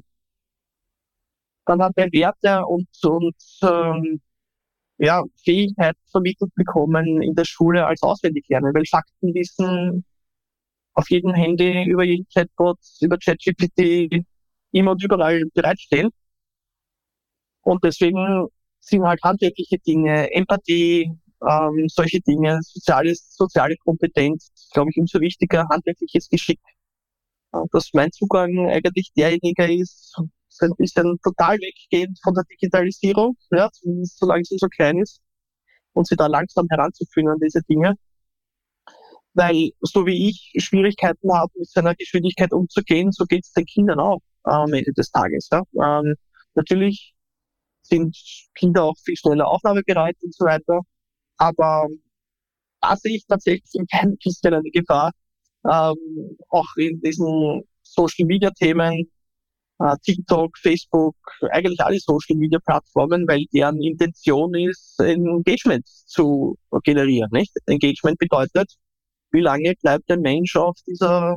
dann 1.66 1.82
hat 1.82 1.92
er 1.96 2.12
Werte 2.12 2.64
und, 2.66 2.88
und 3.04 3.34
ähm, 3.62 4.20
ja, 5.00 5.24
Fähigkeit 5.44 5.96
vermittelt 6.10 6.54
bekommen 6.54 7.22
in 7.22 7.34
der 7.34 7.44
Schule 7.46 7.86
als 7.86 8.02
auswendig 8.02 8.46
lernen, 8.48 8.74
weil 8.74 8.84
Faktenwissen 8.86 10.04
auf 10.94 11.08
jedem 11.10 11.32
Handy, 11.32 11.84
über 11.84 12.04
jeden 12.04 12.26
Chatbot, 12.28 12.78
über 13.00 13.16
ChatGPT 13.18 14.24
immer 14.72 14.92
und 14.92 15.02
überall 15.02 15.44
bereitstehen. 15.54 16.10
Und 17.62 17.82
deswegen 17.82 18.48
sind 18.80 19.02
halt 19.04 19.22
handwerkliche 19.22 19.78
Dinge, 19.78 20.30
Empathie, 20.32 21.10
ähm, 21.48 21.88
solche 21.88 22.20
Dinge, 22.20 22.60
soziales, 22.62 23.34
soziale 23.34 23.76
Kompetenz, 23.76 24.52
glaube 24.72 24.90
ich, 24.90 24.98
umso 24.98 25.20
wichtiger, 25.20 25.66
handwerkliches 25.70 26.28
Geschick. 26.28 26.60
Dass 27.72 27.90
mein 27.94 28.12
Zugang 28.12 28.68
eigentlich 28.68 29.12
derjenige 29.16 29.72
ist, 29.72 30.20
ein 30.62 30.74
bisschen 30.76 31.18
total 31.22 31.58
weggehend 31.58 32.18
von 32.22 32.34
der 32.34 32.44
Digitalisierung, 32.44 33.36
ja, 33.50 33.68
solange 34.04 34.44
sie 34.44 34.58
so 34.58 34.68
klein 34.68 34.98
ist, 34.98 35.20
und 35.92 36.06
sie 36.06 36.16
da 36.16 36.26
langsam 36.26 36.66
heranzuführen 36.70 37.28
an 37.28 37.38
diese 37.40 37.62
Dinge 37.62 37.96
weil 39.34 39.70
so 39.80 40.06
wie 40.06 40.28
ich 40.28 40.52
Schwierigkeiten 40.62 41.32
habe, 41.32 41.52
mit 41.56 41.68
seiner 41.70 41.94
Geschwindigkeit 41.94 42.52
umzugehen, 42.52 43.12
so 43.12 43.24
geht 43.24 43.44
es 43.44 43.52
den 43.52 43.64
Kindern 43.66 44.00
auch 44.00 44.20
äh, 44.46 44.50
am 44.50 44.72
Ende 44.72 44.92
des 44.92 45.10
Tages. 45.10 45.48
Ja? 45.52 45.62
Ähm, 45.74 46.14
natürlich 46.54 47.14
sind 47.82 48.16
Kinder 48.54 48.84
auch 48.84 48.96
viel 49.04 49.16
schneller 49.16 49.48
aufnahmebereit 49.48 50.16
und 50.22 50.34
so 50.34 50.44
weiter, 50.44 50.80
aber 51.36 51.88
da 52.80 52.96
sehe 52.96 53.16
ich 53.16 53.26
tatsächlich 53.26 53.70
in 53.74 53.86
keinem 53.86 54.16
bisschen 54.22 54.54
eine 54.54 54.70
Gefahr, 54.70 55.12
ähm, 55.64 56.36
auch 56.48 56.68
in 56.76 57.00
diesen 57.00 57.62
Social 57.82 58.26
Media 58.26 58.50
Themen, 58.50 58.92
äh, 58.92 59.04
TikTok, 60.04 60.58
Facebook, 60.58 61.16
eigentlich 61.52 61.80
alle 61.80 61.98
Social 61.98 62.36
Media 62.36 62.58
Plattformen, 62.58 63.26
weil 63.26 63.46
deren 63.52 63.80
Intention 63.82 64.54
ist, 64.54 65.00
Engagement 65.00 65.86
zu 65.86 66.56
generieren. 66.84 67.30
Nicht? 67.32 67.52
Engagement 67.66 68.18
bedeutet, 68.18 68.74
wie 69.32 69.40
lange 69.40 69.74
bleibt 69.80 70.08
der 70.08 70.18
Mensch 70.18 70.56
auf 70.56 70.76
dieser 70.86 71.36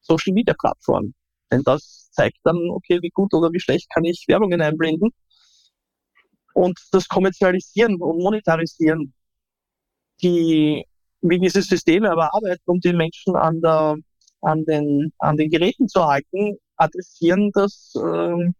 Social 0.00 0.32
Media 0.32 0.54
Plattform? 0.58 1.14
Denn 1.52 1.62
das 1.62 2.08
zeigt 2.10 2.38
dann, 2.44 2.56
okay, 2.70 3.00
wie 3.02 3.10
gut 3.10 3.32
oder 3.34 3.52
wie 3.52 3.60
schlecht 3.60 3.88
kann 3.94 4.04
ich 4.04 4.24
Werbungen 4.26 4.60
einblenden. 4.60 5.10
Und 6.54 6.78
das 6.90 7.06
Kommerzialisieren 7.06 8.00
und 8.00 8.18
Monetarisieren, 8.18 9.12
die, 10.22 10.84
wie 11.20 11.38
diese 11.38 11.62
Systeme 11.62 12.10
aber 12.10 12.34
arbeiten, 12.34 12.62
um 12.66 12.80
die 12.80 12.94
Menschen 12.94 13.36
an 13.36 13.60
der, 13.60 13.96
an 14.40 14.64
den, 14.64 15.12
an 15.18 15.36
den 15.36 15.50
Geräten 15.50 15.86
zu 15.88 16.04
halten, 16.04 16.58
adressieren 16.76 17.50
das, 17.54 17.94
äh, 17.96 18.52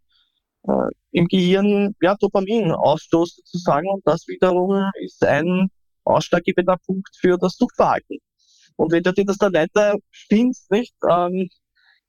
äh, 0.68 0.90
im 1.12 1.26
Gehirn, 1.28 1.94
ja, 2.00 2.14
Dopaminausstoß 2.16 3.36
sozusagen. 3.36 3.88
Und 3.88 4.06
das 4.06 4.26
wiederum 4.28 4.90
ist 5.00 5.24
ein 5.24 5.70
ausschlaggebender 6.04 6.76
Punkt 6.86 7.16
für 7.18 7.38
das 7.38 7.56
Suchtverhalten. 7.56 8.18
Und 8.76 8.92
wenn 8.92 9.02
du 9.02 9.12
dir 9.12 9.24
das 9.24 9.38
dann 9.38 9.54
weiter 9.54 9.96
spinnst, 10.10 10.70
nicht, 10.70 10.94
ähm, 11.08 11.48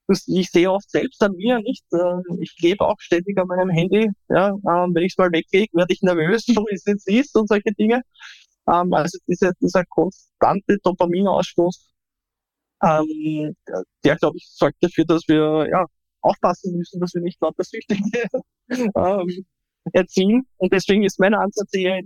das, 0.07 0.27
ich 0.27 0.49
sehe 0.51 0.71
oft 0.71 0.89
selbst 0.89 1.21
an 1.23 1.33
mir, 1.33 1.59
nicht, 1.59 1.85
äh, 1.93 2.21
ich 2.41 2.55
lebe 2.61 2.85
auch 2.85 2.99
ständig 2.99 3.37
an 3.37 3.47
meinem 3.47 3.69
Handy, 3.69 4.09
ja, 4.29 4.49
ähm, 4.49 4.95
wenn 4.95 5.03
ich 5.03 5.13
es 5.13 5.17
mal 5.17 5.31
weglege, 5.31 5.69
werde 5.73 5.93
ich 5.93 6.01
nervös, 6.01 6.45
so 6.45 6.65
wie 6.69 6.75
es 6.75 6.85
jetzt 6.85 7.07
ist 7.09 7.35
und 7.35 7.47
solche 7.47 7.73
Dinge. 7.73 8.01
Ähm, 8.67 8.93
also 8.93 9.17
dieser, 9.27 9.53
dieser 9.61 9.83
konstante 9.85 10.77
Dopaminausstoß, 10.83 11.93
ähm, 12.83 13.55
der, 14.03 14.15
glaube 14.17 14.37
ich, 14.37 14.47
sorgt 14.49 14.77
dafür, 14.81 15.05
dass 15.05 15.27
wir 15.27 15.67
ja, 15.69 15.85
aufpassen 16.27 16.77
müssen, 16.77 16.99
dass 16.99 17.13
wir 17.13 17.21
nicht 17.21 17.41
lauter 17.41 17.63
Süchtige 17.63 18.27
ähm, 18.69 19.45
erziehen. 19.93 20.47
Und 20.57 20.73
deswegen 20.73 21.03
ist 21.03 21.19
mein 21.19 21.33
Ansatz 21.33 21.73
eher 21.73 22.01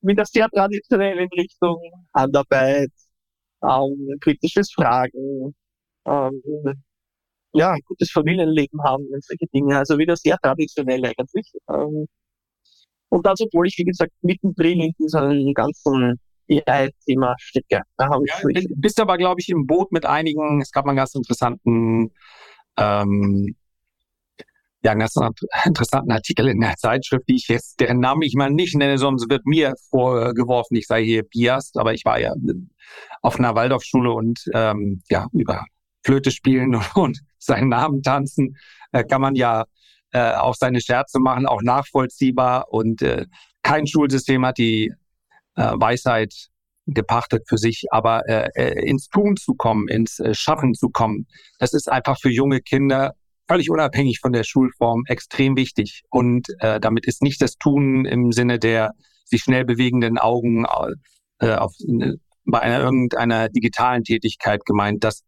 wieder 0.00 0.24
sehr 0.24 0.48
traditionell 0.48 1.18
in 1.18 1.28
Richtung 1.28 1.78
Handarbeit, 2.14 2.90
ähm, 3.62 4.16
kritisches 4.20 4.72
Fragen, 4.72 5.54
ähm, 6.06 6.42
ja, 7.52 7.72
ein 7.72 7.80
gutes 7.86 8.10
Familienleben 8.10 8.82
haben 8.84 9.06
und 9.10 9.24
solche 9.24 9.46
Dinge. 9.52 9.78
Also 9.78 9.98
wieder 9.98 10.16
sehr 10.16 10.36
traditionell 10.38 11.04
eigentlich. 11.04 11.50
Ähm, 11.70 12.06
und 13.08 13.26
das, 13.26 13.40
obwohl 13.40 13.66
ich, 13.66 13.78
wie 13.78 13.84
gesagt, 13.84 14.12
mittendrin 14.22 14.80
in 14.80 14.92
diesem 14.98 15.54
ganzen 15.54 16.20
AI-Thema 16.50 17.34
stecke. 17.38 17.82
Da 17.96 18.08
habe 18.08 18.24
ich 18.24 18.62
ja, 18.62 18.68
bist 18.76 19.00
aber, 19.00 19.16
glaube 19.16 19.40
ich, 19.40 19.48
im 19.48 19.66
Boot 19.66 19.90
mit 19.92 20.04
einigen, 20.04 20.60
es 20.60 20.70
gab 20.70 20.84
mal 20.84 20.90
einen 20.90 20.98
ganz 20.98 21.14
interessanten 21.14 22.12
ähm, 22.76 23.56
ja, 24.82 24.92
einen 24.92 25.00
ganz 25.00 25.16
interessanten 25.64 26.12
Artikel 26.12 26.48
in 26.48 26.60
der 26.60 26.76
Zeitschrift, 26.76 27.28
die 27.28 27.36
ich 27.36 27.48
jetzt, 27.48 27.80
deren 27.80 27.98
Namen 27.98 28.22
ich 28.22 28.34
mal 28.34 28.50
nicht 28.50 28.76
nenne, 28.76 28.98
sonst 28.98 29.28
wird 29.28 29.44
mir 29.44 29.74
vorgeworfen, 29.90 30.76
ich 30.76 30.86
sei 30.86 31.04
hier 31.04 31.24
biased, 31.24 31.76
aber 31.76 31.92
ich 31.92 32.04
war 32.04 32.20
ja 32.20 32.32
auf 33.22 33.38
einer 33.38 33.54
Waldorfschule 33.56 34.12
und 34.12 34.44
ähm, 34.54 35.02
ja, 35.10 35.26
über 35.32 35.64
Flöte 36.04 36.30
spielen 36.30 36.74
und, 36.94 36.96
und 36.96 37.20
seinen 37.38 37.68
Namen 37.68 38.02
tanzen, 38.02 38.56
äh, 38.92 39.02
kann 39.02 39.20
man 39.20 39.34
ja 39.34 39.64
äh, 40.12 40.34
auch 40.34 40.54
seine 40.54 40.80
Scherze 40.80 41.18
machen, 41.18 41.46
auch 41.46 41.62
nachvollziehbar 41.62 42.72
und 42.72 43.02
äh, 43.02 43.26
kein 43.62 43.88
Schulsystem 43.88 44.46
hat 44.46 44.58
die 44.58 44.92
äh, 45.56 45.72
Weisheit 45.74 46.32
gepachtet 46.86 47.44
für 47.48 47.58
sich, 47.58 47.86
aber 47.90 48.28
äh, 48.28 48.48
äh, 48.54 48.88
ins 48.88 49.08
Tun 49.08 49.36
zu 49.36 49.54
kommen, 49.54 49.88
ins 49.88 50.18
äh, 50.20 50.34
Schaffen 50.34 50.74
zu 50.74 50.88
kommen, 50.88 51.26
das 51.58 51.72
ist 51.72 51.90
einfach 51.90 52.18
für 52.20 52.30
junge 52.30 52.60
Kinder 52.60 53.14
völlig 53.48 53.70
unabhängig 53.70 54.20
von 54.20 54.32
der 54.32 54.44
Schulform 54.44 55.04
extrem 55.06 55.56
wichtig. 55.56 56.02
Und 56.10 56.48
äh, 56.60 56.80
damit 56.80 57.06
ist 57.06 57.22
nicht 57.22 57.40
das 57.42 57.56
Tun 57.56 58.04
im 58.04 58.32
Sinne 58.32 58.58
der 58.58 58.92
sich 59.24 59.42
schnell 59.42 59.64
bewegenden 59.64 60.18
Augen 60.18 60.66
äh, 61.40 61.54
auf, 61.54 61.72
äh, 61.80 62.12
bei 62.44 62.60
einer 62.60 62.80
irgendeiner 62.80 63.48
digitalen 63.48 64.04
Tätigkeit 64.04 64.64
gemeint. 64.64 65.02
Das, 65.02 65.24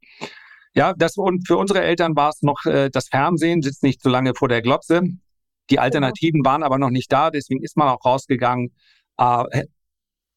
ja, 0.75 0.95
das 0.97 1.17
und 1.17 1.47
für 1.47 1.57
unsere 1.57 1.83
Eltern 1.83 2.15
war 2.15 2.31
es 2.31 2.43
noch 2.43 2.65
äh, 2.65 2.91
das 2.91 3.09
Fernsehen, 3.09 3.63
sitzt 3.63 3.83
nicht 3.83 4.01
so 4.03 4.09
lange 4.09 4.35
vor 4.35 4.49
der 4.49 4.63
Glotze. 4.63 5.03
Die 5.71 5.81
Alternativen 5.81 6.45
waren 6.45 6.63
aber 6.63 6.79
noch 6.79 6.91
nicht 6.91 7.13
da, 7.13 7.31
deswegen 7.31 7.63
ist 7.63 7.77
man 7.77 7.89
auch 7.89 8.05
rausgegangen. 8.05 8.73
Äh, 9.19 9.65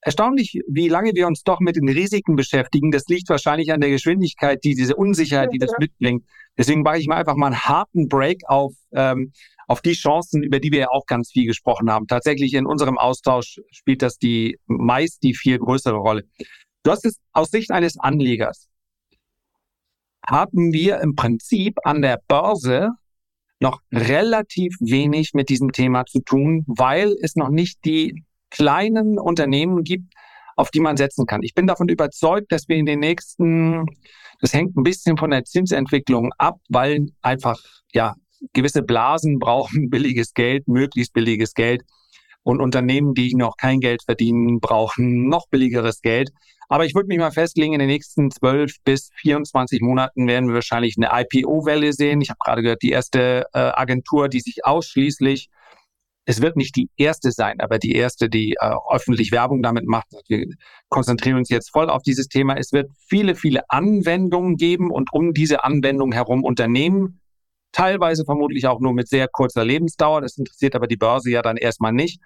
erstaunlich, 0.01 0.59
wie 0.67 0.89
lange 0.89 1.11
wir 1.13 1.27
uns 1.27 1.43
doch 1.43 1.59
mit 1.59 1.75
den 1.75 1.87
Risiken 1.87 2.35
beschäftigen. 2.35 2.91
Das 2.91 3.05
liegt 3.07 3.29
wahrscheinlich 3.29 3.71
an 3.71 3.81
der 3.81 3.91
Geschwindigkeit, 3.91 4.63
die 4.63 4.75
diese 4.75 4.95
Unsicherheit, 4.95 5.51
die 5.53 5.59
das 5.59 5.71
mitbringt. 5.79 6.25
Deswegen 6.57 6.81
mache 6.81 6.97
ich 6.97 7.07
mal 7.07 7.17
einfach 7.17 7.35
mal 7.35 7.47
einen 7.47 7.63
harten 7.63 8.07
Break 8.07 8.41
auf, 8.47 8.73
ähm, 8.91 9.31
auf 9.67 9.81
die 9.81 9.93
Chancen, 9.93 10.43
über 10.43 10.59
die 10.59 10.71
wir 10.71 10.79
ja 10.79 10.89
auch 10.89 11.05
ganz 11.05 11.31
viel 11.31 11.45
gesprochen 11.45 11.89
haben. 11.91 12.07
Tatsächlich 12.07 12.53
in 12.53 12.65
unserem 12.65 12.97
Austausch 12.97 13.59
spielt 13.71 14.01
das 14.01 14.17
die 14.17 14.59
meist 14.65 15.23
die 15.23 15.33
viel 15.33 15.59
größere 15.59 15.95
Rolle. 15.95 16.23
Du 16.83 16.91
hast 16.91 17.05
es 17.05 17.19
aus 17.31 17.51
Sicht 17.51 17.71
eines 17.71 17.97
Anlegers. 17.97 18.67
Haben 20.27 20.73
wir 20.73 20.99
im 20.99 21.15
Prinzip 21.15 21.77
an 21.83 22.01
der 22.01 22.19
Börse 22.27 22.89
noch 23.59 23.79
relativ 23.91 24.75
wenig 24.79 25.33
mit 25.33 25.49
diesem 25.49 25.71
Thema 25.71 26.05
zu 26.05 26.19
tun, 26.21 26.63
weil 26.67 27.15
es 27.21 27.35
noch 27.35 27.49
nicht 27.49 27.85
die 27.85 28.23
kleinen 28.51 29.17
Unternehmen 29.17 29.83
gibt, 29.83 30.13
auf 30.55 30.69
die 30.69 30.79
man 30.79 30.97
setzen 30.97 31.25
kann. 31.25 31.41
Ich 31.43 31.55
bin 31.55 31.67
davon 31.67 31.89
überzeugt, 31.89 32.51
dass 32.51 32.67
wir 32.67 32.75
in 32.75 32.85
den 32.85 32.99
nächsten, 32.99 33.85
das 34.39 34.53
hängt 34.53 34.77
ein 34.77 34.83
bisschen 34.83 35.17
von 35.17 35.31
der 35.31 35.43
Zinsentwicklung 35.43 36.31
ab, 36.37 36.59
weil 36.69 37.07
einfach, 37.21 37.59
ja, 37.93 38.15
gewisse 38.53 38.83
Blasen 38.83 39.39
brauchen 39.39 39.89
billiges 39.89 40.33
Geld, 40.33 40.67
möglichst 40.67 41.13
billiges 41.13 41.53
Geld. 41.53 41.81
Und 42.43 42.59
Unternehmen, 42.59 43.13
die 43.13 43.35
noch 43.35 43.55
kein 43.55 43.79
Geld 43.79 44.01
verdienen, 44.03 44.59
brauchen 44.59 45.29
noch 45.29 45.47
billigeres 45.49 46.01
Geld. 46.01 46.31
Aber 46.69 46.85
ich 46.85 46.95
würde 46.95 47.07
mich 47.07 47.19
mal 47.19 47.31
festlegen, 47.31 47.73
in 47.73 47.79
den 47.79 47.89
nächsten 47.89 48.31
12 48.31 48.77
bis 48.83 49.09
24 49.17 49.81
Monaten 49.81 50.25
werden 50.25 50.47
wir 50.47 50.55
wahrscheinlich 50.55 50.95
eine 50.97 51.09
IPO-Welle 51.21 51.93
sehen. 51.93 52.21
Ich 52.21 52.29
habe 52.29 52.39
gerade 52.43 52.63
gehört, 52.63 52.81
die 52.81 52.91
erste 52.91 53.45
äh, 53.53 53.59
Agentur, 53.59 54.27
die 54.27 54.39
sich 54.39 54.65
ausschließlich 54.65 55.49
es 56.25 56.41
wird 56.41 56.55
nicht 56.55 56.75
die 56.75 56.89
erste 56.97 57.31
sein, 57.31 57.59
aber 57.59 57.79
die 57.79 57.93
erste, 57.93 58.29
die 58.29 58.53
äh, 58.59 58.75
öffentlich 58.89 59.31
Werbung 59.31 59.63
damit 59.63 59.85
macht. 59.85 60.07
Wir 60.27 60.45
konzentrieren 60.89 61.37
uns 61.37 61.49
jetzt 61.49 61.71
voll 61.71 61.89
auf 61.89 62.03
dieses 62.03 62.27
Thema. 62.27 62.55
Es 62.57 62.71
wird 62.71 62.91
viele, 63.09 63.35
viele 63.35 63.69
Anwendungen 63.69 64.55
geben 64.55 64.91
und 64.91 65.11
um 65.13 65.33
diese 65.33 65.63
Anwendungen 65.63 66.13
herum 66.13 66.43
Unternehmen, 66.43 67.21
teilweise 67.71 68.25
vermutlich 68.25 68.67
auch 68.67 68.79
nur 68.79 68.93
mit 68.93 69.07
sehr 69.07 69.27
kurzer 69.27 69.65
Lebensdauer. 69.65 70.21
Das 70.21 70.37
interessiert 70.37 70.75
aber 70.75 70.87
die 70.87 70.97
Börse 70.97 71.31
ja 71.31 71.41
dann 71.41 71.57
erstmal 71.57 71.93
nicht. 71.93 72.21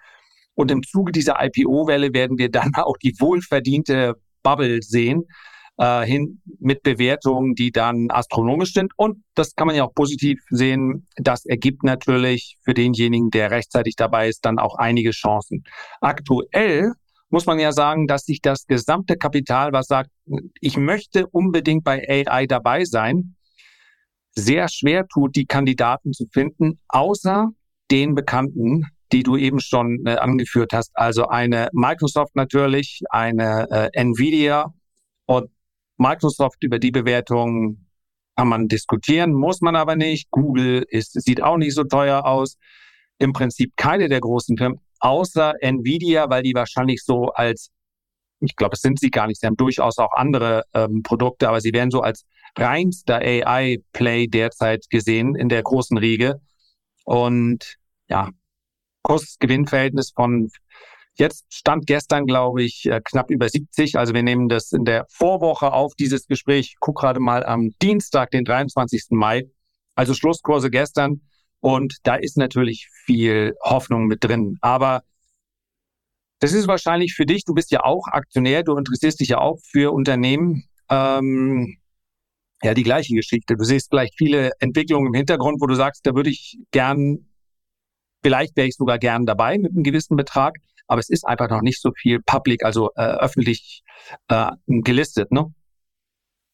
Und 0.54 0.70
im 0.70 0.82
Zuge 0.82 1.12
dieser 1.12 1.36
IPO-Welle 1.40 2.12
werden 2.12 2.38
wir 2.38 2.50
dann 2.50 2.72
auch 2.76 2.96
die 2.98 3.14
wohlverdiente 3.18 4.14
Bubble 4.42 4.82
sehen, 4.82 5.24
äh, 5.78 6.04
hin 6.04 6.40
mit 6.58 6.82
Bewertungen, 6.82 7.54
die 7.54 7.70
dann 7.70 8.10
astronomisch 8.10 8.72
sind. 8.72 8.92
Und 8.96 9.22
das 9.34 9.54
kann 9.54 9.66
man 9.66 9.76
ja 9.76 9.84
auch 9.84 9.94
positiv 9.94 10.40
sehen. 10.50 11.06
Das 11.16 11.44
ergibt 11.44 11.82
natürlich 11.82 12.56
für 12.62 12.74
denjenigen, 12.74 13.30
der 13.30 13.50
rechtzeitig 13.50 13.96
dabei 13.96 14.28
ist, 14.28 14.44
dann 14.44 14.58
auch 14.58 14.76
einige 14.76 15.10
Chancen. 15.10 15.64
Aktuell 16.00 16.92
muss 17.28 17.46
man 17.46 17.58
ja 17.58 17.72
sagen, 17.72 18.06
dass 18.06 18.22
sich 18.22 18.40
das 18.40 18.66
gesamte 18.66 19.16
Kapital, 19.16 19.72
was 19.72 19.86
sagt, 19.86 20.10
ich 20.60 20.76
möchte 20.76 21.26
unbedingt 21.26 21.84
bei 21.84 22.06
AI 22.08 22.46
dabei 22.46 22.84
sein, 22.84 23.36
sehr 24.34 24.68
schwer 24.68 25.06
tut, 25.08 25.34
die 25.34 25.46
Kandidaten 25.46 26.12
zu 26.12 26.26
finden, 26.32 26.78
außer 26.88 27.48
den 27.90 28.14
Bekannten, 28.14 28.86
die 29.12 29.22
du 29.22 29.36
eben 29.36 29.60
schon 29.60 30.04
äh, 30.04 30.16
angeführt 30.16 30.72
hast. 30.72 30.90
Also 30.94 31.26
eine 31.28 31.68
Microsoft 31.72 32.34
natürlich, 32.36 33.00
eine 33.10 33.66
äh, 33.70 33.88
Nvidia 33.92 34.72
und 35.26 35.50
Microsoft 35.98 36.62
über 36.62 36.78
die 36.78 36.90
Bewertung 36.90 37.86
kann 38.36 38.48
man 38.48 38.68
diskutieren, 38.68 39.32
muss 39.32 39.60
man 39.60 39.76
aber 39.76 39.96
nicht. 39.96 40.30
Google 40.30 40.84
ist, 40.88 41.12
sieht 41.20 41.42
auch 41.42 41.56
nicht 41.56 41.74
so 41.74 41.84
teuer 41.84 42.24
aus. 42.26 42.56
Im 43.18 43.32
Prinzip 43.32 43.72
keine 43.76 44.08
der 44.08 44.20
großen 44.20 44.58
Firmen, 44.58 44.80
außer 45.00 45.54
Nvidia, 45.60 46.28
weil 46.28 46.42
die 46.42 46.54
wahrscheinlich 46.54 47.02
so 47.02 47.28
als, 47.28 47.70
ich 48.40 48.54
glaube, 48.56 48.74
es 48.74 48.82
sind 48.82 49.00
sie 49.00 49.10
gar 49.10 49.26
nicht, 49.26 49.40
sie 49.40 49.46
haben 49.46 49.56
durchaus 49.56 49.98
auch 49.98 50.12
andere 50.12 50.64
ähm, 50.74 51.02
Produkte, 51.02 51.48
aber 51.48 51.62
sie 51.62 51.72
werden 51.72 51.90
so 51.90 52.02
als 52.02 52.26
reinster 52.58 53.16
AI-Play 53.16 54.26
derzeit 54.26 54.84
gesehen 54.90 55.34
in 55.34 55.48
der 55.48 55.62
großen 55.62 55.96
Riege. 55.96 56.40
Und 57.04 57.76
ja, 58.08 58.30
Kurs-Gewinn-Verhältnis 59.02 60.12
von 60.14 60.50
Jetzt 61.18 61.46
stand 61.52 61.86
gestern, 61.86 62.26
glaube 62.26 62.62
ich, 62.62 62.84
äh, 62.86 63.00
knapp 63.02 63.30
über 63.30 63.48
70. 63.48 63.96
Also 63.96 64.12
wir 64.12 64.22
nehmen 64.22 64.48
das 64.48 64.72
in 64.72 64.84
der 64.84 65.06
Vorwoche 65.08 65.72
auf, 65.72 65.94
dieses 65.94 66.26
Gespräch. 66.26 66.72
Ich 66.72 66.76
guck 66.78 66.98
gerade 66.98 67.20
mal 67.20 67.44
am 67.44 67.70
Dienstag, 67.80 68.30
den 68.30 68.44
23. 68.44 69.06
Mai. 69.10 69.44
Also 69.94 70.12
Schlusskurse 70.12 70.70
gestern. 70.70 71.22
Und 71.60 71.96
da 72.02 72.16
ist 72.16 72.36
natürlich 72.36 72.88
viel 73.06 73.54
Hoffnung 73.62 74.06
mit 74.06 74.22
drin. 74.22 74.58
Aber 74.60 75.02
das 76.40 76.52
ist 76.52 76.68
wahrscheinlich 76.68 77.14
für 77.14 77.24
dich, 77.24 77.44
du 77.44 77.54
bist 77.54 77.70
ja 77.70 77.82
auch 77.82 78.06
Aktionär, 78.08 78.62
du 78.62 78.76
interessierst 78.76 79.20
dich 79.20 79.28
ja 79.28 79.38
auch 79.38 79.58
für 79.70 79.92
Unternehmen. 79.94 80.64
Ähm, 80.90 81.78
ja, 82.62 82.74
die 82.74 82.82
gleiche 82.82 83.14
Geschichte. 83.14 83.56
Du 83.56 83.64
siehst 83.64 83.88
vielleicht 83.88 84.16
viele 84.18 84.52
Entwicklungen 84.60 85.08
im 85.08 85.14
Hintergrund, 85.14 85.62
wo 85.62 85.66
du 85.66 85.74
sagst, 85.74 86.06
da 86.06 86.14
würde 86.14 86.30
ich 86.30 86.58
gern, 86.72 87.26
vielleicht 88.22 88.54
wäre 88.56 88.68
ich 88.68 88.76
sogar 88.76 88.98
gern 88.98 89.24
dabei 89.24 89.56
mit 89.56 89.72
einem 89.72 89.82
gewissen 89.82 90.16
Betrag 90.16 90.56
aber 90.86 91.00
es 91.00 91.08
ist 91.08 91.26
einfach 91.26 91.48
noch 91.48 91.62
nicht 91.62 91.80
so 91.80 91.92
viel 91.92 92.20
public, 92.22 92.64
also 92.64 92.90
äh, 92.96 93.02
öffentlich 93.02 93.82
äh, 94.28 94.50
gelistet, 94.66 95.32
ne? 95.32 95.52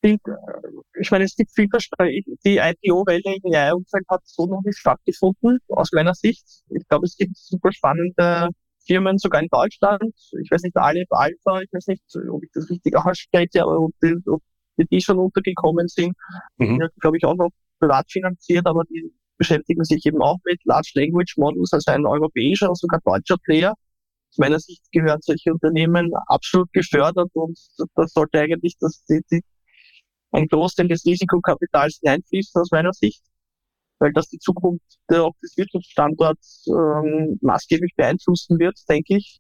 Ich 0.04 1.10
meine, 1.12 1.24
es 1.24 1.36
gibt 1.36 1.52
vielversprechend, 1.54 2.38
die 2.44 2.56
IPO-Welle 2.56 3.36
im 3.40 3.54
AI-Umfeld 3.54 4.04
hat 4.08 4.22
so 4.24 4.46
noch 4.46 4.62
nicht 4.64 4.78
stattgefunden, 4.78 5.60
aus 5.68 5.92
meiner 5.92 6.14
Sicht. 6.14 6.44
Ich 6.70 6.88
glaube, 6.88 7.06
es 7.06 7.16
gibt 7.16 7.36
super 7.36 7.72
spannende 7.72 8.48
Firmen, 8.84 9.18
sogar 9.18 9.40
in 9.40 9.48
Deutschland. 9.48 10.12
Ich 10.42 10.50
weiß 10.50 10.62
nicht, 10.62 10.76
alle 10.76 11.04
Alpha, 11.08 11.60
ich 11.60 11.72
weiß 11.72 11.86
nicht, 11.86 12.02
ob 12.28 12.42
ich 12.42 12.50
das 12.52 12.68
richtig 12.68 12.96
ausspreche, 12.96 13.62
aber 13.62 13.78
ob 13.78 13.92
die, 14.02 14.16
ob 14.26 14.42
die 14.76 15.00
schon 15.00 15.18
untergekommen 15.18 15.86
sind. 15.86 16.16
Mhm. 16.56 16.80
Ja, 16.80 16.88
glaube 17.00 17.16
ich, 17.18 17.24
auch 17.24 17.36
noch 17.36 17.50
privat 17.78 18.10
finanziert, 18.10 18.66
aber 18.66 18.82
die 18.84 19.12
beschäftigen 19.38 19.84
sich 19.84 20.04
eben 20.06 20.20
auch 20.20 20.38
mit 20.44 20.60
Large 20.64 20.92
Language 20.94 21.36
Models, 21.36 21.72
also 21.72 21.92
ein 21.92 22.06
europäischer 22.06 22.68
und 22.68 22.78
sogar 22.78 23.00
deutscher 23.04 23.36
Player 23.38 23.74
aus 24.32 24.38
meiner 24.38 24.58
Sicht 24.58 24.82
gehören 24.92 25.20
solche 25.20 25.52
Unternehmen 25.52 26.10
absolut 26.26 26.72
gefördert 26.72 27.30
und 27.34 27.58
das 27.94 28.12
sollte 28.12 28.40
eigentlich 28.40 28.76
das, 28.80 29.04
die, 29.04 29.20
die, 29.30 29.42
ein 30.30 30.48
Großteil 30.48 30.88
des 30.88 31.04
Risikokapitals 31.04 31.98
hineinfließt 32.02 32.56
aus 32.56 32.70
meiner 32.70 32.94
Sicht, 32.94 33.22
weil 33.98 34.12
das 34.14 34.28
die 34.28 34.38
Zukunft 34.38 34.82
auch 35.10 35.34
des 35.42 35.56
Wirtschaftsstandorts 35.58 36.64
ähm, 36.68 37.38
maßgeblich 37.42 37.92
beeinflussen 37.94 38.58
wird, 38.58 38.78
denke 38.88 39.18
ich. 39.18 39.38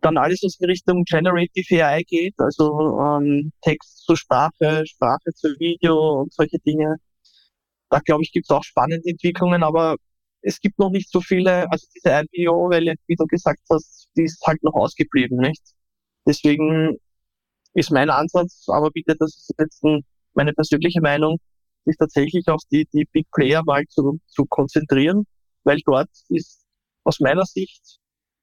Dann 0.00 0.16
alles, 0.16 0.40
was 0.42 0.58
in 0.60 0.66
Richtung 0.66 1.02
Generative 1.04 1.84
AI 1.84 2.02
geht, 2.04 2.34
also 2.38 2.98
ähm, 3.00 3.52
Text 3.62 4.04
zu 4.04 4.14
Sprache, 4.14 4.84
Sprache 4.86 5.32
zu 5.34 5.48
Video 5.58 6.22
und 6.22 6.32
solche 6.32 6.58
Dinge. 6.60 6.96
Da 7.90 7.98
glaube 7.98 8.22
ich, 8.22 8.32
gibt 8.32 8.46
es 8.46 8.50
auch 8.56 8.62
spannende 8.62 9.10
Entwicklungen, 9.10 9.62
aber 9.64 9.96
es 10.42 10.60
gibt 10.60 10.78
noch 10.78 10.90
nicht 10.90 11.10
so 11.10 11.20
viele, 11.20 11.70
also 11.70 11.86
diese 11.94 12.10
IPO-Welle, 12.10 12.94
wie 13.06 13.16
du 13.16 13.26
gesagt 13.26 13.60
hast, 13.70 14.08
die 14.16 14.24
ist 14.24 14.44
halt 14.46 14.62
noch 14.62 14.74
ausgeblieben, 14.74 15.38
nicht? 15.38 15.62
Deswegen 16.26 16.98
ist 17.74 17.90
mein 17.90 18.10
Ansatz, 18.10 18.64
aber 18.68 18.90
bitte, 18.90 19.16
das 19.18 19.36
ist 19.36 19.54
jetzt 19.58 19.82
meine 20.34 20.52
persönliche 20.52 21.00
Meinung, 21.00 21.38
sich 21.84 21.96
tatsächlich 21.96 22.46
auf 22.48 22.60
die, 22.70 22.86
die 22.92 23.06
Big 23.12 23.26
Player 23.32 23.62
mal 23.64 23.84
zu, 23.88 24.20
zu 24.26 24.44
konzentrieren, 24.46 25.24
weil 25.64 25.78
dort 25.84 26.10
ist 26.28 26.64
aus 27.04 27.20
meiner 27.20 27.44
Sicht 27.44 27.98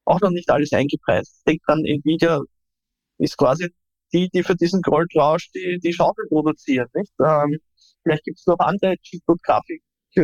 auch 0.05 0.19
noch 0.21 0.31
nicht 0.31 0.49
alles 0.49 0.73
eingepreist. 0.73 1.41
Denkt 1.47 1.63
an 1.67 1.85
Nvidia 1.85 2.41
ist 3.17 3.37
quasi 3.37 3.69
die, 4.13 4.29
die 4.29 4.43
für 4.43 4.55
diesen 4.55 4.81
Goldrausch 4.81 5.51
die, 5.51 5.79
die 5.79 5.93
Schaufel 5.93 6.25
produzieren. 6.29 6.87
Nicht? 6.93 7.13
Ähm, 7.23 7.59
vielleicht 8.03 8.23
gibt 8.23 8.39
es 8.39 8.45
noch 8.47 8.59
andere 8.59 8.97
Chip- 8.97 9.23
und 9.27 9.41
Grafik 9.43 9.83
äh, 10.15 10.21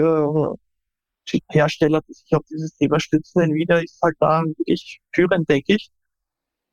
Chip-Hersteller, 1.25 2.01
die 2.07 2.13
sich 2.13 2.33
auf 2.35 2.43
dieses 2.49 2.75
Thema 2.75 2.99
stützen. 2.99 3.41
Nvidia 3.41 3.79
ist 3.79 3.99
halt 4.01 4.15
da 4.19 4.43
wirklich 4.43 4.99
führend, 5.13 5.49
denke 5.49 5.75
ich. 5.75 5.89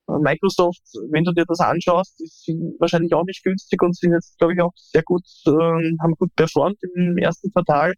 Microsoft, 0.06 0.82
wenn 1.10 1.24
du 1.24 1.32
dir 1.32 1.44
das 1.46 1.60
anschaust, 1.60 2.20
ist 2.20 2.48
wahrscheinlich 2.78 3.14
auch 3.14 3.24
nicht 3.24 3.42
günstig 3.44 3.80
und 3.82 3.96
sind 3.96 4.12
jetzt, 4.12 4.38
glaube 4.38 4.54
ich, 4.54 4.60
auch 4.60 4.72
sehr 4.76 5.02
gut, 5.02 5.24
äh, 5.46 5.50
haben 5.50 6.14
gut 6.18 6.34
performt 6.34 6.78
im 6.94 7.16
ersten 7.18 7.50
Quartal. 7.52 7.94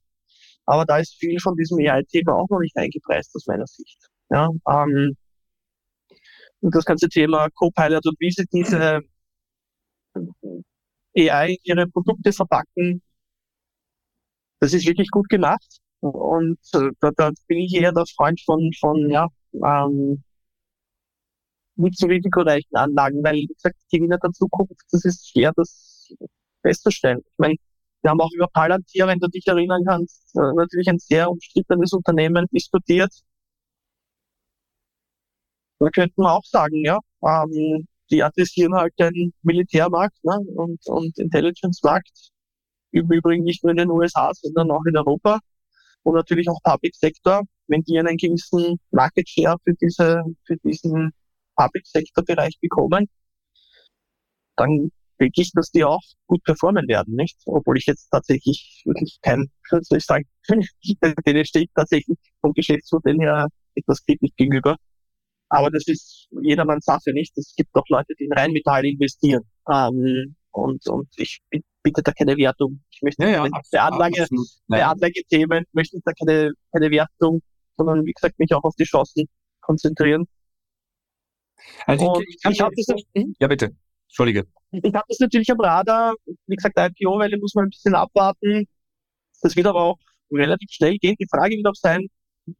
Aber 0.67 0.85
da 0.85 0.99
ist 0.99 1.15
viel 1.17 1.39
von 1.41 1.57
diesem 1.57 1.79
AI-Thema 1.79 2.35
auch 2.35 2.49
noch 2.51 2.61
nicht 2.61 2.77
eingepreist 2.77 3.35
aus 3.35 3.47
meiner 3.47 3.67
Sicht. 3.67 3.99
Ja, 4.31 4.51
ähm, 4.69 5.17
und 6.61 6.75
das 6.75 6.85
ganze 6.85 7.09
Thema 7.09 7.49
Copilot 7.55 8.07
und 8.07 8.17
wie 8.21 8.31
sie 8.31 8.47
diese 8.53 9.01
AI 11.17 11.51
in 11.51 11.59
ihre 11.65 11.87
Produkte 11.89 12.33
verpacken, 12.33 13.03
das 14.61 14.73
ist 14.73 14.87
wirklich 14.87 15.11
gut 15.11 15.29
gemacht. 15.29 15.81
Und 16.05 16.59
äh, 16.75 16.91
da, 17.01 17.11
da 17.17 17.31
bin 17.47 17.59
ich 17.61 17.75
eher 17.75 17.93
der 17.93 18.05
Freund 18.15 18.41
von, 18.45 18.71
von 18.79 19.09
ja, 19.11 19.29
ähm, 19.55 20.23
nicht 21.77 21.99
so 21.99 22.07
risikoreichen 22.07 22.77
Anlagen, 22.77 23.23
weil, 23.25 23.37
wie 23.37 23.47
gesagt, 23.47 23.77
die 23.91 23.99
Gewinner 23.99 24.19
der 24.19 24.33
Zukunft, 24.33 24.75
das 24.91 25.05
ist 25.05 25.31
schwer, 25.31 25.53
das 25.57 26.13
festzustellen. 26.63 27.21
Ich 27.21 27.39
meine, 27.39 27.57
wir 28.03 28.11
haben 28.11 28.21
auch 28.21 28.31
über 28.35 28.49
Palantir, 28.49 29.07
wenn 29.07 29.19
du 29.19 29.29
dich 29.29 29.47
erinnern 29.47 29.83
kannst, 29.87 30.37
äh, 30.37 30.53
natürlich 30.55 30.89
ein 30.89 30.99
sehr 30.99 31.31
umstrittenes 31.31 31.93
Unternehmen 31.95 32.47
diskutiert. 32.53 33.13
Da 35.79 35.89
könnten 35.91 36.23
wir 36.23 36.33
auch 36.33 36.45
sagen, 36.45 36.85
ja, 36.85 36.99
ähm, 37.23 37.87
die 38.11 38.23
adressieren 38.23 38.75
halt 38.75 38.93
den 38.99 39.33
Militärmarkt 39.43 40.23
ne, 40.25 40.39
und, 40.55 40.87
und 40.87 41.19
Intelligence-Markt. 41.19 42.31
Im 42.93 43.11
Übrigen 43.11 43.45
nicht 43.45 43.65
nur 43.65 43.73
in 43.73 43.79
den 43.79 43.91
USA, 43.91 44.33
sondern 44.35 44.71
auch 44.71 44.85
in 44.87 44.97
Europa 44.97 45.41
und 46.05 46.15
natürlich 46.15 46.49
auch 46.49 46.61
Public 46.63 46.95
Sector. 46.95 47.43
Wenn 47.67 47.83
die 47.83 47.99
einen 47.99 48.17
gewissen 48.17 48.79
Market 48.91 49.29
Share 49.29 49.57
für 49.65 49.75
diese, 49.75 50.23
für 50.47 50.57
diesen 50.59 51.13
Public 51.57 51.87
Sector 51.87 52.25
Bereich 52.25 52.59
bekommen, 52.61 53.09
dann 54.57 54.91
denke 55.21 55.41
ich, 55.41 55.53
dass 55.53 55.71
die 55.71 55.85
auch 55.85 56.03
gut 56.27 56.43
performen 56.45 56.87
werden, 56.89 57.15
nicht? 57.15 57.39
Obwohl 57.47 57.79
ich 57.79 57.87
jetzt 57.87 58.09
tatsächlich 58.11 58.83
wirklich 58.85 59.19
kein, 59.23 59.51
soll 59.69 59.99
ich 59.99 60.05
sagen, 60.05 60.25
denen 60.49 61.45
stehe 61.45 61.65
ich 61.65 61.71
tatsächlich 61.75 62.19
vom 62.41 62.53
Geschäftsmodell 62.53 63.19
her 63.19 63.49
etwas 63.75 64.05
kritisch 64.05 64.31
gegenüber. 64.37 64.77
Aber 65.49 65.71
das 65.71 65.87
ist 65.87 66.29
jedermanns 66.43 66.85
Sache, 66.85 67.13
nicht? 67.13 67.37
Es 67.39 67.55
gibt 67.57 67.75
auch 67.75 67.85
Leute, 67.89 68.15
die 68.19 68.25
in 68.25 68.33
Rheinmetall 68.33 68.85
investieren. 68.85 69.45
Ähm, 69.71 70.37
und, 70.55 70.87
und 70.89 71.09
ich 71.17 71.41
bitte 71.83 72.03
da 72.03 72.13
keine 72.13 72.37
Wertung. 72.37 72.81
Ich 72.91 73.03
möchte 73.03 73.25
ja, 73.25 73.45
ja, 73.45 73.61
bei, 73.71 73.81
Anlage, 73.81 74.27
bei 74.69 74.85
Anlagethemen 74.85 75.65
möchte 75.73 75.97
ich 75.97 76.03
da 76.05 76.13
keine, 76.13 76.53
keine 76.73 76.91
Wertung, 76.91 77.43
sondern 77.77 78.05
wie 78.07 78.13
gesagt, 78.13 78.39
mich 78.39 78.55
auch 78.55 78.63
auf 78.63 78.75
die 78.77 78.85
Chancen 78.85 79.27
konzentrieren. 79.61 80.27
Also 81.87 82.21
ich, 82.21 82.37
ich, 82.37 82.51
ich 82.51 82.61
habe 82.61 82.75
das, 82.77 83.03
hm? 83.15 83.35
ja 83.41 83.49
bitte, 83.49 83.75
entschuldige. 84.07 84.47
Ich 84.71 84.95
habe 84.95 85.05
das 85.09 85.19
natürlich 85.19 85.51
am 85.51 85.61
Radar. 85.61 86.15
Wie 86.47 86.57
gesagt, 86.57 86.79
IPO-Welle 86.79 87.39
muss 87.39 87.55
man 87.55 87.67
ein 87.67 87.71
bisschen 87.71 87.95
abwarten. 87.95 88.69
Das 89.43 89.57
wird 89.57 89.67
aber 89.67 89.83
auch 89.83 89.99
relativ 90.31 90.71
schnell 90.71 90.99
gehen. 90.99 91.17
Die 91.19 91.29
Frage 91.29 91.57
wird 91.57 91.67
auch 91.67 91.75
sein, 91.75 92.09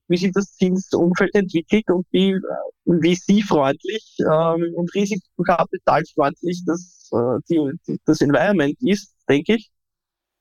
wie 0.09 0.17
sich 0.17 0.33
das 0.33 0.55
Zinsumfeld 0.57 1.35
entwickelt 1.35 1.85
und 1.91 2.07
wie, 2.11 2.37
wie 2.85 3.15
sie 3.15 3.43
freundlich 3.43 4.17
ähm, 4.21 4.73
und 4.75 4.95
risikokapitalfreundlich 4.95 6.63
das, 6.67 7.11
äh, 7.13 7.39
die, 7.49 7.99
das 8.05 8.21
Environment 8.21 8.77
ist, 8.81 9.15
denke 9.29 9.57
ich. 9.57 9.71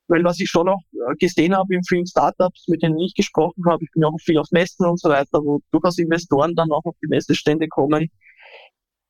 Weil 0.08 0.24
was 0.24 0.40
ich 0.40 0.50
schon 0.50 0.68
auch 0.68 0.82
gesehen 1.18 1.56
habe 1.56 1.74
in 1.74 1.84
vielen 1.84 2.06
Startups, 2.06 2.68
mit 2.68 2.84
denen 2.84 3.00
ich 3.00 3.14
gesprochen 3.16 3.64
habe, 3.66 3.84
ich 3.84 3.92
bin 3.92 4.04
auch 4.04 4.18
viel 4.20 4.38
auf 4.38 4.52
Messen 4.52 4.86
und 4.86 5.00
so 5.00 5.10
weiter, 5.10 5.40
wo 5.44 5.62
durchaus 5.72 5.98
Investoren 5.98 6.56
dann 6.56 6.72
auch 6.72 6.84
auf 6.84 6.96
die 7.02 7.08
Messestände 7.08 7.68
kommen, 7.70 8.10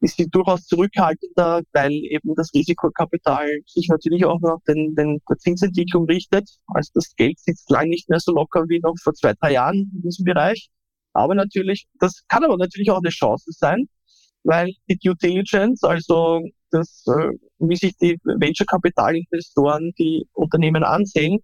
ist 0.03 0.17
sie 0.17 0.27
durchaus 0.27 0.65
zurückhaltender, 0.65 1.61
weil 1.71 1.91
eben 1.91 2.35
das 2.35 2.53
Risikokapital 2.53 3.49
sich 3.65 3.87
natürlich 3.87 4.25
auch 4.25 4.39
nach 4.41 4.57
den, 4.67 4.93
den, 4.95 5.21
der 5.29 5.37
Zinsentwicklung 5.37 6.05
richtet. 6.05 6.49
Also 6.67 6.91
das 6.93 7.15
Geld 7.15 7.39
sitzt 7.39 7.69
lang 7.69 7.87
nicht 7.87 8.09
mehr 8.09 8.19
so 8.19 8.33
locker 8.33 8.65
wie 8.67 8.79
noch 8.81 8.95
vor 9.01 9.13
zwei, 9.13 9.33
drei 9.33 9.53
Jahren 9.53 9.91
in 9.95 10.01
diesem 10.01 10.25
Bereich. 10.25 10.69
Aber 11.13 11.35
natürlich, 11.35 11.87
das 11.99 12.23
kann 12.27 12.43
aber 12.43 12.57
natürlich 12.57 12.91
auch 12.91 12.97
eine 12.97 13.09
Chance 13.09 13.51
sein, 13.51 13.87
weil 14.43 14.73
die 14.89 14.97
Due 14.97 15.15
Diligence, 15.15 15.83
also 15.83 16.41
das, 16.71 17.05
äh, 17.07 17.29
wie 17.59 17.75
sich 17.77 17.95
die 17.97 18.19
Venture-Kapital-Investoren 18.23 19.93
die 19.97 20.27
Unternehmen 20.33 20.83
ansehen, 20.83 21.39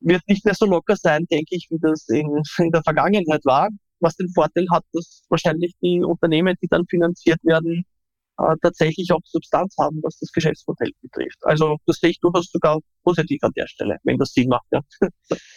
wird 0.00 0.22
nicht 0.28 0.44
mehr 0.46 0.54
so 0.54 0.64
locker 0.64 0.96
sein, 0.96 1.26
denke 1.30 1.56
ich, 1.56 1.66
wie 1.70 1.78
das 1.78 2.08
in, 2.08 2.42
in 2.58 2.70
der 2.70 2.82
Vergangenheit 2.82 3.44
war 3.44 3.68
was 4.00 4.16
den 4.16 4.28
Vorteil 4.32 4.66
hat, 4.70 4.84
dass 4.92 5.24
wahrscheinlich 5.28 5.74
die 5.82 6.02
Unternehmen, 6.02 6.56
die 6.62 6.68
dann 6.68 6.86
finanziert 6.86 7.42
werden, 7.44 7.84
äh, 8.38 8.54
tatsächlich 8.62 9.10
auch 9.12 9.20
Substanz 9.24 9.74
haben, 9.78 10.00
was 10.02 10.18
das 10.18 10.30
Geschäftsmodell 10.32 10.90
betrifft. 11.00 11.38
Also 11.42 11.78
das 11.86 11.98
sehe 11.98 12.10
ich 12.10 12.20
durchaus 12.20 12.50
sogar 12.50 12.78
positiv 13.02 13.42
an 13.42 13.52
der 13.56 13.66
Stelle, 13.66 13.96
wenn 14.04 14.18
das 14.18 14.32
Sinn 14.32 14.48
macht. 14.48 14.66
Ja, 14.70 14.80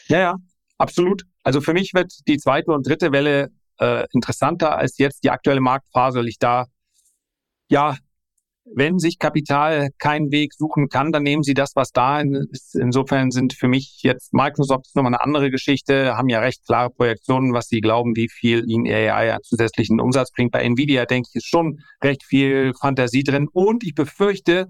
ja, 0.07 0.19
ja 0.19 0.35
absolut. 0.77 1.23
Also 1.43 1.61
für 1.61 1.73
mich 1.73 1.93
wird 1.93 2.13
die 2.27 2.37
zweite 2.37 2.71
und 2.71 2.87
dritte 2.87 3.11
Welle 3.11 3.49
äh, 3.79 4.05
interessanter 4.13 4.77
als 4.77 4.97
jetzt 4.97 5.23
die 5.23 5.29
aktuelle 5.29 5.61
Marktphase, 5.61 6.19
weil 6.19 6.27
ich 6.27 6.39
da 6.39 6.65
ja 7.69 7.97
wenn 8.75 8.99
sich 8.99 9.19
Kapital 9.19 9.89
keinen 9.97 10.31
Weg 10.31 10.53
suchen 10.53 10.89
kann, 10.89 11.11
dann 11.11 11.23
nehmen 11.23 11.43
sie 11.43 11.53
das, 11.53 11.75
was 11.75 11.91
da 11.91 12.21
ist. 12.21 12.75
Insofern 12.75 13.31
sind 13.31 13.53
für 13.53 13.67
mich 13.67 13.99
jetzt 14.01 14.33
Microsoft 14.33 14.95
nochmal 14.95 15.13
eine 15.13 15.21
andere 15.23 15.51
Geschichte, 15.51 16.15
haben 16.17 16.29
ja 16.29 16.39
recht 16.39 16.65
klare 16.65 16.89
Projektionen, 16.89 17.53
was 17.53 17.67
sie 17.67 17.81
glauben, 17.81 18.15
wie 18.15 18.29
viel 18.29 18.63
ihnen 18.69 18.87
AI 18.87 19.33
an 19.33 19.43
zusätzlichen 19.43 19.99
Umsatz 19.99 20.31
bringt. 20.31 20.51
Bei 20.51 20.63
Nvidia, 20.63 21.05
denke 21.05 21.29
ich, 21.29 21.35
ist 21.35 21.47
schon 21.47 21.79
recht 22.03 22.23
viel 22.23 22.73
Fantasie 22.79 23.23
drin. 23.23 23.47
Und 23.51 23.83
ich 23.83 23.95
befürchte, 23.95 24.67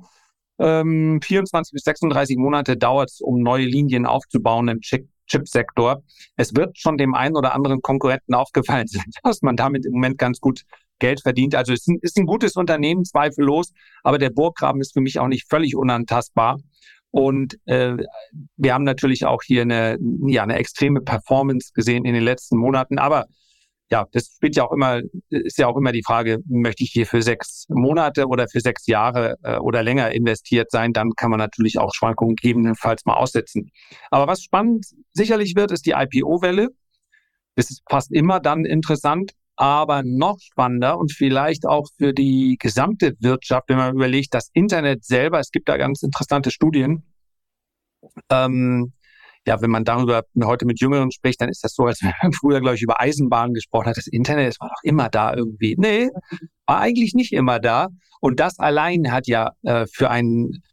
ähm, 0.59 1.19
24 1.23 1.73
bis 1.73 1.83
36 1.83 2.37
Monate 2.37 2.77
dauert 2.77 3.09
es, 3.09 3.21
um 3.21 3.41
neue 3.41 3.65
Linien 3.65 4.05
aufzubauen 4.05 4.67
im 4.67 4.81
Chip 4.81 5.07
Chipsektor. 5.29 6.01
Es 6.37 6.55
wird 6.55 6.77
schon 6.79 6.97
dem 6.97 7.13
einen 7.13 7.37
oder 7.37 7.53
anderen 7.53 7.81
Konkurrenten 7.81 8.33
aufgefallen 8.33 8.87
sein, 8.87 9.05
dass 9.23 9.43
man 9.43 9.55
damit 9.55 9.85
im 9.85 9.93
Moment 9.93 10.17
ganz 10.17 10.39
gut 10.39 10.63
Geld 10.99 11.21
verdient. 11.21 11.55
Also 11.55 11.73
es 11.73 11.81
ist 11.81 11.87
ein, 11.87 11.99
ist 12.01 12.17
ein 12.17 12.25
gutes 12.25 12.55
Unternehmen, 12.55 13.05
zweifellos, 13.05 13.71
aber 14.03 14.17
der 14.17 14.29
Burggraben 14.29 14.81
ist 14.81 14.93
für 14.93 15.01
mich 15.01 15.19
auch 15.19 15.27
nicht 15.27 15.49
völlig 15.49 15.75
unantastbar. 15.75 16.57
Und 17.11 17.57
äh, 17.65 17.97
wir 18.57 18.73
haben 18.73 18.83
natürlich 18.83 19.25
auch 19.25 19.41
hier 19.43 19.63
eine, 19.63 19.97
ja, 20.27 20.43
eine 20.43 20.57
extreme 20.57 21.01
Performance 21.01 21.71
gesehen 21.73 22.05
in 22.05 22.13
den 22.13 22.23
letzten 22.23 22.57
Monaten. 22.57 22.99
Aber 22.99 23.25
ja, 23.91 24.05
das 24.11 24.27
spielt 24.35 24.55
ja 24.55 24.67
auch 24.67 24.71
immer, 24.71 25.01
ist 25.29 25.57
ja 25.57 25.67
auch 25.67 25.75
immer 25.75 25.91
die 25.91 26.03
Frage, 26.03 26.39
möchte 26.47 26.83
ich 26.83 26.91
hier 26.91 27.07
für 27.07 27.23
sechs 27.23 27.65
Monate 27.69 28.27
oder 28.27 28.47
für 28.47 28.59
sechs 28.59 28.85
Jahre 28.85 29.37
äh, 29.41 29.57
oder 29.57 29.81
länger 29.81 30.11
investiert 30.11 30.69
sein? 30.69 30.93
Dann 30.93 31.11
kann 31.15 31.31
man 31.31 31.39
natürlich 31.39 31.79
auch 31.79 31.91
Schwankungen 31.93 32.35
gegebenenfalls 32.35 33.05
mal 33.05 33.15
aussetzen. 33.15 33.71
Aber 34.11 34.27
was 34.27 34.43
spannend 34.43 34.85
sicherlich 35.13 35.55
wird, 35.55 35.71
ist 35.71 35.87
die 35.87 35.95
IPO-Welle. 35.97 36.69
Das 37.55 37.71
ist 37.71 37.81
fast 37.89 38.11
immer 38.11 38.39
dann 38.39 38.63
interessant, 38.63 39.31
aber 39.60 40.03
noch 40.03 40.39
spannender 40.39 40.97
und 40.97 41.12
vielleicht 41.12 41.66
auch 41.66 41.86
für 41.97 42.14
die 42.14 42.55
gesamte 42.57 43.14
Wirtschaft, 43.20 43.68
wenn 43.68 43.76
man 43.76 43.93
überlegt, 43.93 44.34
das 44.34 44.49
Internet 44.53 45.03
selber, 45.03 45.39
es 45.39 45.51
gibt 45.51 45.68
da 45.68 45.76
ganz 45.76 46.01
interessante 46.01 46.49
Studien. 46.49 47.03
Ähm, 48.30 48.93
ja, 49.45 49.62
wenn 49.62 49.70
man 49.70 49.84
darüber 49.84 50.24
heute 50.41 50.66
mit 50.66 50.80
Jüngeren 50.80 51.12
spricht, 51.12 51.41
dann 51.41 51.49
ist 51.49 51.62
das 51.62 51.74
so, 51.74 51.86
als 51.86 52.01
wenn 52.01 52.14
man 52.24 52.32
früher, 52.32 52.62
glaube 52.62 52.76
ich, 52.76 52.82
über 52.82 53.01
Eisenbahnen 53.01 53.53
gesprochen 53.53 53.88
hat. 53.88 53.97
Das 53.97 54.07
Internet, 54.07 54.47
das 54.47 54.62
war 54.62 54.70
doch 54.70 54.82
immer 54.84 55.10
da 55.10 55.34
irgendwie. 55.36 55.76
Nee, 55.78 56.10
war 56.66 56.80
eigentlich 56.80 57.14
nicht 57.14 57.34
immer 57.34 57.60
da. 57.60 57.89
Und 58.22 58.39
das 58.39 58.60
allein 58.60 59.12
hat 59.12 59.28
ja 59.28 59.51
äh, 59.64 59.86
für 59.91 60.10
einen 60.10 60.64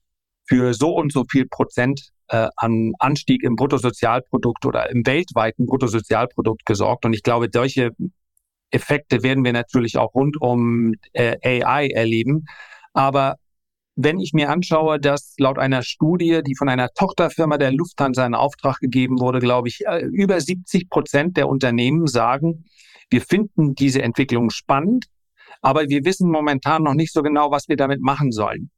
für 0.48 0.74
so 0.74 0.94
und 0.94 1.12
so 1.12 1.24
viel 1.28 1.46
Prozent 1.48 2.10
äh, 2.28 2.48
an 2.54 2.92
Anstieg 3.00 3.42
im 3.42 3.56
Bruttosozialprodukt 3.56 4.64
oder 4.64 4.90
im 4.90 5.04
weltweiten 5.04 5.66
Bruttosozialprodukt 5.66 6.64
gesorgt. 6.66 7.04
Und 7.04 7.14
ich 7.14 7.24
glaube, 7.24 7.48
solche 7.52 7.90
Effekte 8.70 9.22
werden 9.22 9.44
wir 9.44 9.52
natürlich 9.52 9.96
auch 9.96 10.14
rund 10.14 10.40
um 10.40 10.94
äh, 11.12 11.36
AI 11.62 11.88
erleben. 11.88 12.44
Aber 12.92 13.36
wenn 13.96 14.20
ich 14.20 14.32
mir 14.34 14.50
anschaue, 14.50 15.00
dass 15.00 15.34
laut 15.38 15.58
einer 15.58 15.82
Studie, 15.82 16.42
die 16.46 16.54
von 16.54 16.68
einer 16.68 16.90
Tochterfirma 16.90 17.56
der 17.56 17.72
Lufthansa 17.72 18.26
in 18.26 18.34
Auftrag 18.34 18.78
gegeben 18.78 19.20
wurde, 19.20 19.38
glaube 19.38 19.68
ich, 19.68 19.86
äh, 19.86 20.04
über 20.04 20.40
70 20.40 20.90
Prozent 20.90 21.36
der 21.36 21.48
Unternehmen 21.48 22.06
sagen, 22.06 22.66
wir 23.10 23.22
finden 23.22 23.74
diese 23.74 24.02
Entwicklung 24.02 24.50
spannend, 24.50 25.06
aber 25.62 25.88
wir 25.88 26.04
wissen 26.04 26.30
momentan 26.30 26.82
noch 26.82 26.94
nicht 26.94 27.12
so 27.12 27.22
genau, 27.22 27.50
was 27.50 27.68
wir 27.68 27.76
damit 27.76 28.00
machen 28.02 28.32
sollen. 28.32 28.70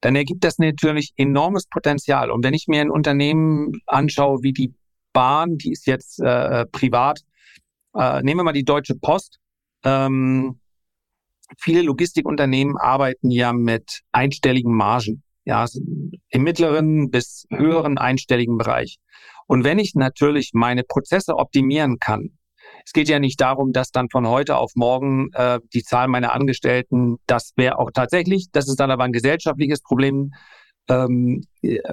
Dann 0.00 0.16
ergibt 0.16 0.44
das 0.44 0.58
natürlich 0.58 1.12
enormes 1.16 1.66
Potenzial. 1.66 2.30
Und 2.30 2.44
wenn 2.44 2.54
ich 2.54 2.66
mir 2.66 2.80
ein 2.80 2.90
Unternehmen 2.90 3.80
anschaue 3.86 4.42
wie 4.42 4.52
die 4.52 4.74
Bahn, 5.12 5.56
die 5.56 5.72
ist 5.72 5.86
jetzt 5.86 6.20
äh, 6.20 6.66
privat, 6.66 7.20
äh, 7.96 8.22
nehmen 8.22 8.40
wir 8.40 8.44
mal 8.44 8.52
die 8.52 8.64
Deutsche 8.64 8.94
Post. 8.94 9.38
Ähm, 9.84 10.60
viele 11.58 11.82
Logistikunternehmen 11.82 12.76
arbeiten 12.76 13.30
ja 13.30 13.52
mit 13.52 14.00
einstelligen 14.12 14.74
Margen, 14.74 15.22
ja, 15.44 15.66
im 16.28 16.42
mittleren 16.42 17.10
bis 17.10 17.46
höheren 17.50 17.98
einstelligen 17.98 18.58
Bereich. 18.58 18.98
Und 19.46 19.64
wenn 19.64 19.78
ich 19.78 19.94
natürlich 19.94 20.50
meine 20.54 20.82
Prozesse 20.82 21.36
optimieren 21.36 21.98
kann, 21.98 22.36
es 22.84 22.92
geht 22.92 23.08
ja 23.08 23.18
nicht 23.18 23.40
darum, 23.40 23.72
dass 23.72 23.90
dann 23.90 24.08
von 24.10 24.28
heute 24.28 24.56
auf 24.56 24.72
morgen 24.74 25.30
äh, 25.32 25.60
die 25.72 25.82
Zahl 25.82 26.08
meiner 26.08 26.32
Angestellten, 26.32 27.16
das 27.26 27.52
wäre 27.56 27.78
auch 27.78 27.90
tatsächlich, 27.92 28.46
das 28.52 28.68
ist 28.68 28.78
dann 28.78 28.90
aber 28.90 29.04
ein 29.04 29.12
gesellschaftliches 29.12 29.82
Problem, 29.82 30.32
ähm, 30.88 31.42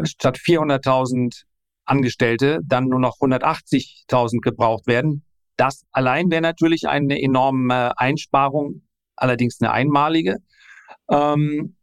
statt 0.04 0.38
400.000 0.38 1.44
Angestellte 1.86 2.60
dann 2.64 2.86
nur 2.86 3.00
noch 3.00 3.18
180.000 3.18 4.40
gebraucht 4.42 4.88
werden. 4.88 5.24
Das 5.64 5.86
allein 5.94 6.30
wäre 6.30 6.42
natürlich 6.42 6.90
eine 6.90 7.22
enorme 7.22 7.98
Einsparung 7.98 8.82
allerdings 9.16 9.62
eine 9.62 9.72
einmalige. 9.72 10.40
Ähm, 11.10 11.78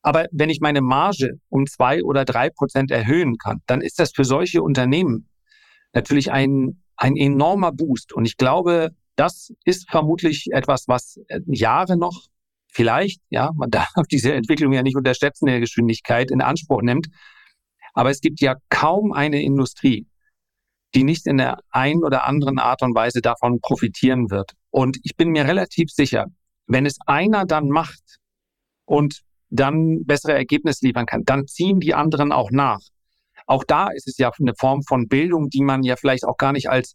aber 0.00 0.24
wenn 0.32 0.48
ich 0.48 0.60
meine 0.60 0.80
Marge 0.80 1.38
um 1.50 1.66
zwei 1.66 2.02
oder 2.02 2.24
drei 2.24 2.48
Prozent 2.48 2.90
erhöhen 2.90 3.36
kann, 3.36 3.60
dann 3.66 3.82
ist 3.82 4.00
das 4.00 4.12
für 4.12 4.24
solche 4.24 4.62
Unternehmen 4.62 5.28
natürlich 5.92 6.32
ein, 6.32 6.82
ein 6.96 7.14
enormer 7.14 7.72
Boost. 7.72 8.14
Und 8.14 8.24
ich 8.24 8.38
glaube, 8.38 8.92
das 9.16 9.52
ist 9.66 9.90
vermutlich 9.90 10.46
etwas, 10.52 10.88
was 10.88 11.20
Jahre 11.44 11.98
noch 11.98 12.28
vielleicht, 12.68 13.20
ja, 13.28 13.50
man 13.54 13.70
darf 13.70 14.06
diese 14.10 14.32
Entwicklung 14.32 14.72
ja 14.72 14.82
nicht 14.82 14.96
unterschätzen, 14.96 15.44
der 15.44 15.60
Geschwindigkeit 15.60 16.30
in 16.30 16.40
Anspruch 16.40 16.80
nimmt. 16.80 17.08
Aber 17.92 18.08
es 18.08 18.22
gibt 18.22 18.40
ja 18.40 18.54
kaum 18.70 19.12
eine 19.12 19.42
Industrie, 19.42 20.06
die 20.94 21.04
nicht 21.04 21.26
in 21.26 21.38
der 21.38 21.58
einen 21.70 22.04
oder 22.04 22.26
anderen 22.26 22.58
Art 22.58 22.82
und 22.82 22.94
Weise 22.94 23.20
davon 23.20 23.60
profitieren 23.60 24.30
wird. 24.30 24.52
Und 24.70 24.98
ich 25.02 25.16
bin 25.16 25.30
mir 25.30 25.46
relativ 25.46 25.90
sicher, 25.90 26.26
wenn 26.66 26.86
es 26.86 26.98
einer 27.06 27.44
dann 27.44 27.68
macht 27.68 28.18
und 28.84 29.22
dann 29.50 30.04
bessere 30.04 30.34
Ergebnisse 30.34 30.86
liefern 30.86 31.06
kann, 31.06 31.24
dann 31.24 31.46
ziehen 31.46 31.80
die 31.80 31.94
anderen 31.94 32.32
auch 32.32 32.50
nach. 32.50 32.80
Auch 33.46 33.64
da 33.64 33.88
ist 33.88 34.08
es 34.08 34.16
ja 34.18 34.30
eine 34.38 34.54
Form 34.58 34.82
von 34.82 35.06
Bildung, 35.08 35.50
die 35.50 35.62
man 35.62 35.82
ja 35.82 35.96
vielleicht 35.96 36.24
auch 36.24 36.36
gar 36.36 36.52
nicht 36.52 36.70
als, 36.70 36.94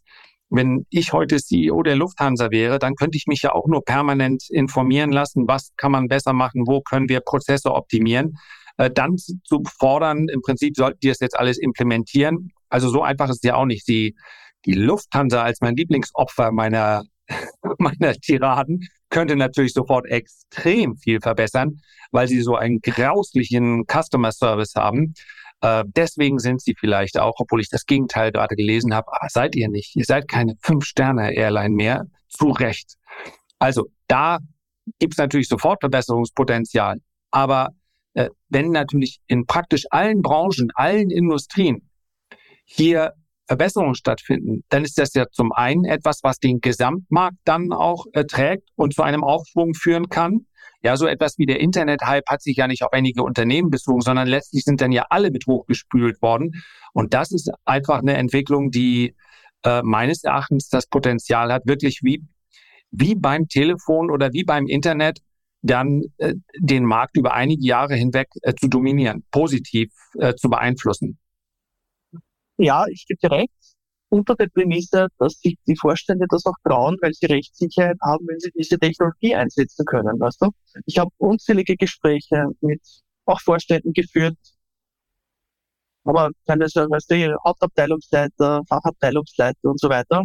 wenn 0.50 0.84
ich 0.90 1.12
heute 1.12 1.38
CEO 1.38 1.82
der 1.82 1.96
Lufthansa 1.96 2.50
wäre, 2.50 2.78
dann 2.78 2.96
könnte 2.96 3.16
ich 3.16 3.26
mich 3.26 3.42
ja 3.42 3.52
auch 3.52 3.66
nur 3.66 3.84
permanent 3.84 4.50
informieren 4.50 5.12
lassen, 5.12 5.46
was 5.46 5.70
kann 5.76 5.92
man 5.92 6.08
besser 6.08 6.32
machen, 6.32 6.64
wo 6.66 6.80
können 6.80 7.08
wir 7.08 7.20
Prozesse 7.20 7.72
optimieren. 7.72 8.36
Äh, 8.76 8.90
dann 8.90 9.16
zu 9.16 9.62
fordern, 9.78 10.26
im 10.28 10.42
Prinzip 10.42 10.76
sollten 10.76 10.98
die 11.00 11.08
das 11.08 11.20
jetzt 11.20 11.38
alles 11.38 11.56
implementieren. 11.58 12.50
Also 12.70 12.88
so 12.88 13.02
einfach 13.02 13.28
ist 13.28 13.36
es 13.36 13.42
ja 13.42 13.56
auch 13.56 13.66
nicht. 13.66 13.86
Die, 13.88 14.16
die 14.64 14.74
Lufthansa 14.74 15.42
als 15.42 15.60
mein 15.60 15.76
Lieblingsopfer 15.76 16.52
meiner, 16.52 17.04
meiner 17.78 18.14
Tiraden 18.14 18.88
könnte 19.10 19.36
natürlich 19.36 19.72
sofort 19.72 20.06
extrem 20.06 20.96
viel 20.96 21.20
verbessern, 21.20 21.80
weil 22.12 22.28
sie 22.28 22.40
so 22.40 22.56
einen 22.56 22.80
grauslichen 22.80 23.84
Customer 23.86 24.32
Service 24.32 24.74
haben. 24.76 25.14
Äh, 25.60 25.84
deswegen 25.86 26.38
sind 26.38 26.62
sie 26.62 26.74
vielleicht 26.78 27.18
auch, 27.18 27.34
obwohl 27.38 27.60
ich 27.60 27.68
das 27.68 27.84
Gegenteil 27.84 28.32
gerade 28.32 28.56
gelesen 28.56 28.94
habe, 28.94 29.08
aber 29.12 29.28
seid 29.28 29.54
ihr 29.56 29.68
nicht. 29.68 29.96
Ihr 29.96 30.04
seid 30.04 30.28
keine 30.28 30.54
Fünf-Sterne-Airline 30.62 31.74
mehr. 31.74 32.06
Zu 32.28 32.50
Recht. 32.50 32.94
Also 33.58 33.88
da 34.06 34.38
gibt 35.00 35.14
es 35.14 35.18
natürlich 35.18 35.48
sofort 35.48 35.80
Verbesserungspotenzial. 35.80 36.98
Aber 37.32 37.70
äh, 38.14 38.30
wenn 38.48 38.70
natürlich 38.70 39.20
in 39.26 39.46
praktisch 39.46 39.84
allen 39.90 40.22
Branchen, 40.22 40.70
allen 40.74 41.10
Industrien 41.10 41.89
hier 42.72 43.14
Verbesserungen 43.46 43.96
stattfinden, 43.96 44.62
dann 44.68 44.84
ist 44.84 44.96
das 44.96 45.12
ja 45.14 45.26
zum 45.28 45.50
einen 45.50 45.84
etwas, 45.84 46.20
was 46.22 46.38
den 46.38 46.60
Gesamtmarkt 46.60 47.36
dann 47.44 47.72
auch 47.72 48.06
äh, 48.12 48.24
trägt 48.24 48.68
und 48.76 48.94
zu 48.94 49.02
einem 49.02 49.24
Aufschwung 49.24 49.74
führen 49.74 50.08
kann. 50.08 50.46
Ja, 50.82 50.96
so 50.96 51.06
etwas 51.06 51.36
wie 51.36 51.46
der 51.46 51.58
Internet-Hype 51.58 52.28
hat 52.28 52.42
sich 52.42 52.56
ja 52.56 52.68
nicht 52.68 52.84
auf 52.84 52.92
einige 52.92 53.24
Unternehmen 53.24 53.70
bezogen, 53.70 54.02
sondern 54.02 54.28
letztlich 54.28 54.62
sind 54.62 54.80
dann 54.80 54.92
ja 54.92 55.06
alle 55.10 55.32
mit 55.32 55.46
hochgespült 55.48 56.22
worden. 56.22 56.62
Und 56.92 57.12
das 57.12 57.32
ist 57.32 57.50
einfach 57.64 57.98
eine 57.98 58.16
Entwicklung, 58.16 58.70
die 58.70 59.16
äh, 59.64 59.82
meines 59.82 60.22
Erachtens 60.22 60.68
das 60.68 60.86
Potenzial 60.86 61.52
hat, 61.52 61.66
wirklich 61.66 62.00
wie, 62.04 62.22
wie 62.92 63.16
beim 63.16 63.48
Telefon 63.48 64.12
oder 64.12 64.32
wie 64.32 64.44
beim 64.44 64.68
Internet 64.68 65.18
dann 65.60 66.02
äh, 66.18 66.34
den 66.56 66.84
Markt 66.84 67.16
über 67.16 67.34
einige 67.34 67.66
Jahre 67.66 67.96
hinweg 67.96 68.28
äh, 68.42 68.54
zu 68.54 68.68
dominieren, 68.68 69.24
positiv 69.32 69.90
äh, 70.20 70.34
zu 70.34 70.48
beeinflussen 70.48 71.18
ja, 72.60 72.86
ich 72.88 73.06
gebe 73.06 73.18
dir 73.20 73.30
recht, 73.30 73.50
unter 74.08 74.34
der 74.34 74.48
Prämisse, 74.48 75.08
dass 75.18 75.40
sich 75.40 75.56
die 75.66 75.76
Vorstände 75.76 76.26
das 76.28 76.44
auch 76.46 76.54
trauen, 76.64 76.96
weil 77.00 77.12
sie 77.14 77.26
Rechtssicherheit 77.26 77.96
haben, 78.02 78.26
wenn 78.28 78.40
sie 78.40 78.50
diese 78.56 78.78
Technologie 78.78 79.34
einsetzen 79.34 79.84
können, 79.86 80.18
weißt 80.20 80.42
du? 80.42 80.50
Ich 80.86 80.98
habe 80.98 81.10
unzählige 81.18 81.76
Gespräche 81.76 82.46
mit 82.60 82.82
auch 83.26 83.40
Vorständen 83.40 83.92
geführt, 83.92 84.36
aber 86.04 86.30
teilweise, 86.46 86.88
weißt 86.90 87.10
du, 87.10 87.36
Hauptabteilungsleiter, 87.44 88.62
Fachabteilungsleiter 88.68 89.70
und 89.70 89.80
so 89.80 89.88
weiter. 89.88 90.24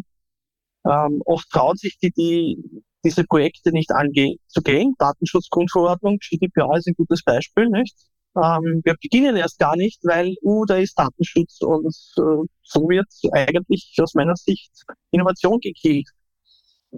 Ähm, 0.85 1.21
oft 1.25 1.49
trauen 1.49 1.77
sich 1.77 1.97
die, 1.99 2.11
die 2.11 2.57
diese 3.03 3.23
Projekte 3.23 3.71
nicht 3.71 3.91
anzugehen. 3.91 4.95
Datenschutzgrundverordnung, 4.97 6.17
GDPR 6.19 6.75
ist 6.77 6.87
ein 6.87 6.95
gutes 6.95 7.23
Beispiel, 7.23 7.69
nicht? 7.69 7.95
Ähm, 8.37 8.81
wir 8.83 8.95
beginnen 9.01 9.37
erst 9.37 9.59
gar 9.59 9.75
nicht, 9.77 9.99
weil, 10.03 10.35
uh, 10.43 10.65
da 10.65 10.75
ist 10.77 10.99
Datenschutz 10.99 11.61
und 11.61 11.87
äh, 11.87 12.47
so 12.63 12.89
wird 12.89 13.07
eigentlich 13.31 13.95
aus 14.01 14.13
meiner 14.13 14.35
Sicht 14.35 14.71
Innovation 15.11 15.59
gekillt. 15.59 16.09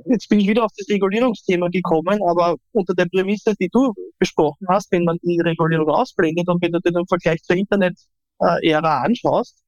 Jetzt 0.06 0.30
bin 0.30 0.40
ich 0.40 0.48
wieder 0.48 0.64
auf 0.64 0.72
das 0.78 0.88
Regulierungsthema 0.90 1.70
gekommen, 1.70 2.20
aber 2.28 2.56
unter 2.72 2.94
der 2.94 3.06
Prämisse, 3.06 3.54
die 3.60 3.70
du 3.70 3.94
besprochen 4.20 4.68
hast, 4.70 4.92
wenn 4.92 5.04
man 5.04 5.18
die 5.24 5.40
Regulierung 5.40 5.90
ausblendet 5.90 6.48
und 6.50 6.62
wenn 6.62 6.72
du 6.72 6.80
den 6.80 7.08
Vergleich 7.08 7.42
zur 7.44 7.56
Internet-Ära 7.56 9.02
anschaust, 9.02 9.64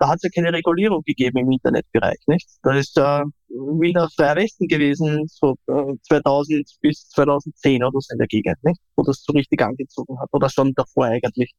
da 0.00 0.08
hat 0.08 0.16
es 0.16 0.22
ja 0.22 0.30
keine 0.30 0.52
Regulierung 0.52 1.02
gegeben 1.04 1.38
im 1.38 1.52
Internetbereich, 1.52 2.18
nicht? 2.26 2.48
Da 2.62 2.74
ist 2.74 2.96
äh, 2.96 3.22
wieder 3.48 4.08
Freie 4.16 4.36
Westen 4.36 4.66
gewesen, 4.66 5.26
so 5.28 5.56
äh, 5.66 5.94
2000 6.08 6.66
bis 6.80 7.06
2010 7.10 7.84
oder 7.84 8.00
so 8.00 8.12
in 8.12 8.18
der 8.18 8.26
Gegend, 8.26 8.56
nicht? 8.64 8.80
Wo 8.96 9.02
das 9.02 9.22
so 9.22 9.34
richtig 9.34 9.60
angezogen 9.60 10.18
hat, 10.18 10.30
oder 10.32 10.48
schon 10.48 10.72
davor 10.74 11.04
eigentlich. 11.04 11.52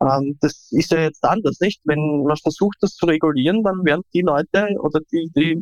Ähm, 0.00 0.38
das 0.40 0.68
ist 0.70 0.92
ja 0.92 1.00
jetzt 1.00 1.24
anders, 1.24 1.58
nicht? 1.58 1.80
Wenn 1.84 2.22
man 2.22 2.36
versucht, 2.36 2.78
das 2.80 2.94
zu 2.94 3.06
regulieren, 3.06 3.64
dann 3.64 3.84
werden 3.84 4.02
die 4.14 4.22
Leute 4.22 4.68
oder 4.78 5.00
die, 5.12 5.28
die 5.34 5.60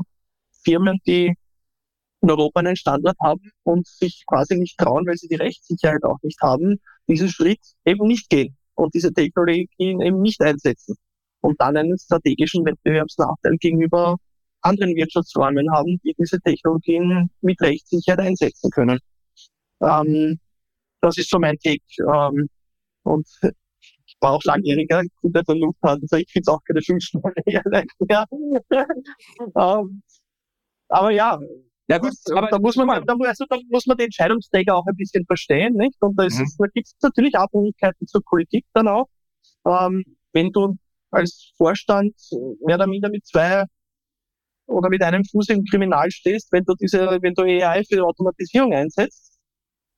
Firmen, 0.64 0.98
die 1.06 1.32
in 2.20 2.30
Europa 2.30 2.60
einen 2.60 2.76
Standard 2.76 3.16
haben 3.22 3.52
und 3.62 3.86
sich 3.86 4.24
quasi 4.26 4.56
nicht 4.56 4.78
trauen, 4.78 5.06
weil 5.06 5.16
sie 5.16 5.28
die 5.28 5.36
Rechtssicherheit 5.36 6.04
auch 6.04 6.18
nicht 6.22 6.42
haben, 6.42 6.78
diesen 7.08 7.30
Schritt 7.30 7.60
eben 7.86 8.06
nicht 8.06 8.28
gehen 8.28 8.54
und 8.74 8.94
diese 8.94 9.14
Technologien 9.14 10.02
eben 10.02 10.20
nicht 10.20 10.42
einsetzen 10.42 10.96
und 11.46 11.60
dann 11.60 11.76
einen 11.76 11.98
strategischen 11.98 12.64
Wettbewerbsnachteil 12.64 13.56
gegenüber 13.58 14.16
anderen 14.62 14.96
Wirtschaftsräumen 14.96 15.70
haben, 15.72 16.00
die 16.02 16.14
diese 16.18 16.40
Technologien 16.40 17.30
mit 17.40 17.60
Rechtssicherheit 17.60 18.20
einsetzen 18.20 18.70
können. 18.70 18.98
Ähm, 19.80 20.40
das 21.00 21.16
ist 21.18 21.30
so 21.30 21.38
mein 21.38 21.56
Take. 21.58 21.82
Ähm, 22.00 22.48
und 23.04 23.28
ich 23.42 24.16
war 24.20 24.32
auch 24.32 24.42
langjähriger 24.42 25.02
Kunde 25.20 25.44
der 25.44 25.54
Lufthansa. 25.54 26.02
Also 26.02 26.16
ich 26.16 26.32
finde 26.32 26.42
es 26.42 26.48
auch 26.48 26.60
keine 26.66 26.82
fünf 26.82 27.04
Stunden 27.04 27.32
Airline 27.46 27.86
mehr. 28.00 28.26
ähm, 29.54 30.02
aber 30.88 31.10
ja, 31.10 31.38
ja 31.88 31.98
gut, 31.98 32.14
aber 32.32 32.48
da 32.48 32.58
muss 32.58 32.74
man, 32.74 33.06
da, 33.06 33.14
also, 33.20 33.44
da 33.48 33.58
muss 33.68 33.86
man 33.86 33.96
den 33.96 34.06
Entscheidungsträger 34.06 34.74
auch 34.74 34.86
ein 34.86 34.96
bisschen 34.96 35.24
verstehen, 35.26 35.74
nicht? 35.74 35.96
Und 36.00 36.18
da, 36.18 36.24
mhm. 36.24 36.48
da 36.58 36.66
gibt 36.74 36.88
es 36.88 36.94
natürlich 37.00 37.36
Abhängigkeiten 37.36 38.08
zur 38.08 38.22
Politik 38.24 38.64
dann 38.74 38.88
auch. 38.88 39.06
Ähm, 39.64 40.02
wenn 40.32 40.50
du 40.50 40.76
als 41.16 41.52
Vorstand 41.56 42.14
mehr 42.64 42.76
oder 42.76 42.86
minder 42.86 43.08
mit 43.08 43.26
zwei 43.26 43.64
oder 44.66 44.88
mit 44.88 45.02
einem 45.02 45.24
Fuß 45.24 45.48
im 45.50 45.64
Kriminal 45.64 46.10
stehst, 46.10 46.52
wenn 46.52 46.64
du 46.64 46.74
diese, 46.74 47.18
wenn 47.22 47.34
du 47.34 47.42
AI 47.42 47.84
für 47.84 48.04
Automatisierung 48.04 48.72
einsetzt, 48.72 49.38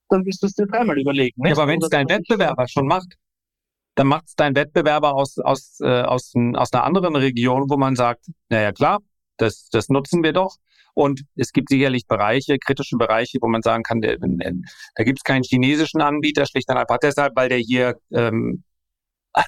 dann 0.08 0.24
wirst 0.24 0.42
du 0.42 0.46
es 0.46 0.54
dir 0.54 0.66
dreimal 0.66 0.98
überlegen. 0.98 1.40
Nicht? 1.42 1.56
Ja, 1.56 1.62
aber 1.62 1.70
wenn 1.70 1.80
es 1.82 1.88
dein 1.88 2.08
Wettbewerber 2.08 2.68
schon 2.68 2.86
macht, 2.86 3.14
dann 3.94 4.06
macht 4.06 4.26
es 4.26 4.34
dein 4.36 4.54
Wettbewerber 4.54 5.14
aus, 5.14 5.38
aus, 5.38 5.80
äh, 5.80 6.02
aus, 6.02 6.32
aus 6.54 6.72
einer 6.72 6.84
anderen 6.84 7.16
Region, 7.16 7.68
wo 7.68 7.76
man 7.76 7.96
sagt, 7.96 8.26
naja 8.48 8.72
klar, 8.72 8.98
das, 9.38 9.68
das 9.70 9.88
nutzen 9.88 10.22
wir 10.22 10.32
doch. 10.32 10.56
Und 10.94 11.22
es 11.36 11.52
gibt 11.52 11.68
sicherlich 11.68 12.06
Bereiche, 12.06 12.58
kritische 12.58 12.96
Bereiche, 12.96 13.38
wo 13.40 13.48
man 13.48 13.62
sagen 13.62 13.84
kann, 13.84 14.00
der, 14.00 14.18
da 14.18 15.04
gibt 15.04 15.20
es 15.20 15.22
keinen 15.22 15.44
chinesischen 15.44 16.00
Anbieter, 16.00 16.44
schlicht 16.44 16.68
und 16.70 16.76
einfach 16.76 16.98
deshalb, 16.98 17.36
weil 17.36 17.48
der 17.48 17.58
hier 17.58 17.96
ähm, 18.12 18.64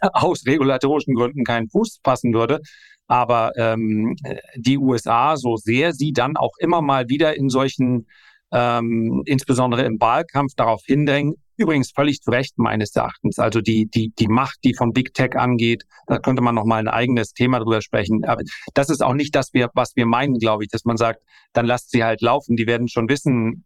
aus 0.13 0.45
regulatorischen 0.47 1.15
Gründen 1.15 1.45
keinen 1.45 1.69
Fuß 1.69 2.01
passen 2.03 2.33
würde. 2.33 2.61
Aber 3.07 3.53
ähm, 3.57 4.15
die 4.57 4.79
USA, 4.79 5.37
so 5.37 5.57
sehr 5.57 5.93
sie 5.93 6.13
dann 6.13 6.37
auch 6.37 6.53
immer 6.59 6.81
mal 6.81 7.09
wieder 7.09 7.37
in 7.37 7.49
solchen, 7.49 8.07
ähm, 8.53 9.23
insbesondere 9.27 9.83
im 9.83 10.01
Wahlkampf 10.01 10.55
darauf 10.55 10.83
hindrängen, 10.85 11.35
übrigens 11.57 11.91
völlig 11.91 12.21
zu 12.23 12.31
Recht 12.31 12.57
meines 12.57 12.95
Erachtens, 12.97 13.39
also 13.39 13.61
die, 13.61 13.87
die, 13.87 14.13
die 14.19 14.29
Macht, 14.29 14.59
die 14.65 14.75
von 14.75 14.93
Big 14.93 15.13
Tech 15.13 15.37
angeht, 15.37 15.85
da 16.07 16.19
könnte 16.19 16.41
man 16.41 16.55
nochmal 16.55 16.81
ein 16.81 16.89
eigenes 16.89 17.33
Thema 17.33 17.59
drüber 17.59 17.83
sprechen. 17.83 18.25
Aber 18.25 18.43
das 18.75 18.89
ist 18.89 19.03
auch 19.03 19.15
nicht 19.15 19.35
das, 19.35 19.51
was 19.75 19.97
wir 19.97 20.07
meinen, 20.07 20.39
glaube 20.39 20.65
ich, 20.65 20.71
dass 20.71 20.85
man 20.85 20.97
sagt, 20.97 21.21
dann 21.53 21.67
lasst 21.67 21.91
sie 21.91 22.03
halt 22.03 22.23
laufen, 22.23 22.57
die 22.57 22.67
werden 22.67 22.89
schon 22.89 23.09
wissen, 23.09 23.65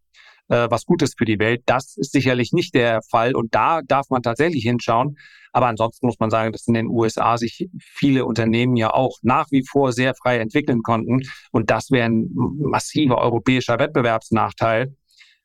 äh, 0.49 0.68
was 0.70 0.84
Gutes 0.84 1.14
für 1.16 1.24
die 1.24 1.38
Welt. 1.38 1.62
Das 1.66 1.97
ist 1.97 2.12
sicherlich 2.12 2.53
nicht 2.53 2.74
der 2.74 3.01
Fall 3.03 3.34
und 3.34 3.55
da 3.55 3.82
darf 3.82 4.11
man 4.11 4.22
tatsächlich 4.22 4.64
hinschauen. 4.64 5.16
Aber 5.53 5.68
ansonsten 5.68 6.07
muss 6.07 6.18
man 6.18 6.30
sagen, 6.30 6.51
dass 6.53 6.66
in 6.66 6.74
den 6.74 6.88
USA 6.88 7.38
sich 7.38 7.68
viele 7.78 8.24
Unternehmen 8.24 8.76
ja 8.76 8.92
auch 8.92 9.18
nach 9.22 9.47
wie 9.53 9.64
vor 9.64 9.92
sehr 9.92 10.14
frei 10.16 10.38
entwickeln 10.38 10.82
konnten. 10.82 11.22
Und 11.53 11.70
das 11.70 11.92
wäre 11.92 12.07
ein 12.07 12.28
massiver 12.32 13.18
europäischer 13.18 13.78
Wettbewerbsnachteil, 13.78 14.97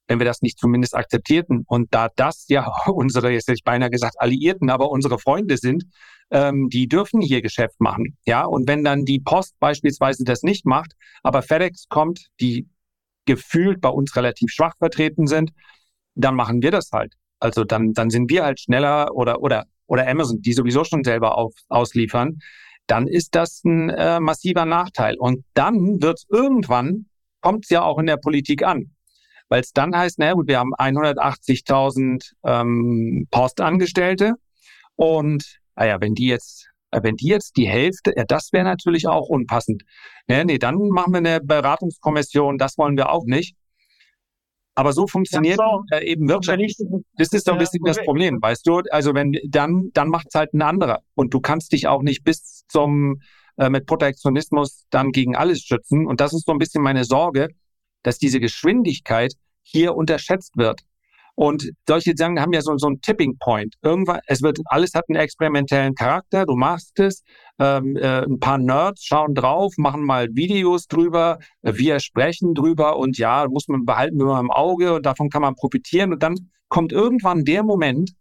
wenn 0.08 0.20
wir 0.20 0.26
das 0.26 0.42
nicht 0.42 0.58
zumindest 0.58 0.96
akzeptierten. 0.96 1.64
Und 1.68 1.94
da 1.94 2.10
das 2.16 2.46
ja 2.50 2.68
unsere, 2.88 3.32
jetzt 3.32 3.48
hätte 3.48 3.58
ich 3.58 3.64
beinahe 3.64 3.92
gesagt, 3.92 4.16
Alliierten, 4.18 4.72
aber 4.72 4.90
unsere 4.90 5.20
Freunde 5.20 5.58
sind, 5.58 5.86
ähm, 6.32 6.70
die 6.70 6.88
dürfen 6.88 7.22
hier 7.22 7.44
Geschäft 7.44 7.80
machen. 7.80 8.18
Ja, 8.26 8.46
und 8.46 8.68
wenn 8.68 8.84
dann 8.84 9.06
die 9.06 9.20
Post 9.20 9.60
beispielsweise 9.60 10.24
das 10.24 10.42
nicht 10.42 10.66
macht, 10.66 10.94
aber 11.22 11.44
FedEx 11.44 11.88
kommt, 11.88 12.28
die 12.40 12.68
gefühlt 13.30 13.80
bei 13.80 13.90
uns 13.90 14.16
relativ 14.16 14.50
schwach 14.52 14.74
vertreten 14.80 15.28
sind, 15.28 15.52
dann 16.16 16.34
machen 16.34 16.64
wir 16.64 16.72
das 16.72 16.90
halt. 16.92 17.14
Also 17.40 17.64
dann, 17.64 17.94
dann 17.94 18.10
sind 18.10 18.30
wir 18.32 18.44
halt 18.44 18.60
schneller 18.60 19.14
oder, 19.14 19.42
oder, 19.42 19.66
oder 19.86 20.08
Amazon, 20.08 20.42
die 20.42 20.54
sowieso 20.54 20.84
schon 20.84 21.04
selber 21.04 21.38
auf, 21.38 21.54
ausliefern, 21.70 22.40
dann 22.88 23.08
ist 23.08 23.36
das 23.36 23.64
ein 23.64 23.92
äh, 23.92 24.20
massiver 24.20 24.66
Nachteil. 24.66 25.16
Und 25.18 25.46
dann 25.54 26.02
wird 26.02 26.24
irgendwann, 26.30 27.06
kommt 27.40 27.66
es 27.66 27.70
ja 27.70 27.84
auch 27.84 28.00
in 28.00 28.08
der 28.08 28.18
Politik 28.18 28.64
an. 28.64 28.96
Weil 29.48 29.62
es 29.62 29.72
dann 29.74 29.96
heißt, 29.96 30.18
naja 30.18 30.34
gut, 30.34 30.48
wir 30.48 30.58
haben 30.58 30.74
180.000 30.74 32.34
ähm, 32.44 33.28
Postangestellte 33.30 34.34
und 34.96 35.60
naja, 35.76 36.02
wenn 36.02 36.16
die 36.16 36.28
jetzt 36.28 36.69
wenn 36.92 37.16
die 37.16 37.28
jetzt 37.28 37.58
die 37.58 37.68
Hälfte, 37.68 38.14
ja, 38.16 38.24
das 38.26 38.50
wäre 38.52 38.64
natürlich 38.64 39.08
auch 39.08 39.28
unpassend. 39.30 39.84
Nee, 40.28 40.44
nee, 40.44 40.58
dann 40.58 40.76
machen 40.90 41.14
wir 41.14 41.20
eine 41.20 41.42
Beratungskommission, 41.42 42.58
das 42.58 42.78
wollen 42.78 42.98
wir 42.98 43.12
auch 43.12 43.26
nicht. 43.26 43.56
Aber 44.76 44.94
so 44.94 45.08
funktioniert 45.08 45.60
ja, 45.60 45.80
so. 45.92 45.98
Eben 46.00 46.30
Wirtschaft. 46.30 46.62
Das 47.18 47.34
ist 47.34 47.48
doch 47.48 47.54
ein 47.54 47.60
bisschen 47.60 47.84
das 47.84 48.02
Problem, 48.02 48.42
weißt 48.42 48.66
du? 48.66 48.82
Also 48.92 49.14
wenn 49.14 49.36
dann, 49.46 49.90
dann 49.94 50.08
macht 50.08 50.28
es 50.30 50.36
halt 50.36 50.54
ein 50.54 50.62
anderer. 50.62 51.02
Und 51.16 51.34
du 51.34 51.42
kannst 51.42 51.74
dich 51.74 51.88
auch 51.88 52.02
nicht 52.02 52.24
bis 52.24 52.64
zum 52.70 53.20
äh, 53.58 53.70
mit 53.70 53.86
Protektionismus 53.86 54.86
dann 54.90 55.12
gegen 55.12 55.36
alles 55.36 55.64
schützen. 55.64 56.08
Und 56.08 56.22
das 56.22 56.34
ist 56.34 56.46
so 56.46 56.54
ein 56.54 56.60
bisschen 56.60 56.82
meine 56.82 57.04
Sorge, 57.04 57.50
dass 58.04 58.18
diese 58.18 58.40
Geschwindigkeit 58.40 59.34
hier 59.64 59.96
unterschätzt 59.96 60.56
wird. 60.56 60.82
Und 61.40 61.72
solche 61.88 62.12
Sachen 62.18 62.42
haben 62.42 62.52
ja 62.52 62.60
so, 62.60 62.78
so 62.78 62.88
einen 62.88 63.00
Tipping 63.00 63.38
Point. 63.40 63.76
Irgendwann, 63.82 64.20
es 64.28 64.42
wird, 64.42 64.60
alles 64.66 64.94
hat 64.94 65.06
einen 65.08 65.22
experimentellen 65.22 65.96
Charakter. 65.96 66.46
Du 66.46 66.58
machst 66.58 67.00
es. 67.00 67.24
Ähm, 67.60 67.96
äh, 67.96 68.26
ein 68.26 68.42
paar 68.42 68.58
Nerds 68.58 69.06
schauen 69.06 69.36
drauf, 69.36 69.74
machen 69.78 70.04
mal 70.04 70.28
Videos 70.34 70.88
drüber. 70.88 71.40
Wir 71.62 72.02
sprechen 72.02 72.56
drüber 72.56 72.98
und 72.98 73.18
ja, 73.18 73.48
muss 73.48 73.70
man 73.70 73.86
behalten 73.86 74.18
mal 74.18 74.42
im 74.42 74.52
Auge 74.52 74.96
und 74.96 75.06
davon 75.06 75.30
kann 75.30 75.42
man 75.42 75.56
profitieren. 75.56 76.12
Und 76.12 76.24
dann 76.24 76.36
kommt 76.68 76.92
irgendwann 76.92 77.46
der 77.46 77.64
Moment, 77.64 78.12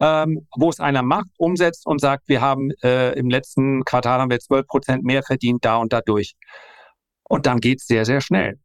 ähm, 0.00 0.46
wo 0.54 0.68
es 0.68 0.78
einer 0.78 1.02
macht, 1.02 1.30
umsetzt 1.38 1.86
und 1.86 2.02
sagt, 2.02 2.28
wir 2.28 2.42
haben 2.42 2.70
äh, 2.82 3.12
im 3.12 3.30
letzten 3.30 3.82
Quartal 3.84 4.20
haben 4.20 4.30
wir 4.30 4.40
12 4.40 4.66
Prozent 4.66 5.04
mehr 5.04 5.22
verdient 5.22 5.64
da 5.64 5.78
und 5.78 5.94
dadurch. 5.94 6.34
Und 7.22 7.46
dann 7.46 7.60
geht's 7.60 7.86
sehr, 7.86 8.04
sehr 8.04 8.20
schnell. 8.20 8.58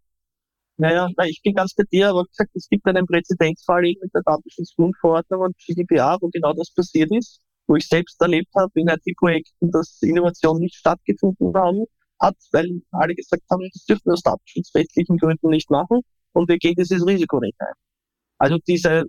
Naja, 0.79 1.09
na, 1.17 1.25
ich 1.25 1.41
bin 1.43 1.55
ganz 1.55 1.73
bei 1.73 1.83
dir, 1.91 2.09
aber 2.09 2.25
gesagt, 2.25 2.51
es 2.53 2.67
gibt 2.69 2.85
einen 2.85 3.07
Präzedenzfall 3.07 3.85
eben 3.85 3.99
mit 4.01 4.13
der 4.13 4.21
Datenschutzgrundverordnung 4.23 5.41
und 5.41 5.57
GDPR, 5.57 6.17
wo 6.21 6.29
genau 6.29 6.53
das 6.53 6.71
passiert 6.71 7.11
ist, 7.11 7.41
wo 7.65 7.75
ich 7.75 7.87
selbst 7.87 8.21
erlebt 8.21 8.49
habe 8.55 8.71
in 8.75 8.87
IT-Projekten, 8.87 9.71
dass 9.71 9.99
Innovation 10.03 10.59
nicht 10.59 10.75
stattgefunden 10.75 11.51
haben, 11.55 11.85
hat, 12.19 12.35
weil 12.51 12.81
alle 12.91 13.15
gesagt 13.15 13.43
haben, 13.49 13.67
das 13.73 13.85
dürfen 13.85 14.05
wir 14.05 14.13
aus 14.13 14.21
datenschutzrechtlichen 14.21 15.17
Gründen 15.17 15.49
nicht 15.49 15.69
machen 15.71 16.01
und 16.33 16.47
wir 16.47 16.57
gehen 16.57 16.75
dieses 16.77 17.05
Risiko 17.05 17.39
nicht 17.39 17.59
ein. 17.59 17.73
Also 18.37 18.57
diese, 18.67 19.05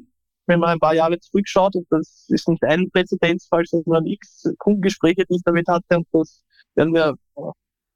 wenn 0.46 0.60
man 0.60 0.70
ein 0.70 0.80
paar 0.80 0.94
Jahre 0.94 1.18
zurückschaut, 1.20 1.76
und 1.76 1.86
das 1.90 2.26
ist 2.28 2.48
nicht 2.48 2.64
ein 2.64 2.90
Präzedenzfall, 2.90 3.64
sondern 3.66 4.06
x 4.06 4.44
Kundengespräche, 4.58 5.24
die 5.28 5.36
ich 5.36 5.42
damit 5.44 5.68
hatte, 5.68 5.98
und 5.98 6.06
das 6.12 6.42
werden 6.74 6.94
wir 6.94 7.14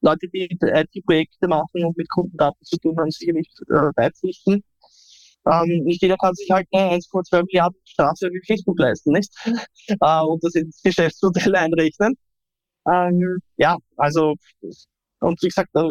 Leute, 0.02 0.28
die 0.28 0.48
IT-Projekte 0.60 1.48
machen 1.48 1.84
und 1.84 1.96
mit 1.96 2.08
Kundendaten 2.10 2.64
zu 2.64 2.76
tun 2.78 2.96
haben, 2.98 3.10
sicherlich 3.10 3.48
äh, 3.70 3.90
beipflichten. 3.94 4.62
Ähm, 5.46 5.84
nicht 5.84 6.02
jeder 6.02 6.16
kann 6.16 6.34
sich 6.34 6.50
halt 6.50 6.68
eine 6.72 6.96
1,2 6.96 7.44
Milliarden 7.44 7.80
Strafe 7.84 8.30
wie 8.30 8.42
Facebook 8.46 8.78
leisten, 8.78 9.12
nicht? 9.12 9.32
Äh, 9.88 10.22
und 10.22 10.42
das 10.44 10.54
ins 10.54 10.82
Geschäftsmodell 10.82 11.56
einrechnen. 11.56 12.14
Ähm, 12.86 13.38
ja, 13.56 13.76
also, 13.96 14.34
und 15.20 15.42
wie 15.42 15.48
gesagt, 15.48 15.70
äh, 15.74 15.88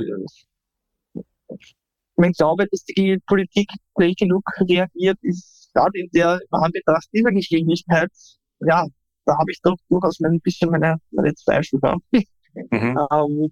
ich 2.24 2.38
glaube, 2.38 2.68
dass 2.72 2.84
die 2.86 3.18
Politik 3.28 3.70
schnell 3.96 4.14
genug 4.16 4.44
reagiert, 4.60 5.18
ist 5.22 5.70
gerade 5.74 6.00
in 6.00 6.10
der 6.14 6.40
Anbetracht 6.52 7.08
dieser 7.14 7.32
Geschwindigkeit, 7.32 8.10
ja, 8.60 8.86
da 9.26 9.38
habe 9.38 9.52
ich 9.52 9.60
doch 9.62 9.78
durchaus 9.90 10.20
ein 10.22 10.40
bisschen 10.42 10.70
meine, 10.70 10.98
meine 11.12 11.34
Zweifel. 11.36 11.80
Mhm. 11.82 12.24
Ähm, 12.54 13.50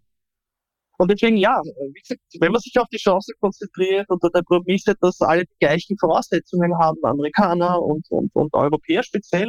und 0.99 1.09
deswegen, 1.09 1.37
ja, 1.37 1.61
wie 1.63 2.01
gesagt, 2.01 2.21
wenn 2.41 2.51
man 2.51 2.59
sich 2.59 2.77
auf 2.77 2.87
die 2.91 2.97
Chance 2.97 3.31
konzentriert 3.39 4.09
unter 4.09 4.29
der 4.29 4.41
Prämisse, 4.41 4.95
dass 4.99 5.21
alle 5.21 5.45
die 5.45 5.55
gleichen 5.57 5.97
Voraussetzungen 5.97 6.77
haben, 6.77 6.97
Amerikaner 7.03 7.81
und, 7.81 8.05
und, 8.11 8.35
und 8.35 8.53
Europäer 8.53 9.01
speziell, 9.03 9.47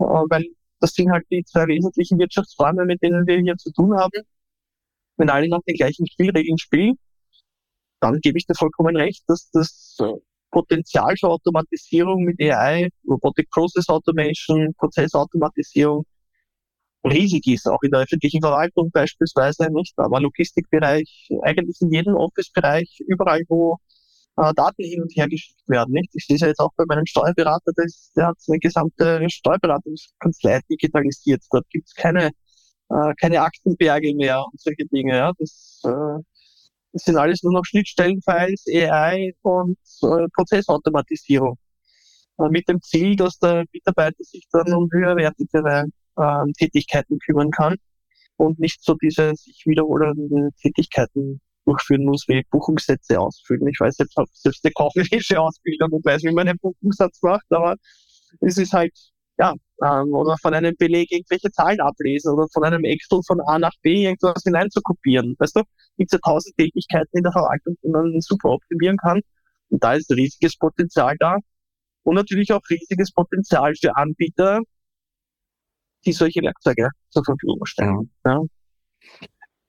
äh, 0.00 0.04
weil 0.04 0.46
das 0.80 0.94
sind 0.94 1.12
halt 1.12 1.24
die 1.30 1.44
zwei 1.44 1.68
wesentlichen 1.68 2.18
Wirtschaftsformen, 2.18 2.88
mit 2.88 3.00
denen 3.02 3.24
wir 3.28 3.38
hier 3.38 3.56
zu 3.56 3.70
tun 3.72 3.96
haben. 3.96 4.22
Wenn 5.16 5.30
alle 5.30 5.48
nach 5.48 5.62
den 5.64 5.76
gleichen 5.76 6.08
Spielregeln 6.08 6.58
spielen, 6.58 6.98
dann 8.00 8.18
gebe 8.20 8.38
ich 8.38 8.46
dir 8.46 8.54
vollkommen 8.56 8.96
recht, 8.96 9.22
dass 9.28 9.50
das 9.52 9.96
äh, 10.00 10.12
Potenzial 10.50 11.14
für 11.20 11.28
Automatisierung 11.28 12.24
mit 12.24 12.40
AI, 12.40 12.88
Robotic 13.08 13.48
Process 13.50 13.88
Automation, 13.88 14.74
Prozessautomatisierung 14.76 16.04
riesig 17.04 17.46
ist, 17.46 17.66
auch 17.68 17.82
in 17.82 17.90
der 17.90 18.00
öffentlichen 18.00 18.40
Verwaltung 18.40 18.90
beispielsweise, 18.90 19.68
nicht, 19.70 19.94
aber 19.98 20.20
Logistikbereich, 20.20 21.28
eigentlich 21.42 21.80
in 21.80 21.92
jedem 21.92 22.14
Office-Bereich, 22.14 23.02
überall, 23.06 23.42
wo 23.48 23.78
äh, 24.36 24.54
Daten 24.54 24.84
hin 24.84 25.02
und 25.02 25.12
her 25.16 25.28
geschickt 25.28 25.68
werden, 25.68 25.92
nicht. 25.92 26.10
Ich 26.14 26.26
sehe 26.26 26.36
es 26.36 26.42
ja 26.42 26.48
jetzt 26.48 26.60
auch 26.60 26.72
bei 26.76 26.84
meinem 26.86 27.06
Steuerberater, 27.06 27.72
das, 27.76 28.12
der 28.16 28.28
hat 28.28 28.36
eine 28.48 28.58
gesamte 28.58 29.28
Steuerberatungskanzlei 29.28 30.60
digitalisiert. 30.70 31.42
Dort 31.50 31.68
gibt 31.70 31.88
es 31.88 31.94
keine, 31.94 32.30
äh, 32.90 33.14
keine 33.20 33.42
Aktenberge 33.42 34.14
mehr 34.14 34.44
und 34.44 34.60
solche 34.60 34.86
Dinge, 34.86 35.16
ja. 35.16 35.32
Das, 35.38 35.82
äh, 35.84 36.22
das 36.92 37.04
sind 37.04 37.16
alles 37.16 37.42
nur 37.42 37.52
noch 37.52 37.64
Schnittstellenfiles, 37.64 38.64
AI 38.68 39.34
und 39.42 39.78
äh, 40.02 40.26
Prozessautomatisierung. 40.34 41.58
Äh, 42.38 42.48
mit 42.50 42.68
dem 42.68 42.80
Ziel, 42.82 43.16
dass 43.16 43.38
der 43.38 43.64
Mitarbeiter 43.72 44.22
sich 44.24 44.46
dann 44.52 44.72
um 44.72 44.88
höherwertigere 44.92 45.86
äh, 46.18 46.52
Tätigkeiten 46.58 47.18
kümmern 47.18 47.50
kann 47.50 47.76
und 48.36 48.58
nicht 48.58 48.82
so 48.82 48.94
diese 48.94 49.34
sich 49.34 49.62
wiederholenden 49.66 50.50
Tätigkeiten 50.60 51.40
durchführen 51.64 52.04
muss, 52.04 52.24
wie 52.28 52.44
Buchungssätze 52.50 53.20
ausfüllen. 53.20 53.68
Ich 53.68 53.78
weiß 53.78 53.96
jetzt, 53.98 54.16
habe 54.16 54.28
selbst 54.32 54.64
eine 54.64 54.72
kaufmännische 54.72 55.40
Ausbildung 55.40 55.90
und 55.92 56.04
weiß, 56.04 56.22
wie 56.24 56.32
man 56.32 56.48
einen 56.48 56.58
Buchungssatz 56.58 57.20
macht, 57.22 57.46
aber 57.50 57.76
es 58.40 58.56
ist 58.56 58.72
halt, 58.72 58.92
ja, 59.38 59.54
ähm, 59.84 60.14
oder 60.14 60.36
von 60.40 60.54
einem 60.54 60.74
Beleg 60.76 61.12
irgendwelche 61.12 61.50
Zahlen 61.50 61.80
ablesen 61.80 62.32
oder 62.32 62.48
von 62.52 62.64
einem 62.64 62.84
Excel 62.84 63.20
von 63.26 63.40
A 63.42 63.58
nach 63.58 63.74
B 63.82 64.04
irgendwas 64.04 64.42
hineinzukopieren. 64.42 65.36
Weißt 65.38 65.56
du, 65.56 65.62
gibt 65.96 66.12
es 66.12 66.18
ja 66.18 66.18
tausend 66.24 66.56
Tätigkeiten 66.56 67.16
in 67.16 67.22
der 67.22 67.32
Verwaltung, 67.32 67.76
die 67.82 67.88
man 67.88 68.20
super 68.20 68.50
optimieren 68.50 68.96
kann. 68.96 69.20
Und 69.70 69.84
da 69.84 69.94
ist 69.94 70.10
riesiges 70.10 70.56
Potenzial 70.56 71.16
da. 71.18 71.36
Und 72.02 72.14
natürlich 72.14 72.52
auch 72.52 72.62
riesiges 72.70 73.12
Potenzial 73.12 73.74
für 73.76 73.94
Anbieter, 73.96 74.60
die 76.08 76.12
solche 76.12 76.42
Werkzeuge 76.42 76.90
zur 77.10 77.24
Verfügung 77.24 77.64
stellen. 77.66 78.10
Ja. 78.24 78.40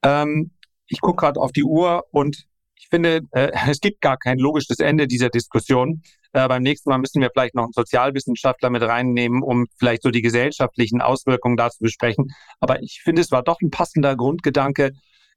Ähm, 0.04 0.52
ich 0.88 1.02
gucke 1.02 1.22
gerade 1.22 1.40
auf 1.40 1.52
die 1.52 1.64
Uhr 1.64 2.06
und 2.12 2.46
ich 2.76 2.88
finde, 2.90 3.22
äh, 3.32 3.52
es 3.70 3.80
gibt 3.82 4.02
gar 4.02 4.18
kein 4.18 4.40
logisches 4.40 4.80
Ende 4.80 5.08
dieser 5.08 5.30
Diskussion. 5.30 6.02
Äh, 6.32 6.48
beim 6.48 6.64
nächsten 6.64 6.90
Mal 6.90 7.00
müssen 7.00 7.22
wir 7.22 7.30
vielleicht 7.34 7.56
noch 7.56 7.64
einen 7.64 7.74
Sozialwissenschaftler 7.74 8.70
mit 8.70 8.82
reinnehmen, 8.84 9.44
um 9.44 9.66
vielleicht 9.78 10.04
so 10.04 10.12
die 10.12 10.22
gesellschaftlichen 10.22 11.02
Auswirkungen 11.02 11.58
da 11.58 11.70
zu 11.70 11.80
besprechen. 11.84 12.32
Aber 12.60 12.82
ich 12.82 13.02
finde, 13.04 13.22
es 13.22 13.32
war 13.32 13.44
doch 13.44 13.60
ein 13.62 13.72
passender 13.72 14.16
Grundgedanke, 14.16 14.92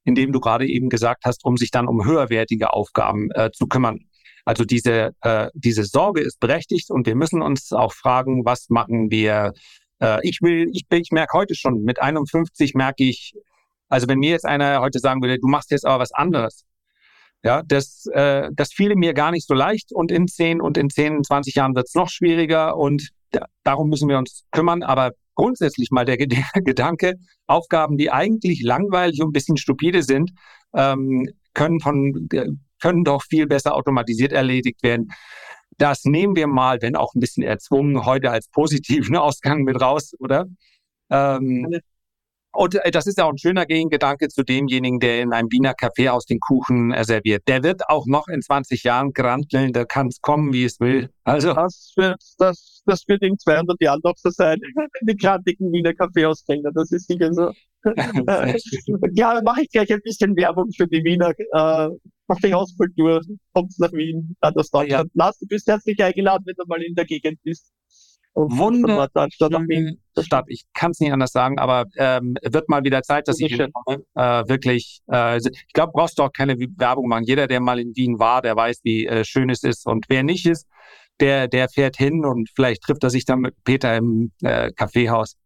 in 0.04 0.14
dem 0.14 0.32
du 0.32 0.40
gerade 0.40 0.66
eben 0.66 0.88
gesagt 0.88 1.24
hast, 1.24 1.44
um 1.44 1.56
sich 1.56 1.70
dann 1.70 1.88
um 1.88 2.04
höherwertige 2.04 2.72
Aufgaben 2.72 3.30
äh, 3.32 3.50
zu 3.52 3.66
kümmern. 3.66 4.06
Also 4.44 4.64
diese, 4.64 5.14
äh, 5.20 5.48
diese 5.54 5.84
Sorge 5.84 6.20
ist 6.20 6.40
berechtigt 6.40 6.90
und 6.90 7.06
wir 7.06 7.14
müssen 7.14 7.42
uns 7.42 7.72
auch 7.72 7.92
fragen, 7.92 8.44
was 8.44 8.68
machen 8.70 9.10
wir? 9.10 9.52
Äh, 10.02 10.18
ich 10.22 10.38
will, 10.42 10.68
ich, 10.72 10.84
ich 10.90 11.10
merke 11.12 11.38
heute 11.38 11.54
schon, 11.54 11.82
mit 11.82 12.00
51 12.00 12.74
merke 12.74 13.04
ich, 13.04 13.34
also 13.88 14.08
wenn 14.08 14.18
mir 14.18 14.30
jetzt 14.30 14.44
einer 14.44 14.80
heute 14.80 14.98
sagen 14.98 15.22
würde, 15.22 15.38
du 15.38 15.48
machst 15.48 15.70
jetzt 15.70 15.86
aber 15.86 16.02
was 16.02 16.12
anderes, 16.12 16.64
ja, 17.44 17.62
das, 17.66 18.06
äh, 18.12 18.50
das 18.52 18.72
fiele 18.72 18.96
mir 18.96 19.14
gar 19.14 19.30
nicht 19.30 19.46
so 19.46 19.54
leicht 19.54 19.92
und 19.92 20.12
in 20.12 20.28
10 20.28 20.60
und 20.60 20.76
in 20.76 20.90
10, 20.90 21.24
20 21.24 21.54
Jahren 21.54 21.74
wird 21.74 21.88
es 21.88 21.94
noch 21.94 22.08
schwieriger 22.08 22.76
und 22.76 23.10
da, 23.30 23.46
darum 23.64 23.88
müssen 23.88 24.08
wir 24.08 24.18
uns 24.18 24.44
kümmern. 24.52 24.82
Aber 24.82 25.12
grundsätzlich 25.34 25.90
mal 25.90 26.04
der, 26.04 26.18
der 26.18 26.44
Gedanke, 26.54 27.14
Aufgaben, 27.46 27.96
die 27.96 28.10
eigentlich 28.10 28.62
langweilig 28.62 29.20
und 29.22 29.30
ein 29.30 29.32
bisschen 29.32 29.56
stupide 29.56 30.02
sind, 30.02 30.32
ähm, 30.74 31.28
können 31.54 31.80
von 31.80 32.28
können 32.82 33.04
doch 33.04 33.22
viel 33.22 33.46
besser 33.46 33.74
automatisiert 33.74 34.32
erledigt 34.32 34.82
werden. 34.82 35.12
Das 35.78 36.04
nehmen 36.04 36.36
wir 36.36 36.48
mal, 36.48 36.82
wenn 36.82 36.96
auch 36.96 37.14
ein 37.14 37.20
bisschen 37.20 37.42
erzwungen, 37.42 38.04
heute 38.04 38.30
als 38.30 38.48
positiven 38.48 39.16
Ausgang 39.28 39.62
mit 39.62 39.80
raus, 39.80 40.12
oder? 40.18 40.46
Ähm, 41.10 41.80
und 42.54 42.74
äh, 42.74 42.90
das 42.90 43.06
ist 43.06 43.16
ja 43.18 43.24
auch 43.24 43.30
ein 43.30 43.38
schöner 43.38 43.64
Gegengedanke 43.64 44.28
zu 44.28 44.42
demjenigen, 44.42 45.00
der 45.00 45.22
in 45.22 45.32
einem 45.32 45.50
Wiener 45.50 45.72
Café 45.72 46.10
aus 46.10 46.26
den 46.26 46.38
Kuchen 46.38 46.92
äh, 46.92 47.04
serviert. 47.04 47.48
Der 47.48 47.62
wird 47.62 47.88
auch 47.88 48.06
noch 48.06 48.28
in 48.28 48.42
20 48.42 48.82
Jahren 48.84 49.12
granteln, 49.12 49.72
da 49.72 49.84
kann 49.84 50.08
es 50.08 50.20
kommen, 50.20 50.52
wie 50.52 50.64
es 50.64 50.78
will. 50.78 51.08
Also 51.24 51.54
das 51.54 51.94
wird, 51.96 52.20
das, 52.38 52.82
das 52.84 53.04
wird 53.08 53.22
in 53.22 53.38
200 53.38 53.80
Jahren 53.80 54.00
noch 54.04 54.16
so 54.16 54.28
sein, 54.30 54.60
die 55.00 55.16
grantigen 55.16 55.72
Wiener 55.72 55.94
Kaffeeausträger. 55.94 56.70
Das 56.74 56.92
ist 56.92 57.06
sicher 57.08 57.32
so. 57.32 57.52
ja, 59.14 59.40
mache 59.42 59.62
ich 59.62 59.70
gleich 59.70 59.92
ein 59.92 60.00
bisschen 60.04 60.36
Werbung 60.36 60.70
für 60.76 60.86
die 60.86 61.02
Wiener 61.02 61.30
äh, 61.30 61.88
Kaffeehauskultur. 62.32 63.20
Kommt 63.52 63.72
nach 63.78 63.92
Wien, 63.92 64.36
an 64.40 64.54
das 64.54 64.70
Deutschland. 64.70 65.10
Ja. 65.14 65.24
Lars, 65.24 65.38
du 65.38 65.46
bist 65.46 65.66
herzlich 65.66 66.02
eingeladen, 66.02 66.44
wenn 66.46 66.54
du 66.56 66.64
mal 66.66 66.82
in 66.82 66.94
der 66.94 67.04
Gegend 67.04 67.38
bist. 67.42 67.72
Wunderschöne 68.34 69.98
Stadt. 70.18 70.46
Ich 70.48 70.64
kann 70.72 70.92
es 70.92 71.00
nicht 71.00 71.12
anders 71.12 71.32
sagen, 71.32 71.58
aber 71.58 71.84
ähm, 71.96 72.34
wird 72.42 72.68
mal 72.68 72.82
wieder 72.82 73.02
Zeit, 73.02 73.28
dass 73.28 73.38
ich 73.40 73.52
äh, 73.52 73.68
wirklich, 74.16 75.00
äh, 75.12 75.36
ich 75.36 75.72
glaube, 75.74 75.92
brauchst 75.94 76.18
du 76.18 76.22
auch 76.22 76.32
keine 76.32 76.58
Werbung 76.58 77.08
machen. 77.08 77.24
Jeder, 77.24 77.46
der 77.46 77.60
mal 77.60 77.78
in 77.78 77.94
Wien 77.94 78.18
war, 78.18 78.40
der 78.40 78.56
weiß, 78.56 78.80
wie 78.84 79.06
äh, 79.06 79.24
schön 79.24 79.50
es 79.50 79.62
ist. 79.62 79.86
Und 79.86 80.06
wer 80.08 80.22
nicht 80.22 80.46
ist, 80.46 80.66
der, 81.20 81.46
der 81.46 81.68
fährt 81.68 81.96
hin 81.96 82.24
und 82.24 82.48
vielleicht 82.54 82.82
trifft 82.82 83.04
er 83.04 83.10
sich 83.10 83.26
dann 83.26 83.40
mit 83.40 83.54
Peter 83.64 83.96
im 83.96 84.32
äh, 84.42 84.72
Kaffeehaus. 84.72 85.36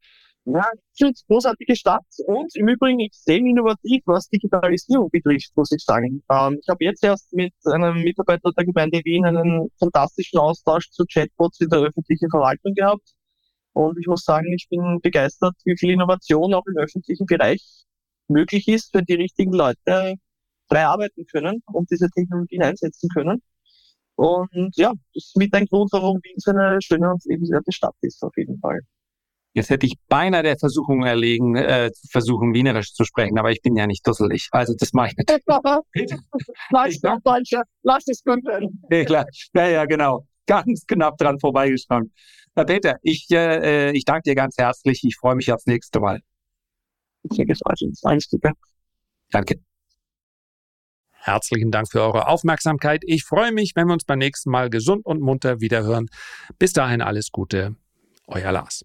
Ja, 0.49 0.64
es 1.01 1.24
großartige 1.26 1.74
Stadt 1.74 2.05
und 2.26 2.55
im 2.55 2.68
Übrigen 2.68 3.01
extrem 3.01 3.47
innovativ, 3.47 4.03
was 4.07 4.28
Digitalisierung 4.28 5.11
betrifft, 5.11 5.51
muss 5.57 5.72
ich 5.72 5.82
sagen. 5.84 6.22
Ähm, 6.30 6.59
ich 6.62 6.68
habe 6.68 6.84
jetzt 6.84 7.03
erst 7.03 7.32
mit 7.32 7.53
einem 7.64 8.03
Mitarbeiter 8.03 8.53
der 8.57 8.64
Gemeinde 8.64 9.01
Wien 9.05 9.24
einen 9.26 9.68
fantastischen 9.78 10.38
Austausch 10.38 10.90
zu 10.90 11.05
Chatbots 11.12 11.61
in 11.61 11.68
der 11.68 11.80
öffentlichen 11.80 12.30
Verwaltung 12.30 12.74
gehabt. 12.74 13.16
Und 13.72 13.99
ich 13.99 14.07
muss 14.07 14.22
sagen, 14.24 14.53
ich 14.53 14.68
bin 14.70 15.01
begeistert, 15.03 15.55
wie 15.64 15.76
viel 15.76 15.90
Innovation 15.90 16.55
auch 16.55 16.64
im 16.66 16.76
öffentlichen 16.78 17.26
Bereich 17.26 17.62
möglich 18.28 18.68
ist, 18.68 18.94
wenn 18.94 19.05
die 19.05 19.14
richtigen 19.14 19.53
Leute 19.53 20.14
frei 20.68 20.86
arbeiten 20.86 21.26
können 21.26 21.62
und 21.72 21.90
diese 21.90 22.09
Technologien 22.11 22.62
einsetzen 22.62 23.09
können. 23.12 23.42
Und 24.16 24.76
ja, 24.76 24.92
das 25.14 25.24
ist 25.24 25.36
mit 25.36 25.53
ein 25.55 25.66
Grund, 25.66 25.92
warum 25.92 26.20
Wien 26.22 26.38
so 26.38 26.53
eine 26.53 26.78
schöne 26.80 27.11
und 27.11 27.24
lebenswerte 27.24 27.72
Stadt 27.72 27.97
ist, 28.03 28.22
auf 28.22 28.36
jeden 28.36 28.59
Fall. 28.61 28.80
Jetzt 29.57 29.70
hätte 29.70 29.86
ich 29.86 29.94
beinahe 30.11 30.42
der 30.42 30.59
Versuchung 30.59 31.04
erlegen, 31.04 31.57
äh, 31.57 31.90
zu 31.90 32.09
versuchen, 32.09 32.52
Wienerisch 32.52 32.92
zu 32.92 33.04
sprechen, 33.04 33.38
aber 33.38 33.52
ich 33.52 33.62
bin 33.62 33.74
ja 33.74 33.86
nicht 33.86 34.07
dusselig. 34.07 34.48
Also 34.50 34.74
das 34.78 34.92
mache 34.92 35.12
ich 35.12 35.16
nicht. 35.16 35.30
Lass 36.70 37.00
doch 37.00 37.18
Deutsche, 37.24 37.62
lass 37.82 38.07
es 38.07 38.22
gut 38.22 38.44
werden. 38.44 38.82
Ja, 38.90 39.04
klar. 39.04 39.24
Ja, 39.54 39.66
ja, 39.66 39.84
genau. 39.86 40.26
Ganz 40.46 40.84
knapp 40.86 41.16
dran 41.16 41.40
vorbeigeschrammt. 41.40 42.12
Herr 42.54 42.66
Peter, 42.66 42.96
ich, 43.00 43.28
äh, 43.30 43.92
ich 43.92 44.04
danke 44.04 44.24
dir 44.26 44.34
ganz 44.34 44.59
herzlich. 44.59 45.02
Ich 45.04 45.16
freue 45.16 45.36
mich 45.36 45.50
aufs 45.50 45.64
nächste 45.64 46.00
Mal. 46.00 46.20
Danke. 49.30 49.59
Herzlichen 51.12 51.70
Dank 51.70 51.90
für 51.90 52.02
eure 52.02 52.28
Aufmerksamkeit. 52.28 53.00
Ich 53.07 53.24
freue 53.24 53.52
mich, 53.52 53.72
wenn 53.74 53.86
wir 53.86 53.94
uns 53.94 54.04
beim 54.04 54.18
nächsten 54.18 54.50
Mal 54.50 54.68
gesund 54.68 55.07
und 55.07 55.22
munter 55.22 55.62
wiederhören. 55.62 56.09
Bis 56.59 56.74
dahin 56.74 57.00
alles 57.00 57.30
Gute. 57.32 57.74
Euer 58.26 58.52
Lars. 58.52 58.84